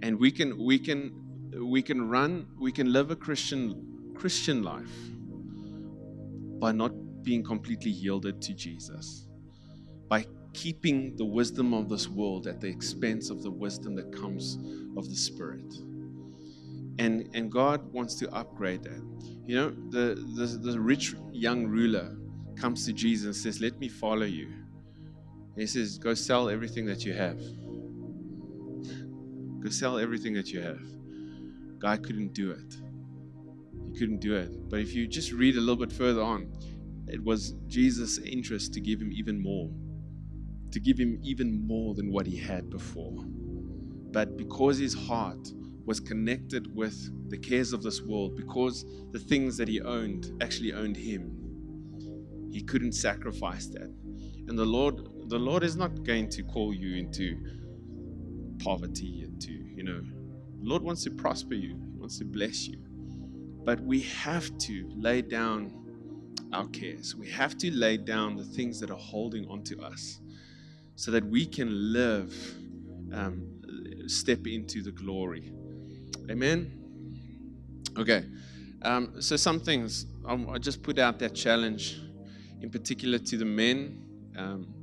And 0.00 0.20
we 0.20 0.30
can 0.30 0.58
we 0.58 0.78
can 0.78 1.12
we 1.58 1.80
can 1.80 2.08
run, 2.08 2.46
we 2.58 2.70
can 2.70 2.92
live 2.92 3.10
a 3.10 3.16
Christian 3.16 4.12
Christian 4.14 4.62
life 4.62 4.92
by 6.60 6.72
not 6.72 6.92
being 7.26 7.42
completely 7.42 7.90
yielded 7.90 8.40
to 8.40 8.54
Jesus. 8.54 9.26
By 10.08 10.24
keeping 10.54 11.16
the 11.16 11.24
wisdom 11.24 11.74
of 11.74 11.88
this 11.88 12.08
world 12.08 12.46
at 12.46 12.60
the 12.60 12.68
expense 12.68 13.30
of 13.30 13.42
the 13.42 13.50
wisdom 13.50 13.96
that 13.96 14.12
comes 14.12 14.58
of 14.96 15.08
the 15.08 15.16
Spirit. 15.16 15.74
And, 17.00 17.28
and 17.34 17.50
God 17.50 17.92
wants 17.92 18.14
to 18.20 18.32
upgrade 18.32 18.84
that. 18.84 19.02
You 19.44 19.56
know, 19.56 19.70
the, 19.90 20.14
the, 20.36 20.46
the 20.70 20.80
rich 20.80 21.16
young 21.32 21.66
ruler 21.66 22.16
comes 22.54 22.86
to 22.86 22.92
Jesus 22.92 23.26
and 23.26 23.34
says, 23.34 23.60
Let 23.60 23.76
me 23.80 23.88
follow 23.88 24.24
you. 24.24 24.46
And 24.46 25.56
he 25.56 25.66
says, 25.66 25.98
Go 25.98 26.14
sell 26.14 26.48
everything 26.48 26.86
that 26.86 27.04
you 27.04 27.12
have. 27.12 27.38
Go 29.62 29.68
sell 29.68 29.98
everything 29.98 30.32
that 30.34 30.52
you 30.52 30.60
have. 30.60 30.80
Guy 31.80 31.96
couldn't 31.96 32.34
do 32.34 32.52
it. 32.52 32.76
He 33.92 33.98
couldn't 33.98 34.20
do 34.20 34.36
it. 34.36 34.70
But 34.70 34.78
if 34.78 34.94
you 34.94 35.08
just 35.08 35.32
read 35.32 35.56
a 35.56 35.60
little 35.60 35.76
bit 35.76 35.92
further 35.92 36.22
on, 36.22 36.52
it 37.08 37.22
was 37.22 37.54
Jesus' 37.66 38.18
interest 38.18 38.74
to 38.74 38.80
give 38.80 39.00
him 39.00 39.12
even 39.12 39.40
more, 39.40 39.70
to 40.72 40.80
give 40.80 40.98
him 40.98 41.18
even 41.22 41.66
more 41.66 41.94
than 41.94 42.10
what 42.10 42.26
he 42.26 42.36
had 42.36 42.68
before. 42.70 43.24
But 44.10 44.36
because 44.36 44.78
his 44.78 44.94
heart 44.94 45.52
was 45.84 46.00
connected 46.00 46.74
with 46.74 47.30
the 47.30 47.38
cares 47.38 47.72
of 47.72 47.82
this 47.82 48.02
world, 48.02 48.36
because 48.36 48.84
the 49.12 49.18
things 49.18 49.56
that 49.56 49.68
he 49.68 49.80
owned 49.80 50.32
actually 50.40 50.72
owned 50.72 50.96
him, 50.96 51.30
he 52.50 52.62
couldn't 52.62 52.92
sacrifice 52.92 53.66
that. 53.68 53.92
And 54.48 54.58
the 54.58 54.64
Lord, 54.64 55.28
the 55.28 55.38
Lord 55.38 55.62
is 55.62 55.76
not 55.76 56.02
going 56.04 56.28
to 56.30 56.42
call 56.42 56.74
you 56.74 56.96
into 56.96 57.36
poverty 58.58 59.22
and 59.22 59.40
to, 59.42 59.52
you 59.52 59.82
know, 59.82 60.00
the 60.00 60.68
Lord 60.68 60.82
wants 60.82 61.04
to 61.04 61.10
prosper 61.10 61.54
you, 61.54 61.76
He 61.92 61.98
wants 61.98 62.18
to 62.18 62.24
bless 62.24 62.66
you. 62.66 62.78
But 63.64 63.80
we 63.80 64.00
have 64.00 64.56
to 64.58 64.88
lay 64.94 65.22
down 65.22 65.85
our 66.56 66.66
cares. 66.68 67.14
We 67.14 67.28
have 67.30 67.56
to 67.58 67.70
lay 67.70 67.96
down 67.96 68.36
the 68.36 68.44
things 68.44 68.80
that 68.80 68.90
are 68.90 68.98
holding 68.98 69.46
onto 69.48 69.80
us 69.82 70.20
so 70.94 71.10
that 71.10 71.24
we 71.24 71.46
can 71.46 71.92
live, 71.92 72.34
um, 73.12 73.46
step 74.06 74.46
into 74.46 74.82
the 74.82 74.92
glory. 74.92 75.52
Amen. 76.30 76.72
Okay. 77.98 78.24
Um, 78.82 79.20
so 79.20 79.36
some 79.36 79.60
things 79.60 80.06
um, 80.26 80.48
I 80.50 80.58
just 80.58 80.82
put 80.82 80.98
out 80.98 81.18
that 81.20 81.34
challenge, 81.34 82.00
in 82.60 82.70
particular 82.70 83.18
to 83.18 83.36
the 83.36 83.44
men. 83.44 84.02
Um, 84.36 84.74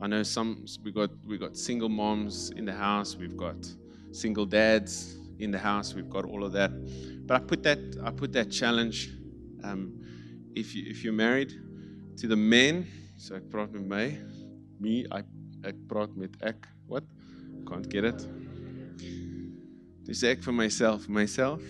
I 0.00 0.06
know 0.06 0.22
some 0.22 0.66
we 0.82 0.92
got 0.92 1.10
we 1.26 1.38
got 1.38 1.56
single 1.56 1.88
moms 1.88 2.50
in 2.50 2.64
the 2.64 2.72
house. 2.72 3.16
We've 3.16 3.36
got 3.36 3.56
single 4.12 4.46
dads 4.46 5.16
in 5.38 5.50
the 5.50 5.58
house. 5.58 5.94
We've 5.94 6.10
got 6.10 6.24
all 6.24 6.44
of 6.44 6.52
that. 6.52 6.70
But 7.26 7.42
I 7.42 7.44
put 7.44 7.62
that 7.64 7.78
I 8.04 8.10
put 8.10 8.32
that 8.34 8.50
challenge. 8.50 9.10
Um, 9.62 10.00
if 10.54 10.74
you 10.74 10.84
if 10.86 11.04
you're 11.04 11.12
married, 11.12 11.52
to 12.18 12.26
the 12.26 12.36
men. 12.36 12.86
So 13.16 13.36
ek 13.36 13.50
praat 13.50 13.72
met 13.72 13.86
my, 13.86 14.18
me. 14.80 15.06
I 15.10 15.22
ek 15.64 15.76
praat 15.88 16.16
met 16.16 16.36
ek. 16.42 16.66
What? 16.86 17.04
Can't 17.68 17.88
get 17.88 18.04
it. 18.04 18.26
Dis 20.04 20.22
ek 20.22 20.42
vir 20.44 20.52
myself, 20.52 21.08
myself. 21.08 21.62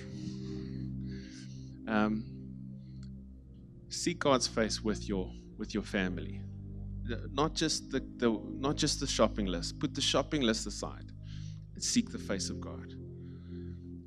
Um, 1.86 2.24
seek 3.88 4.18
God's 4.18 4.48
face 4.48 4.82
with 4.82 5.08
your 5.08 5.30
with 5.56 5.74
your 5.74 5.84
family. 5.84 6.40
Not 7.32 7.54
just 7.54 7.90
the, 7.90 8.00
the 8.16 8.30
not 8.58 8.76
just 8.76 9.00
the 9.00 9.06
shopping 9.06 9.46
list. 9.46 9.78
Put 9.78 9.94
the 9.94 10.00
shopping 10.00 10.42
list 10.42 10.66
aside 10.66 11.12
and 11.74 11.82
seek 11.82 12.10
the 12.10 12.18
face 12.18 12.50
of 12.50 12.60
God. 12.60 12.94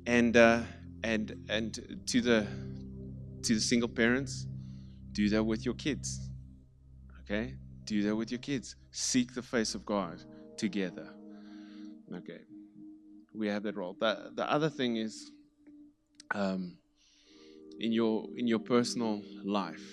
And 0.06 0.36
uh, 0.36 0.62
and 1.04 1.34
and 1.48 2.02
to 2.06 2.20
the 2.20 2.46
to 3.42 3.54
the 3.54 3.60
single 3.60 3.88
parents, 3.88 4.46
do 5.18 5.28
that 5.28 5.42
with 5.42 5.64
your 5.64 5.74
kids. 5.74 6.30
Okay? 7.22 7.56
Do 7.86 8.04
that 8.04 8.14
with 8.14 8.30
your 8.30 8.38
kids. 8.38 8.76
Seek 8.92 9.34
the 9.34 9.42
face 9.42 9.74
of 9.74 9.84
God 9.84 10.22
together. 10.56 11.08
Okay. 12.18 12.42
We 13.34 13.48
have 13.48 13.64
that 13.64 13.76
role. 13.76 13.96
The, 13.98 14.30
the 14.36 14.48
other 14.48 14.70
thing 14.70 14.94
is 14.94 15.32
um, 16.32 16.78
in 17.80 17.90
your 17.90 18.26
in 18.36 18.46
your 18.46 18.60
personal 18.60 19.20
life. 19.44 19.86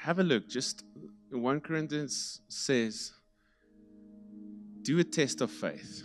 Have 0.00 0.20
a 0.20 0.22
look. 0.22 0.48
Just 0.48 0.82
1 1.30 1.60
Corinthians 1.60 2.40
says, 2.48 3.12
do 4.80 4.98
a 5.00 5.04
test 5.04 5.42
of 5.42 5.50
faith. 5.50 6.02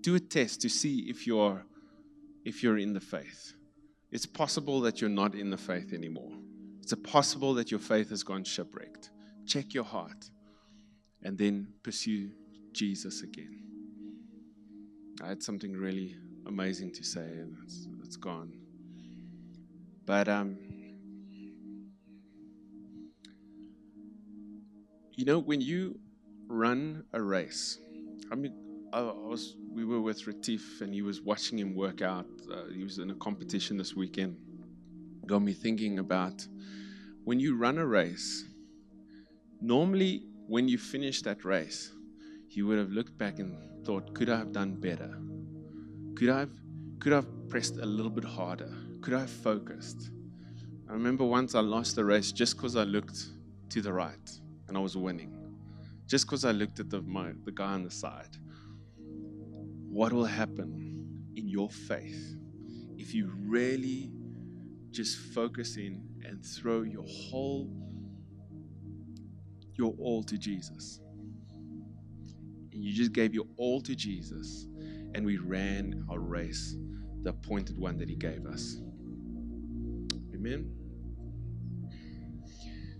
Do 0.00 0.14
a 0.14 0.20
test 0.20 0.62
to 0.62 0.70
see 0.70 1.10
if 1.10 1.26
you're 1.26 1.62
if 2.46 2.62
you're 2.62 2.78
in 2.78 2.94
the 2.94 3.00
faith. 3.00 3.52
It's 4.10 4.24
possible 4.24 4.80
that 4.80 5.02
you're 5.02 5.10
not 5.10 5.34
in 5.34 5.50
the 5.50 5.58
faith 5.58 5.92
anymore. 5.92 6.32
It's 6.86 6.94
possible 7.02 7.52
that 7.54 7.72
your 7.72 7.80
faith 7.80 8.10
has 8.10 8.22
gone 8.22 8.44
shipwrecked. 8.44 9.10
Check 9.44 9.74
your 9.74 9.82
heart 9.82 10.30
and 11.24 11.36
then 11.36 11.66
pursue 11.82 12.30
Jesus 12.70 13.22
again. 13.22 13.58
I 15.20 15.26
had 15.26 15.42
something 15.42 15.72
really 15.72 16.14
amazing 16.46 16.92
to 16.92 17.02
say, 17.02 17.24
and 17.24 17.56
it's, 17.64 17.88
it's 18.04 18.14
gone. 18.14 18.52
But 20.04 20.28
um, 20.28 20.58
you 25.10 25.24
know, 25.24 25.40
when 25.40 25.60
you 25.60 25.98
run 26.46 27.02
a 27.12 27.20
race, 27.20 27.80
I 28.30 28.36
mean, 28.36 28.54
I, 28.92 29.00
was 29.00 29.56
we 29.72 29.84
were 29.84 30.00
with 30.00 30.24
Retief, 30.28 30.80
and 30.82 30.94
he 30.94 31.02
was 31.02 31.20
watching 31.20 31.58
him 31.58 31.74
work 31.74 32.00
out. 32.00 32.28
Uh, 32.48 32.66
he 32.72 32.84
was 32.84 32.98
in 32.98 33.10
a 33.10 33.16
competition 33.16 33.76
this 33.76 33.96
weekend. 33.96 34.36
Got 35.26 35.40
me 35.40 35.52
thinking 35.52 35.98
about 35.98 36.46
when 37.26 37.40
you 37.40 37.56
run 37.56 37.76
a 37.76 37.84
race. 37.84 38.44
Normally, 39.60 40.22
when 40.46 40.68
you 40.68 40.78
finish 40.78 41.22
that 41.22 41.44
race, 41.44 41.92
you 42.50 42.68
would 42.68 42.78
have 42.78 42.90
looked 42.90 43.18
back 43.18 43.40
and 43.40 43.84
thought, 43.84 44.14
could 44.14 44.30
I 44.30 44.38
have 44.38 44.52
done 44.52 44.76
better? 44.76 45.18
Could 46.14 46.28
I 46.28 46.38
have, 46.38 46.50
could 47.00 47.12
I 47.12 47.16
have 47.16 47.48
pressed 47.48 47.78
a 47.78 47.84
little 47.84 48.12
bit 48.12 48.22
harder? 48.22 48.72
Could 49.00 49.12
I 49.12 49.20
have 49.22 49.30
focused? 49.30 50.10
I 50.88 50.92
remember 50.92 51.24
once 51.24 51.56
I 51.56 51.60
lost 51.60 51.96
the 51.96 52.04
race 52.04 52.30
just 52.30 52.56
because 52.56 52.76
I 52.76 52.84
looked 52.84 53.18
to 53.70 53.82
the 53.82 53.92
right 53.92 54.30
and 54.68 54.76
I 54.76 54.80
was 54.80 54.96
winning. 54.96 55.34
Just 56.06 56.26
because 56.26 56.44
I 56.44 56.52
looked 56.52 56.78
at 56.78 56.90
the, 56.90 57.02
my, 57.02 57.32
the 57.44 57.50
guy 57.50 57.72
on 57.72 57.82
the 57.82 57.90
side. 57.90 58.36
What 59.90 60.12
will 60.12 60.26
happen 60.26 61.32
in 61.34 61.48
your 61.48 61.70
faith 61.70 62.36
if 62.96 63.12
you 63.12 63.32
really 63.48 64.12
just 64.92 65.18
focus 65.34 65.76
in 65.76 66.04
and 66.26 66.44
throw 66.44 66.82
your 66.82 67.04
whole, 67.06 67.70
your 69.74 69.94
all 69.98 70.22
to 70.24 70.36
Jesus? 70.36 71.00
And 72.72 72.84
you 72.84 72.92
just 72.92 73.12
gave 73.12 73.32
your 73.34 73.46
all 73.56 73.80
to 73.80 73.94
Jesus 73.94 74.66
and 75.14 75.24
we 75.24 75.38
ran 75.38 76.04
our 76.10 76.18
race, 76.18 76.76
the 77.22 77.30
appointed 77.30 77.78
one 77.78 77.96
that 77.98 78.08
He 78.08 78.16
gave 78.16 78.44
us. 78.44 78.76
Amen. 80.34 80.70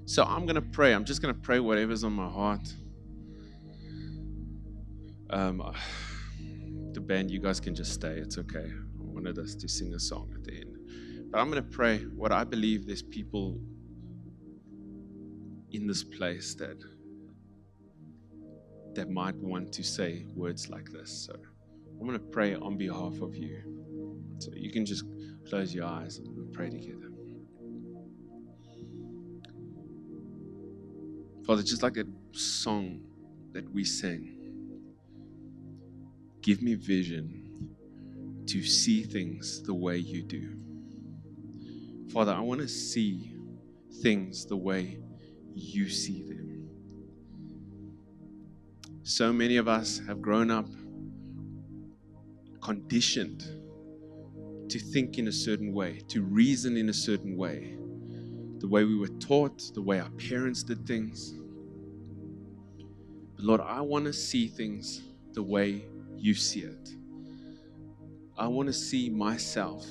So 0.07 0.22
I'm 0.22 0.47
going 0.47 0.55
to 0.55 0.62
pray. 0.62 0.95
I'm 0.95 1.05
just 1.05 1.20
going 1.20 1.35
to 1.35 1.41
pray 1.41 1.59
whatever's 1.59 2.05
on 2.05 2.12
my 2.12 2.29
heart. 2.29 2.72
Um, 5.31 5.61
the 6.93 7.01
band, 7.01 7.31
you 7.31 7.41
guys 7.41 7.61
can 7.61 7.74
just 7.74 7.93
stay. 7.93 8.16
It's 8.18 8.39
okay. 8.39 8.70
I 8.70 9.03
wanted 9.03 9.39
us 9.39 9.55
to 9.57 9.68
sing 9.68 9.93
a 9.95 10.01
song. 10.01 10.36
But 11.31 11.41
I'm 11.41 11.51
going 11.51 11.62
to 11.62 11.70
pray 11.70 11.99
what 12.14 12.33
I 12.33 12.45
believe 12.45 12.87
there's 12.87 13.03
people 13.03 13.59
in 15.72 15.87
this 15.87 16.05
place 16.05 16.55
that 16.55 16.79
that 18.95 19.11
might 19.11 19.37
want 19.37 19.72
to 19.72 19.83
say 19.83 20.24
words 20.35 20.70
like 20.70 20.91
this. 20.91 21.27
So 21.27 21.35
I'm 22.01 22.07
going 22.07 22.18
to 22.18 22.24
pray 22.24 22.55
on 22.55 22.79
behalf 22.79 23.20
of 23.20 23.37
you. 23.37 23.62
So 24.39 24.51
you 24.55 24.72
can 24.72 24.87
just 24.87 25.05
close 25.49 25.74
your 25.74 25.85
eyes 25.85 26.18
and 26.18 26.53
pray 26.53 26.70
together. 26.70 27.11
Father, 31.47 31.62
just 31.62 31.83
like 31.83 31.95
that 31.95 32.09
song 32.33 33.03
that 33.53 33.70
we 33.72 33.85
sang, 33.85 34.37
give 36.41 36.62
me 36.62 36.74
vision 36.74 37.77
to 38.47 38.62
see 38.62 39.03
things 39.03 39.62
the 39.62 39.74
way 39.74 39.99
you 39.99 40.22
do. 40.22 40.66
Father, 42.13 42.33
I 42.33 42.41
want 42.41 42.61
to 42.61 42.69
see 42.69 43.35
things 44.03 44.47
the 44.47 44.57
way 44.57 44.99
you 45.55 45.89
see 45.89 46.23
them. 46.23 46.69
So 49.03 49.33
many 49.33 49.57
of 49.57 49.69
us 49.69 50.01
have 50.07 50.21
grown 50.21 50.51
up 50.51 50.67
conditioned 52.61 53.45
to 54.69 54.79
think 54.79 55.19
in 55.19 55.29
a 55.29 55.33
certain 55.33 55.73
way, 55.73 56.01
to 56.09 56.23
reason 56.23 56.77
in 56.77 56.89
a 56.89 56.93
certain 56.93 57.37
way, 57.37 57.77
the 58.59 58.69
way 58.69 58.85
we 58.85 58.97
were 58.97 59.09
taught, 59.21 59.63
the 59.75 59.83
way 59.83 60.01
our 60.01 60.11
parents 60.11 60.63
did 60.63 60.87
things. 60.87 61.35
But 63.37 63.45
Lord, 63.45 63.61
I 63.61 63.81
want 63.81 64.07
to 64.07 64.13
see 64.13 64.49
things 64.49 65.03
the 65.33 65.43
way 65.43 65.85
you 66.17 66.35
see 66.35 66.61
it. 66.61 66.89
I 68.37 68.49
want 68.49 68.67
to 68.67 68.73
see 68.73 69.09
myself 69.09 69.87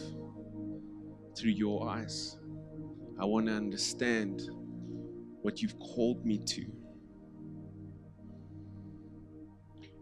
through 1.35 1.51
your 1.51 1.87
eyes. 1.87 2.37
I 3.19 3.25
want 3.25 3.47
to 3.47 3.53
understand 3.53 4.49
what 5.41 5.61
you've 5.61 5.79
called 5.79 6.25
me 6.25 6.39
to. 6.39 6.65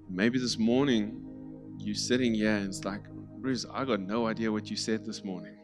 Maybe 0.10 0.40
this 0.40 0.58
morning 0.58 1.20
you're 1.80 1.96
sitting 1.96 2.34
here 2.34 2.52
and 2.52 2.68
it's 2.68 2.86
like, 2.86 3.04
Bruce, 3.40 3.66
I 3.72 3.84
got 3.84 4.00
no 4.00 4.28
idea 4.28 4.52
what 4.52 4.70
you 4.70 4.78
said 4.78 5.06
this 5.06 5.24
morning. 5.24 5.58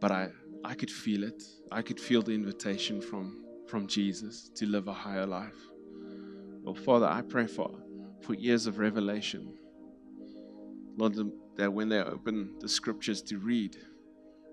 But 0.00 0.10
I, 0.10 0.28
I 0.64 0.74
could 0.74 0.90
feel 0.90 1.24
it. 1.24 1.42
I 1.70 1.82
could 1.82 2.00
feel 2.00 2.22
the 2.22 2.32
invitation 2.32 3.00
from, 3.00 3.44
from 3.68 3.86
Jesus 3.86 4.50
to 4.54 4.66
live 4.66 4.88
a 4.88 4.92
higher 4.92 5.26
life. 5.26 5.58
Well, 6.62 6.74
Father, 6.74 7.06
I 7.06 7.22
pray 7.22 7.46
for, 7.46 7.70
for 8.22 8.34
ears 8.38 8.66
of 8.66 8.78
revelation. 8.78 9.58
Lord, 10.96 11.18
that 11.56 11.72
when 11.72 11.88
they 11.88 12.00
open 12.00 12.54
the 12.60 12.68
scriptures 12.68 13.20
to 13.22 13.38
read, 13.38 13.76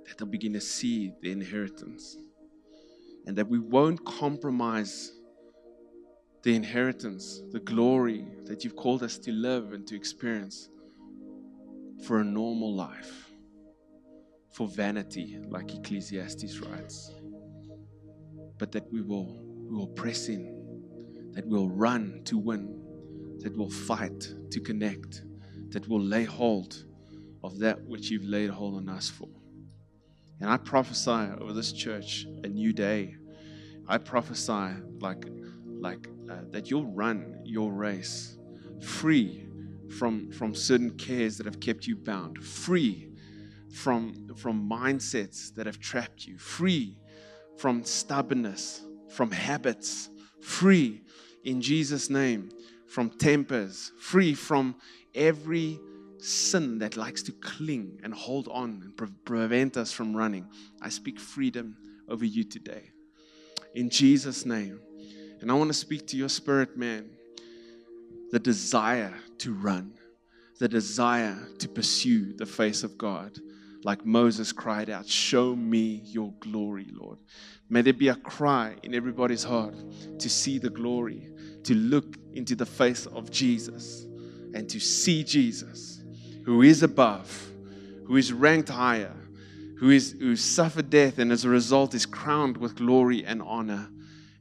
that 0.08 0.18
they'll 0.18 0.28
begin 0.28 0.54
to 0.54 0.62
see 0.62 1.14
the 1.22 1.32
inheritance. 1.32 2.18
And 3.26 3.38
that 3.38 3.48
we 3.48 3.60
won't 3.60 4.04
compromise 4.04 5.12
the 6.44 6.56
inheritance, 6.56 7.42
the 7.52 7.60
glory 7.60 8.26
that 8.46 8.64
you've 8.64 8.76
called 8.76 9.04
us 9.04 9.18
to 9.20 9.32
live 9.32 9.74
and 9.74 9.86
to 9.88 9.96
experience 9.96 10.70
for 12.04 12.20
a 12.20 12.24
normal 12.24 12.74
life, 12.74 13.32
for 14.52 14.68
vanity, 14.68 15.38
like 15.50 15.74
Ecclesiastes 15.74 16.60
writes. 16.60 17.12
But 18.58 18.72
that 18.72 18.92
we 18.92 19.02
will, 19.02 19.40
we 19.70 19.76
will 19.76 19.88
press 19.88 20.30
in, 20.30 21.32
that 21.34 21.46
we'll 21.46 21.70
run 21.70 22.22
to 22.26 22.38
win, 22.38 22.82
that 23.40 23.56
we'll 23.56 23.70
fight 23.70 24.34
to 24.50 24.60
connect, 24.60 25.22
that 25.70 25.88
we'll 25.88 26.02
lay 26.02 26.24
hold 26.24 26.86
of 27.44 27.60
that 27.60 27.80
which 27.86 28.10
you've 28.10 28.26
laid 28.26 28.50
hold 28.50 28.76
on 28.76 28.90
us 28.90 29.10
for. 29.10 29.30
And 30.42 30.50
I 30.50 30.58
prophesy 30.58 31.12
over 31.40 31.54
this 31.54 31.72
church 31.72 32.26
a 32.44 32.48
new 32.48 32.74
day. 32.74 33.16
I 33.88 34.00
prophesy 34.00 34.74
like, 35.00 35.26
like 35.66 36.08
uh, 36.30 36.38
that 36.50 36.70
you'll 36.70 36.92
run 36.92 37.40
your 37.46 37.72
race 37.72 38.38
free 38.82 39.48
from, 39.98 40.32
from 40.32 40.56
certain 40.56 40.98
cares 40.98 41.38
that 41.38 41.46
have 41.46 41.60
kept 41.60 41.86
you 41.86 41.96
bound, 41.96 42.44
free 42.44 43.12
from, 43.72 44.30
from 44.36 44.68
mindsets 44.68 45.54
that 45.56 45.68
have 45.68 45.80
trapped 45.80 46.26
you, 46.26 46.38
free 46.40 46.98
from 47.58 47.84
stubbornness, 47.84 48.82
from 49.10 49.30
habits, 49.30 50.10
free 50.42 51.04
in 51.44 51.62
Jesus' 51.62 52.10
name 52.10 52.50
from 52.88 53.10
tempers, 53.10 53.92
free 54.00 54.34
from 54.34 54.76
every 55.16 55.80
sin 56.24 56.80
that 56.80 56.98
likes 56.98 57.22
to 57.24 57.32
cling 57.32 58.00
and 58.04 58.14
hold 58.14 58.48
on 58.50 58.82
and 58.84 58.98
pre- 58.98 59.08
prevent 59.26 59.78
us 59.78 59.92
from 59.92 60.16
running. 60.16 60.48
I 60.82 60.90
speak 60.90 61.20
freedom 61.20 61.78
over 62.08 62.26
you 62.26 62.44
today. 62.44 62.92
In 63.76 63.90
Jesus' 63.90 64.46
name. 64.46 64.80
And 65.42 65.50
I 65.50 65.56
want 65.56 65.70
to 65.70 65.74
speak 65.74 66.06
to 66.08 66.18
your 66.18 66.30
spirit, 66.30 66.78
man. 66.78 67.10
The 68.32 68.40
desire 68.40 69.14
to 69.40 69.54
run, 69.54 69.94
the 70.60 70.68
desire 70.68 71.38
to 71.58 71.68
pursue 71.68 72.34
the 72.34 72.46
face 72.46 72.84
of 72.84 72.98
God. 72.98 73.40
Like 73.84 74.06
Moses 74.06 74.52
cried 74.54 74.92
out, 74.92 75.08
Show 75.08 75.56
me 75.56 76.02
your 76.06 76.32
glory, 76.40 76.88
Lord. 76.94 77.18
May 77.70 77.82
there 77.82 77.94
be 77.94 78.10
a 78.10 78.16
cry 78.16 78.76
in 78.84 78.94
everybody's 78.94 79.44
heart 79.44 79.76
to 80.20 80.30
see 80.30 80.60
the 80.60 80.70
glory, 80.70 81.30
to 81.64 81.74
look 81.74 82.18
into 82.34 82.56
the 82.56 82.66
face 82.66 83.08
of 83.08 83.32
Jesus, 83.32 84.06
and 84.54 84.70
to 84.70 84.80
see 84.80 85.24
Jesus, 85.24 86.01
who 86.44 86.62
is 86.62 86.84
above, 86.84 87.52
who 88.06 88.18
is 88.18 88.34
ranked 88.34 88.70
higher, 88.70 89.16
who, 89.78 89.90
is, 89.90 90.16
who 90.20 90.36
suffered 90.36 90.90
death, 90.90 91.18
and 91.18 91.32
as 91.32 91.46
a 91.46 91.50
result 91.50 91.94
is 91.94 92.06
crowned 92.06 92.58
with 92.58 92.76
glory 92.76 93.26
and 93.26 93.42
honor, 93.42 93.90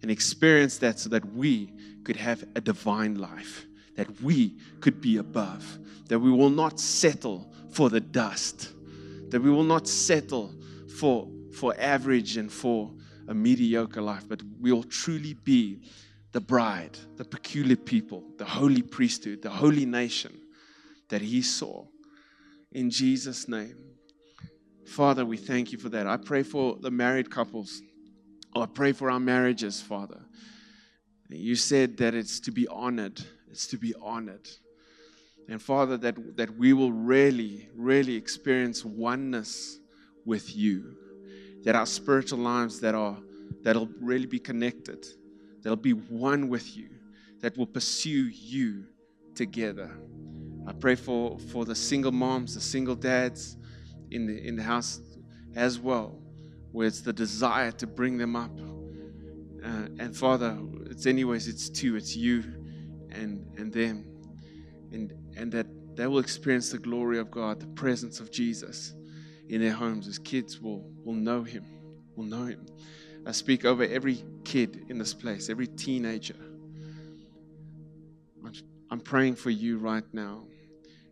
and 0.03 0.11
experienced 0.11 0.81
that 0.81 0.99
so 0.99 1.09
that 1.11 1.35
we 1.35 1.73
could 2.05 2.17
have 2.17 2.45
a 2.57 2.61
divine 2.61 3.17
life, 3.17 3.67
that 3.97 4.21
we 4.23 4.57
could 4.81 5.01
be 5.01 5.19
above, 5.19 5.79
that 6.09 6.19
we 6.19 6.31
will 6.31 6.51
not 6.51 6.81
settle 6.81 7.53
for 7.71 7.91
the 7.91 8.01
dust 8.01 8.73
that 9.31 9.41
we 9.41 9.51
will 9.51 9.65
not 9.65 9.89
settle 9.89 10.53
for, 10.99 11.29
for 11.53 11.75
average 11.79 12.37
and 12.37 12.53
for 12.53 12.91
a 13.29 13.35
mediocre 13.35 14.03
life, 14.03 14.25
but 14.29 14.43
we 14.61 14.73
will 14.73 14.83
truly 14.83 15.35
be 15.35 15.81
the 16.33 16.41
bride, 16.41 16.99
the 17.17 17.25
peculiar 17.25 17.77
people, 17.77 18.25
the 18.37 18.45
holy 18.45 18.83
priesthood, 18.83 19.43
the 19.43 19.51
holy 19.51 19.87
nation 19.87 20.33
that 21.09 21.23
He 21.23 21.43
saw. 21.43 21.85
In 22.73 22.91
Jesus' 22.91 23.49
name. 23.49 23.77
Father, 24.87 25.25
we 25.25 25.37
thank 25.37 25.73
you 25.73 25.79
for 25.79 25.89
that. 25.91 26.07
I 26.07 26.17
pray 26.17 26.43
for 26.43 26.77
the 26.81 26.91
married 26.91 27.31
couples. 27.31 27.83
I 28.57 28.67
pray 28.67 28.93
for 28.93 29.11
our 29.11 29.21
marriages, 29.21 29.81
Father. 29.81 30.21
You 31.29 31.55
said 31.55 31.97
that 31.99 32.15
it's 32.15 32.41
to 32.41 32.51
be 32.51 32.67
honored. 32.67 33.21
It's 33.51 33.69
to 33.69 33.77
be 33.77 33.95
honored. 34.01 34.49
And 35.49 35.63
Father, 35.63 35.97
that, 35.99 36.37
that 36.37 36.57
we 36.57 36.73
will 36.73 36.93
really, 36.93 37.69
really 37.77 38.15
experience 38.15 38.85
oneness 38.85 39.79
with 40.25 40.55
you. 40.57 40.97
That 41.65 41.77
our 41.77 41.87
spiritual 41.87 42.39
lives 42.39 42.81
that 42.81 42.95
are 42.95 43.19
that'll 43.63 43.91
really 44.01 44.27
be 44.27 44.39
connected, 44.39 45.07
that'll 45.63 45.77
be 45.77 45.93
one 45.93 46.49
with 46.49 46.77
you, 46.77 46.89
that 47.41 47.57
will 47.57 47.67
pursue 47.67 48.29
you 48.29 48.87
together. 49.35 49.91
I 50.67 50.73
pray 50.73 50.95
for, 50.95 51.39
for 51.39 51.65
the 51.65 51.75
single 51.75 52.13
moms, 52.13 52.55
the 52.55 52.61
single 52.61 52.95
dads 52.95 53.57
in 54.11 54.27
the 54.27 54.47
in 54.47 54.57
the 54.57 54.63
house 54.63 55.01
as 55.55 55.79
well, 55.79 56.19
where 56.73 56.87
it's 56.87 57.01
the 57.01 57.13
desire 57.13 57.73
to 57.73 57.87
bring 57.87 58.19
them 58.19 58.37
up. 58.37 58.51
Uh, 59.65 59.89
and 59.99 60.17
Father, 60.17 60.59
it's 60.87 61.07
anyways, 61.07 61.49
it's 61.49 61.69
two, 61.69 61.97
it's 61.97 62.17
you 62.17 62.45
and 63.11 63.47
and 63.59 63.73
them. 63.73 64.05
And 64.93 65.13
and 65.37 65.53
that 65.53 65.67
they 65.97 66.07
will 66.07 66.19
experience 66.19 66.71
the 66.71 66.79
glory 66.79 67.19
of 67.19 67.31
God, 67.31 67.61
the 67.61 67.67
presence 67.69 68.21
of 68.21 68.31
Jesus 68.31 68.95
in 69.49 69.61
their 69.61 69.73
homes 69.73 70.07
as 70.07 70.19
kids 70.19 70.61
will, 70.61 70.89
will 71.05 71.15
know 71.15 71.43
Him, 71.43 71.65
will 72.15 72.25
know 72.25 72.45
Him. 72.45 72.65
I 73.27 73.33
speak 73.33 73.65
over 73.65 73.83
every 73.83 74.25
kid 74.45 74.87
in 74.89 74.97
this 74.97 75.13
place, 75.13 75.51
every 75.51 75.67
teenager. 75.67 76.37
I'm 78.91 79.01
praying 79.01 79.37
for 79.37 79.51
you 79.51 79.79
right 79.79 80.05
now. 80.13 80.45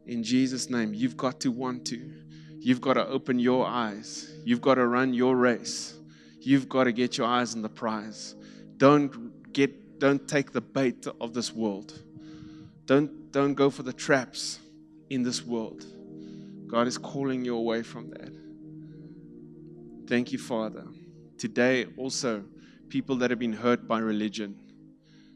In 0.07 0.23
Jesus' 0.23 0.69
name, 0.71 0.95
you've 0.95 1.17
got 1.17 1.41
to 1.41 1.51
want 1.51 1.85
to. 1.87 2.13
You've 2.59 2.81
got 2.81 2.95
to 2.95 3.07
open 3.07 3.39
your 3.39 3.67
eyes. 3.67 4.33
You've 4.45 4.61
got 4.61 4.75
to 4.75 4.87
run 4.87 5.15
your 5.15 5.37
race. 5.37 5.95
You've 6.41 6.69
got 6.69 6.85
to 6.85 6.93
get 6.93 7.19
your 7.19 7.27
eyes 7.27 7.55
on 7.55 7.63
the 7.63 7.69
prize. 7.69 8.35
Don't 8.79 9.53
get 9.53 9.99
don't 9.99 10.29
take 10.29 10.53
the 10.53 10.61
bait 10.61 11.07
of 11.21 11.35
this 11.35 11.53
world. 11.53 11.93
Don't, 12.87 13.33
don't 13.33 13.55
go 13.55 13.71
for 13.71 13.83
the 13.83 13.93
traps 13.93 14.61
in 15.11 15.23
this 15.23 15.45
world. 15.45 15.85
God 16.67 16.87
is 16.87 16.99
calling 16.99 17.45
you 17.45 17.57
away 17.57 17.83
from 17.83 18.11
that. 18.11 18.33
Thank 20.09 20.33
you, 20.33 20.39
Father. 20.39 20.87
Today, 21.37 21.87
also, 21.97 22.45
people 22.89 23.17
that 23.17 23.31
have 23.31 23.39
been 23.39 23.53
hurt 23.53 23.87
by 23.87 23.99
religion, 23.99 24.59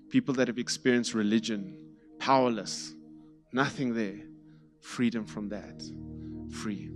people 0.09 0.34
that 0.34 0.49
have 0.49 0.59
experienced 0.59 1.14
religion, 1.14 1.76
powerless, 2.22 2.94
nothing 3.52 3.94
there, 3.94 4.20
freedom 4.80 5.24
from 5.24 5.48
that, 5.50 5.82
free. 6.52 6.90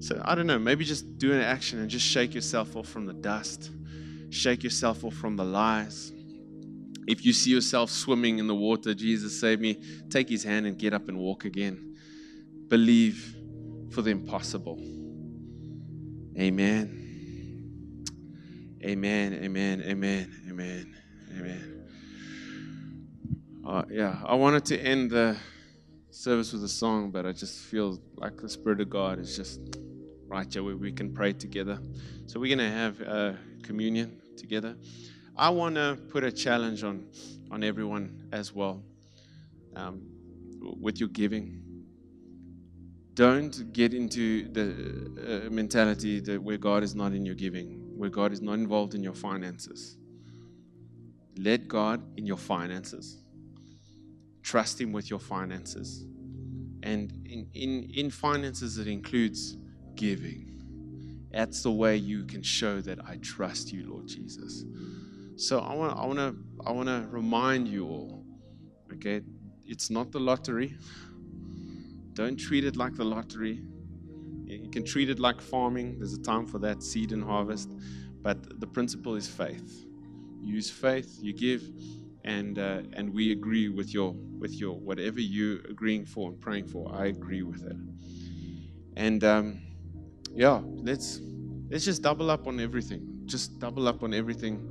So, 0.00 0.20
I 0.24 0.34
don't 0.34 0.46
know, 0.46 0.58
maybe 0.58 0.84
just 0.84 1.18
do 1.18 1.32
an 1.32 1.40
action 1.40 1.78
and 1.78 1.88
just 1.88 2.06
shake 2.06 2.34
yourself 2.34 2.76
off 2.76 2.88
from 2.88 3.06
the 3.06 3.12
dust, 3.12 3.70
shake 4.30 4.64
yourself 4.64 5.04
off 5.04 5.14
from 5.14 5.36
the 5.36 5.44
lies 5.44 6.12
if 7.06 7.24
you 7.24 7.32
see 7.32 7.50
yourself 7.50 7.90
swimming 7.90 8.38
in 8.38 8.46
the 8.46 8.54
water, 8.54 8.94
Jesus 8.94 9.38
save 9.40 9.60
me, 9.60 9.82
take 10.08 10.28
his 10.28 10.44
hand 10.44 10.66
and 10.66 10.78
get 10.78 10.92
up 10.92 11.08
and 11.08 11.18
walk 11.18 11.44
again. 11.44 11.96
Believe 12.68 13.36
for 13.90 14.02
the 14.02 14.10
impossible. 14.10 14.78
Amen. 16.38 16.98
Amen. 18.84 19.34
Amen. 19.34 19.82
Amen. 19.82 20.42
Amen. 20.48 20.96
Amen. 21.38 21.81
Uh, 23.64 23.84
yeah, 23.88 24.20
I 24.26 24.34
wanted 24.34 24.64
to 24.66 24.78
end 24.80 25.12
the 25.12 25.36
service 26.10 26.52
with 26.52 26.64
a 26.64 26.68
song, 26.68 27.12
but 27.12 27.24
I 27.24 27.30
just 27.30 27.60
feel 27.60 28.00
like 28.16 28.36
the 28.36 28.48
Spirit 28.48 28.80
of 28.80 28.90
God 28.90 29.20
is 29.20 29.36
just 29.36 29.60
right 30.26 30.52
here 30.52 30.64
where 30.64 30.76
we 30.76 30.90
can 30.90 31.14
pray 31.14 31.32
together. 31.32 31.78
So 32.26 32.40
we're 32.40 32.54
going 32.56 32.70
to 32.70 32.76
have 32.76 33.00
uh, 33.02 33.32
communion 33.62 34.20
together. 34.36 34.74
I 35.36 35.50
want 35.50 35.76
to 35.76 35.96
put 36.10 36.24
a 36.24 36.32
challenge 36.32 36.82
on, 36.82 37.06
on 37.52 37.62
everyone 37.62 38.28
as 38.32 38.52
well 38.52 38.82
um, 39.76 40.02
with 40.80 40.98
your 40.98 41.10
giving. 41.10 41.62
Don't 43.14 43.72
get 43.72 43.94
into 43.94 44.48
the 44.48 45.46
uh, 45.46 45.50
mentality 45.50 46.18
that 46.18 46.42
where 46.42 46.58
God 46.58 46.82
is 46.82 46.96
not 46.96 47.12
in 47.12 47.24
your 47.24 47.36
giving, 47.36 47.96
where 47.96 48.10
God 48.10 48.32
is 48.32 48.42
not 48.42 48.54
involved 48.54 48.96
in 48.96 49.04
your 49.04 49.14
finances. 49.14 49.98
Let 51.38 51.68
God 51.68 52.02
in 52.16 52.26
your 52.26 52.38
finances. 52.38 53.21
Trust 54.42 54.80
Him 54.80 54.92
with 54.92 55.10
your 55.10 55.20
finances. 55.20 56.06
And 56.82 57.12
in, 57.26 57.46
in, 57.54 57.90
in 57.94 58.10
finances, 58.10 58.78
it 58.78 58.88
includes 58.88 59.56
giving. 59.94 60.48
That's 61.32 61.62
the 61.62 61.70
way 61.70 61.96
you 61.96 62.24
can 62.24 62.42
show 62.42 62.80
that 62.80 62.98
I 63.06 63.16
trust 63.16 63.72
you, 63.72 63.90
Lord 63.90 64.06
Jesus. 64.08 64.64
So 65.36 65.60
I 65.60 65.74
want 65.74 65.98
I 65.98 66.04
want 66.04 66.18
to 66.18 66.36
I 66.66 66.72
want 66.72 66.88
to 66.88 67.06
remind 67.10 67.68
you 67.68 67.86
all, 67.86 68.24
okay? 68.92 69.22
It's 69.66 69.90
not 69.90 70.12
the 70.12 70.20
lottery. 70.20 70.76
Don't 72.12 72.36
treat 72.36 72.64
it 72.64 72.76
like 72.76 72.94
the 72.94 73.04
lottery. 73.04 73.62
You 74.44 74.68
can 74.70 74.84
treat 74.84 75.08
it 75.08 75.18
like 75.18 75.40
farming. 75.40 75.98
There's 75.98 76.12
a 76.12 76.20
time 76.20 76.46
for 76.46 76.58
that 76.58 76.82
seed 76.82 77.12
and 77.12 77.24
harvest, 77.24 77.70
but 78.20 78.60
the 78.60 78.66
principle 78.66 79.14
is 79.14 79.26
faith. 79.26 79.86
use 80.42 80.68
faith, 80.68 81.18
you 81.22 81.32
give, 81.32 81.62
and 82.24 82.58
uh, 82.58 82.82
and 82.92 83.12
we 83.12 83.32
agree 83.32 83.68
with 83.68 83.92
your 83.92 84.12
with 84.38 84.54
your 84.54 84.78
whatever 84.78 85.20
you're 85.20 85.60
agreeing 85.68 86.04
for 86.04 86.30
and 86.30 86.40
praying 86.40 86.66
for. 86.66 86.90
I 86.94 87.06
agree 87.06 87.42
with 87.42 87.64
it. 87.64 87.76
And 88.96 89.24
um, 89.24 89.60
yeah, 90.34 90.60
let's 90.64 91.20
let's 91.70 91.84
just 91.84 92.02
double 92.02 92.30
up 92.30 92.46
on 92.46 92.60
everything. 92.60 93.22
Just 93.26 93.58
double 93.58 93.88
up 93.88 94.02
on 94.02 94.14
everything. 94.14 94.68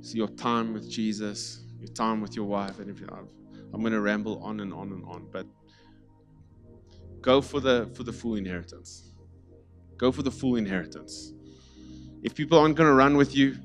So 0.00 0.16
your 0.16 0.28
time 0.28 0.72
with 0.72 0.90
Jesus, 0.90 1.62
your 1.78 1.92
time 1.92 2.20
with 2.20 2.34
your 2.34 2.44
wife, 2.44 2.78
and 2.78 2.90
everything. 2.90 3.14
I'm 3.74 3.80
going 3.80 3.92
to 3.92 4.00
ramble 4.00 4.42
on 4.42 4.60
and 4.60 4.72
on 4.72 4.92
and 4.92 5.04
on, 5.06 5.28
but 5.32 5.46
go 7.22 7.40
for 7.40 7.60
the 7.60 7.90
for 7.94 8.02
the 8.02 8.12
full 8.12 8.34
inheritance. 8.34 9.12
Go 9.96 10.12
for 10.12 10.22
the 10.22 10.30
full 10.30 10.56
inheritance. 10.56 11.32
If 12.22 12.34
people 12.34 12.58
aren't 12.58 12.76
going 12.76 12.88
to 12.88 12.94
run 12.94 13.16
with 13.16 13.34
you, 13.34 13.56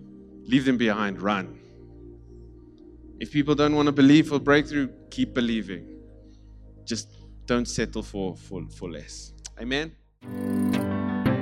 leave 0.46 0.66
them 0.66 0.78
behind. 0.78 1.22
Run. 1.22 1.60
If 3.20 3.32
people 3.32 3.56
don't 3.56 3.76
want 3.76 3.88
to 3.88 3.92
believe 3.92 4.30
for 4.30 4.40
breakthrough, 4.40 4.90
keep 5.10 5.34
believing. 5.34 5.88
Just 6.86 7.10
don't 7.46 7.68
settle 7.68 8.04
for, 8.04 8.36
for, 8.36 8.64
for 8.70 8.92
less. 8.92 9.34
Amen. 9.60 9.96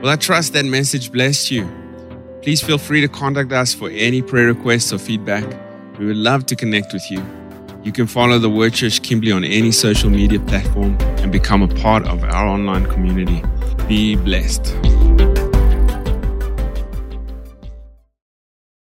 Well, 0.01 0.09
I 0.09 0.15
trust 0.15 0.53
that 0.53 0.65
message 0.65 1.11
blessed 1.11 1.51
you. 1.51 1.69
Please 2.41 2.61
feel 2.61 2.78
free 2.78 3.01
to 3.01 3.07
contact 3.07 3.51
us 3.51 3.73
for 3.73 3.89
any 3.89 4.21
prayer 4.21 4.47
requests 4.47 4.93
or 4.93 4.99
feedback. 4.99 5.45
We 5.99 6.05
would 6.05 6.17
love 6.17 6.45
to 6.47 6.55
connect 6.55 6.93
with 6.93 7.09
you. 7.11 7.26
You 7.84 7.91
can 7.91 8.07
follow 8.07 8.39
the 8.39 8.49
Word 8.49 8.73
Church 8.73 9.01
Kimberley 9.01 9.32
on 9.32 9.43
any 9.43 9.71
social 9.71 10.09
media 10.09 10.39
platform 10.39 10.97
and 11.19 11.32
become 11.32 11.61
a 11.61 11.67
part 11.67 12.07
of 12.07 12.23
our 12.23 12.47
online 12.47 12.86
community. 12.86 13.43
Be 13.88 14.15
blessed. 14.15 14.95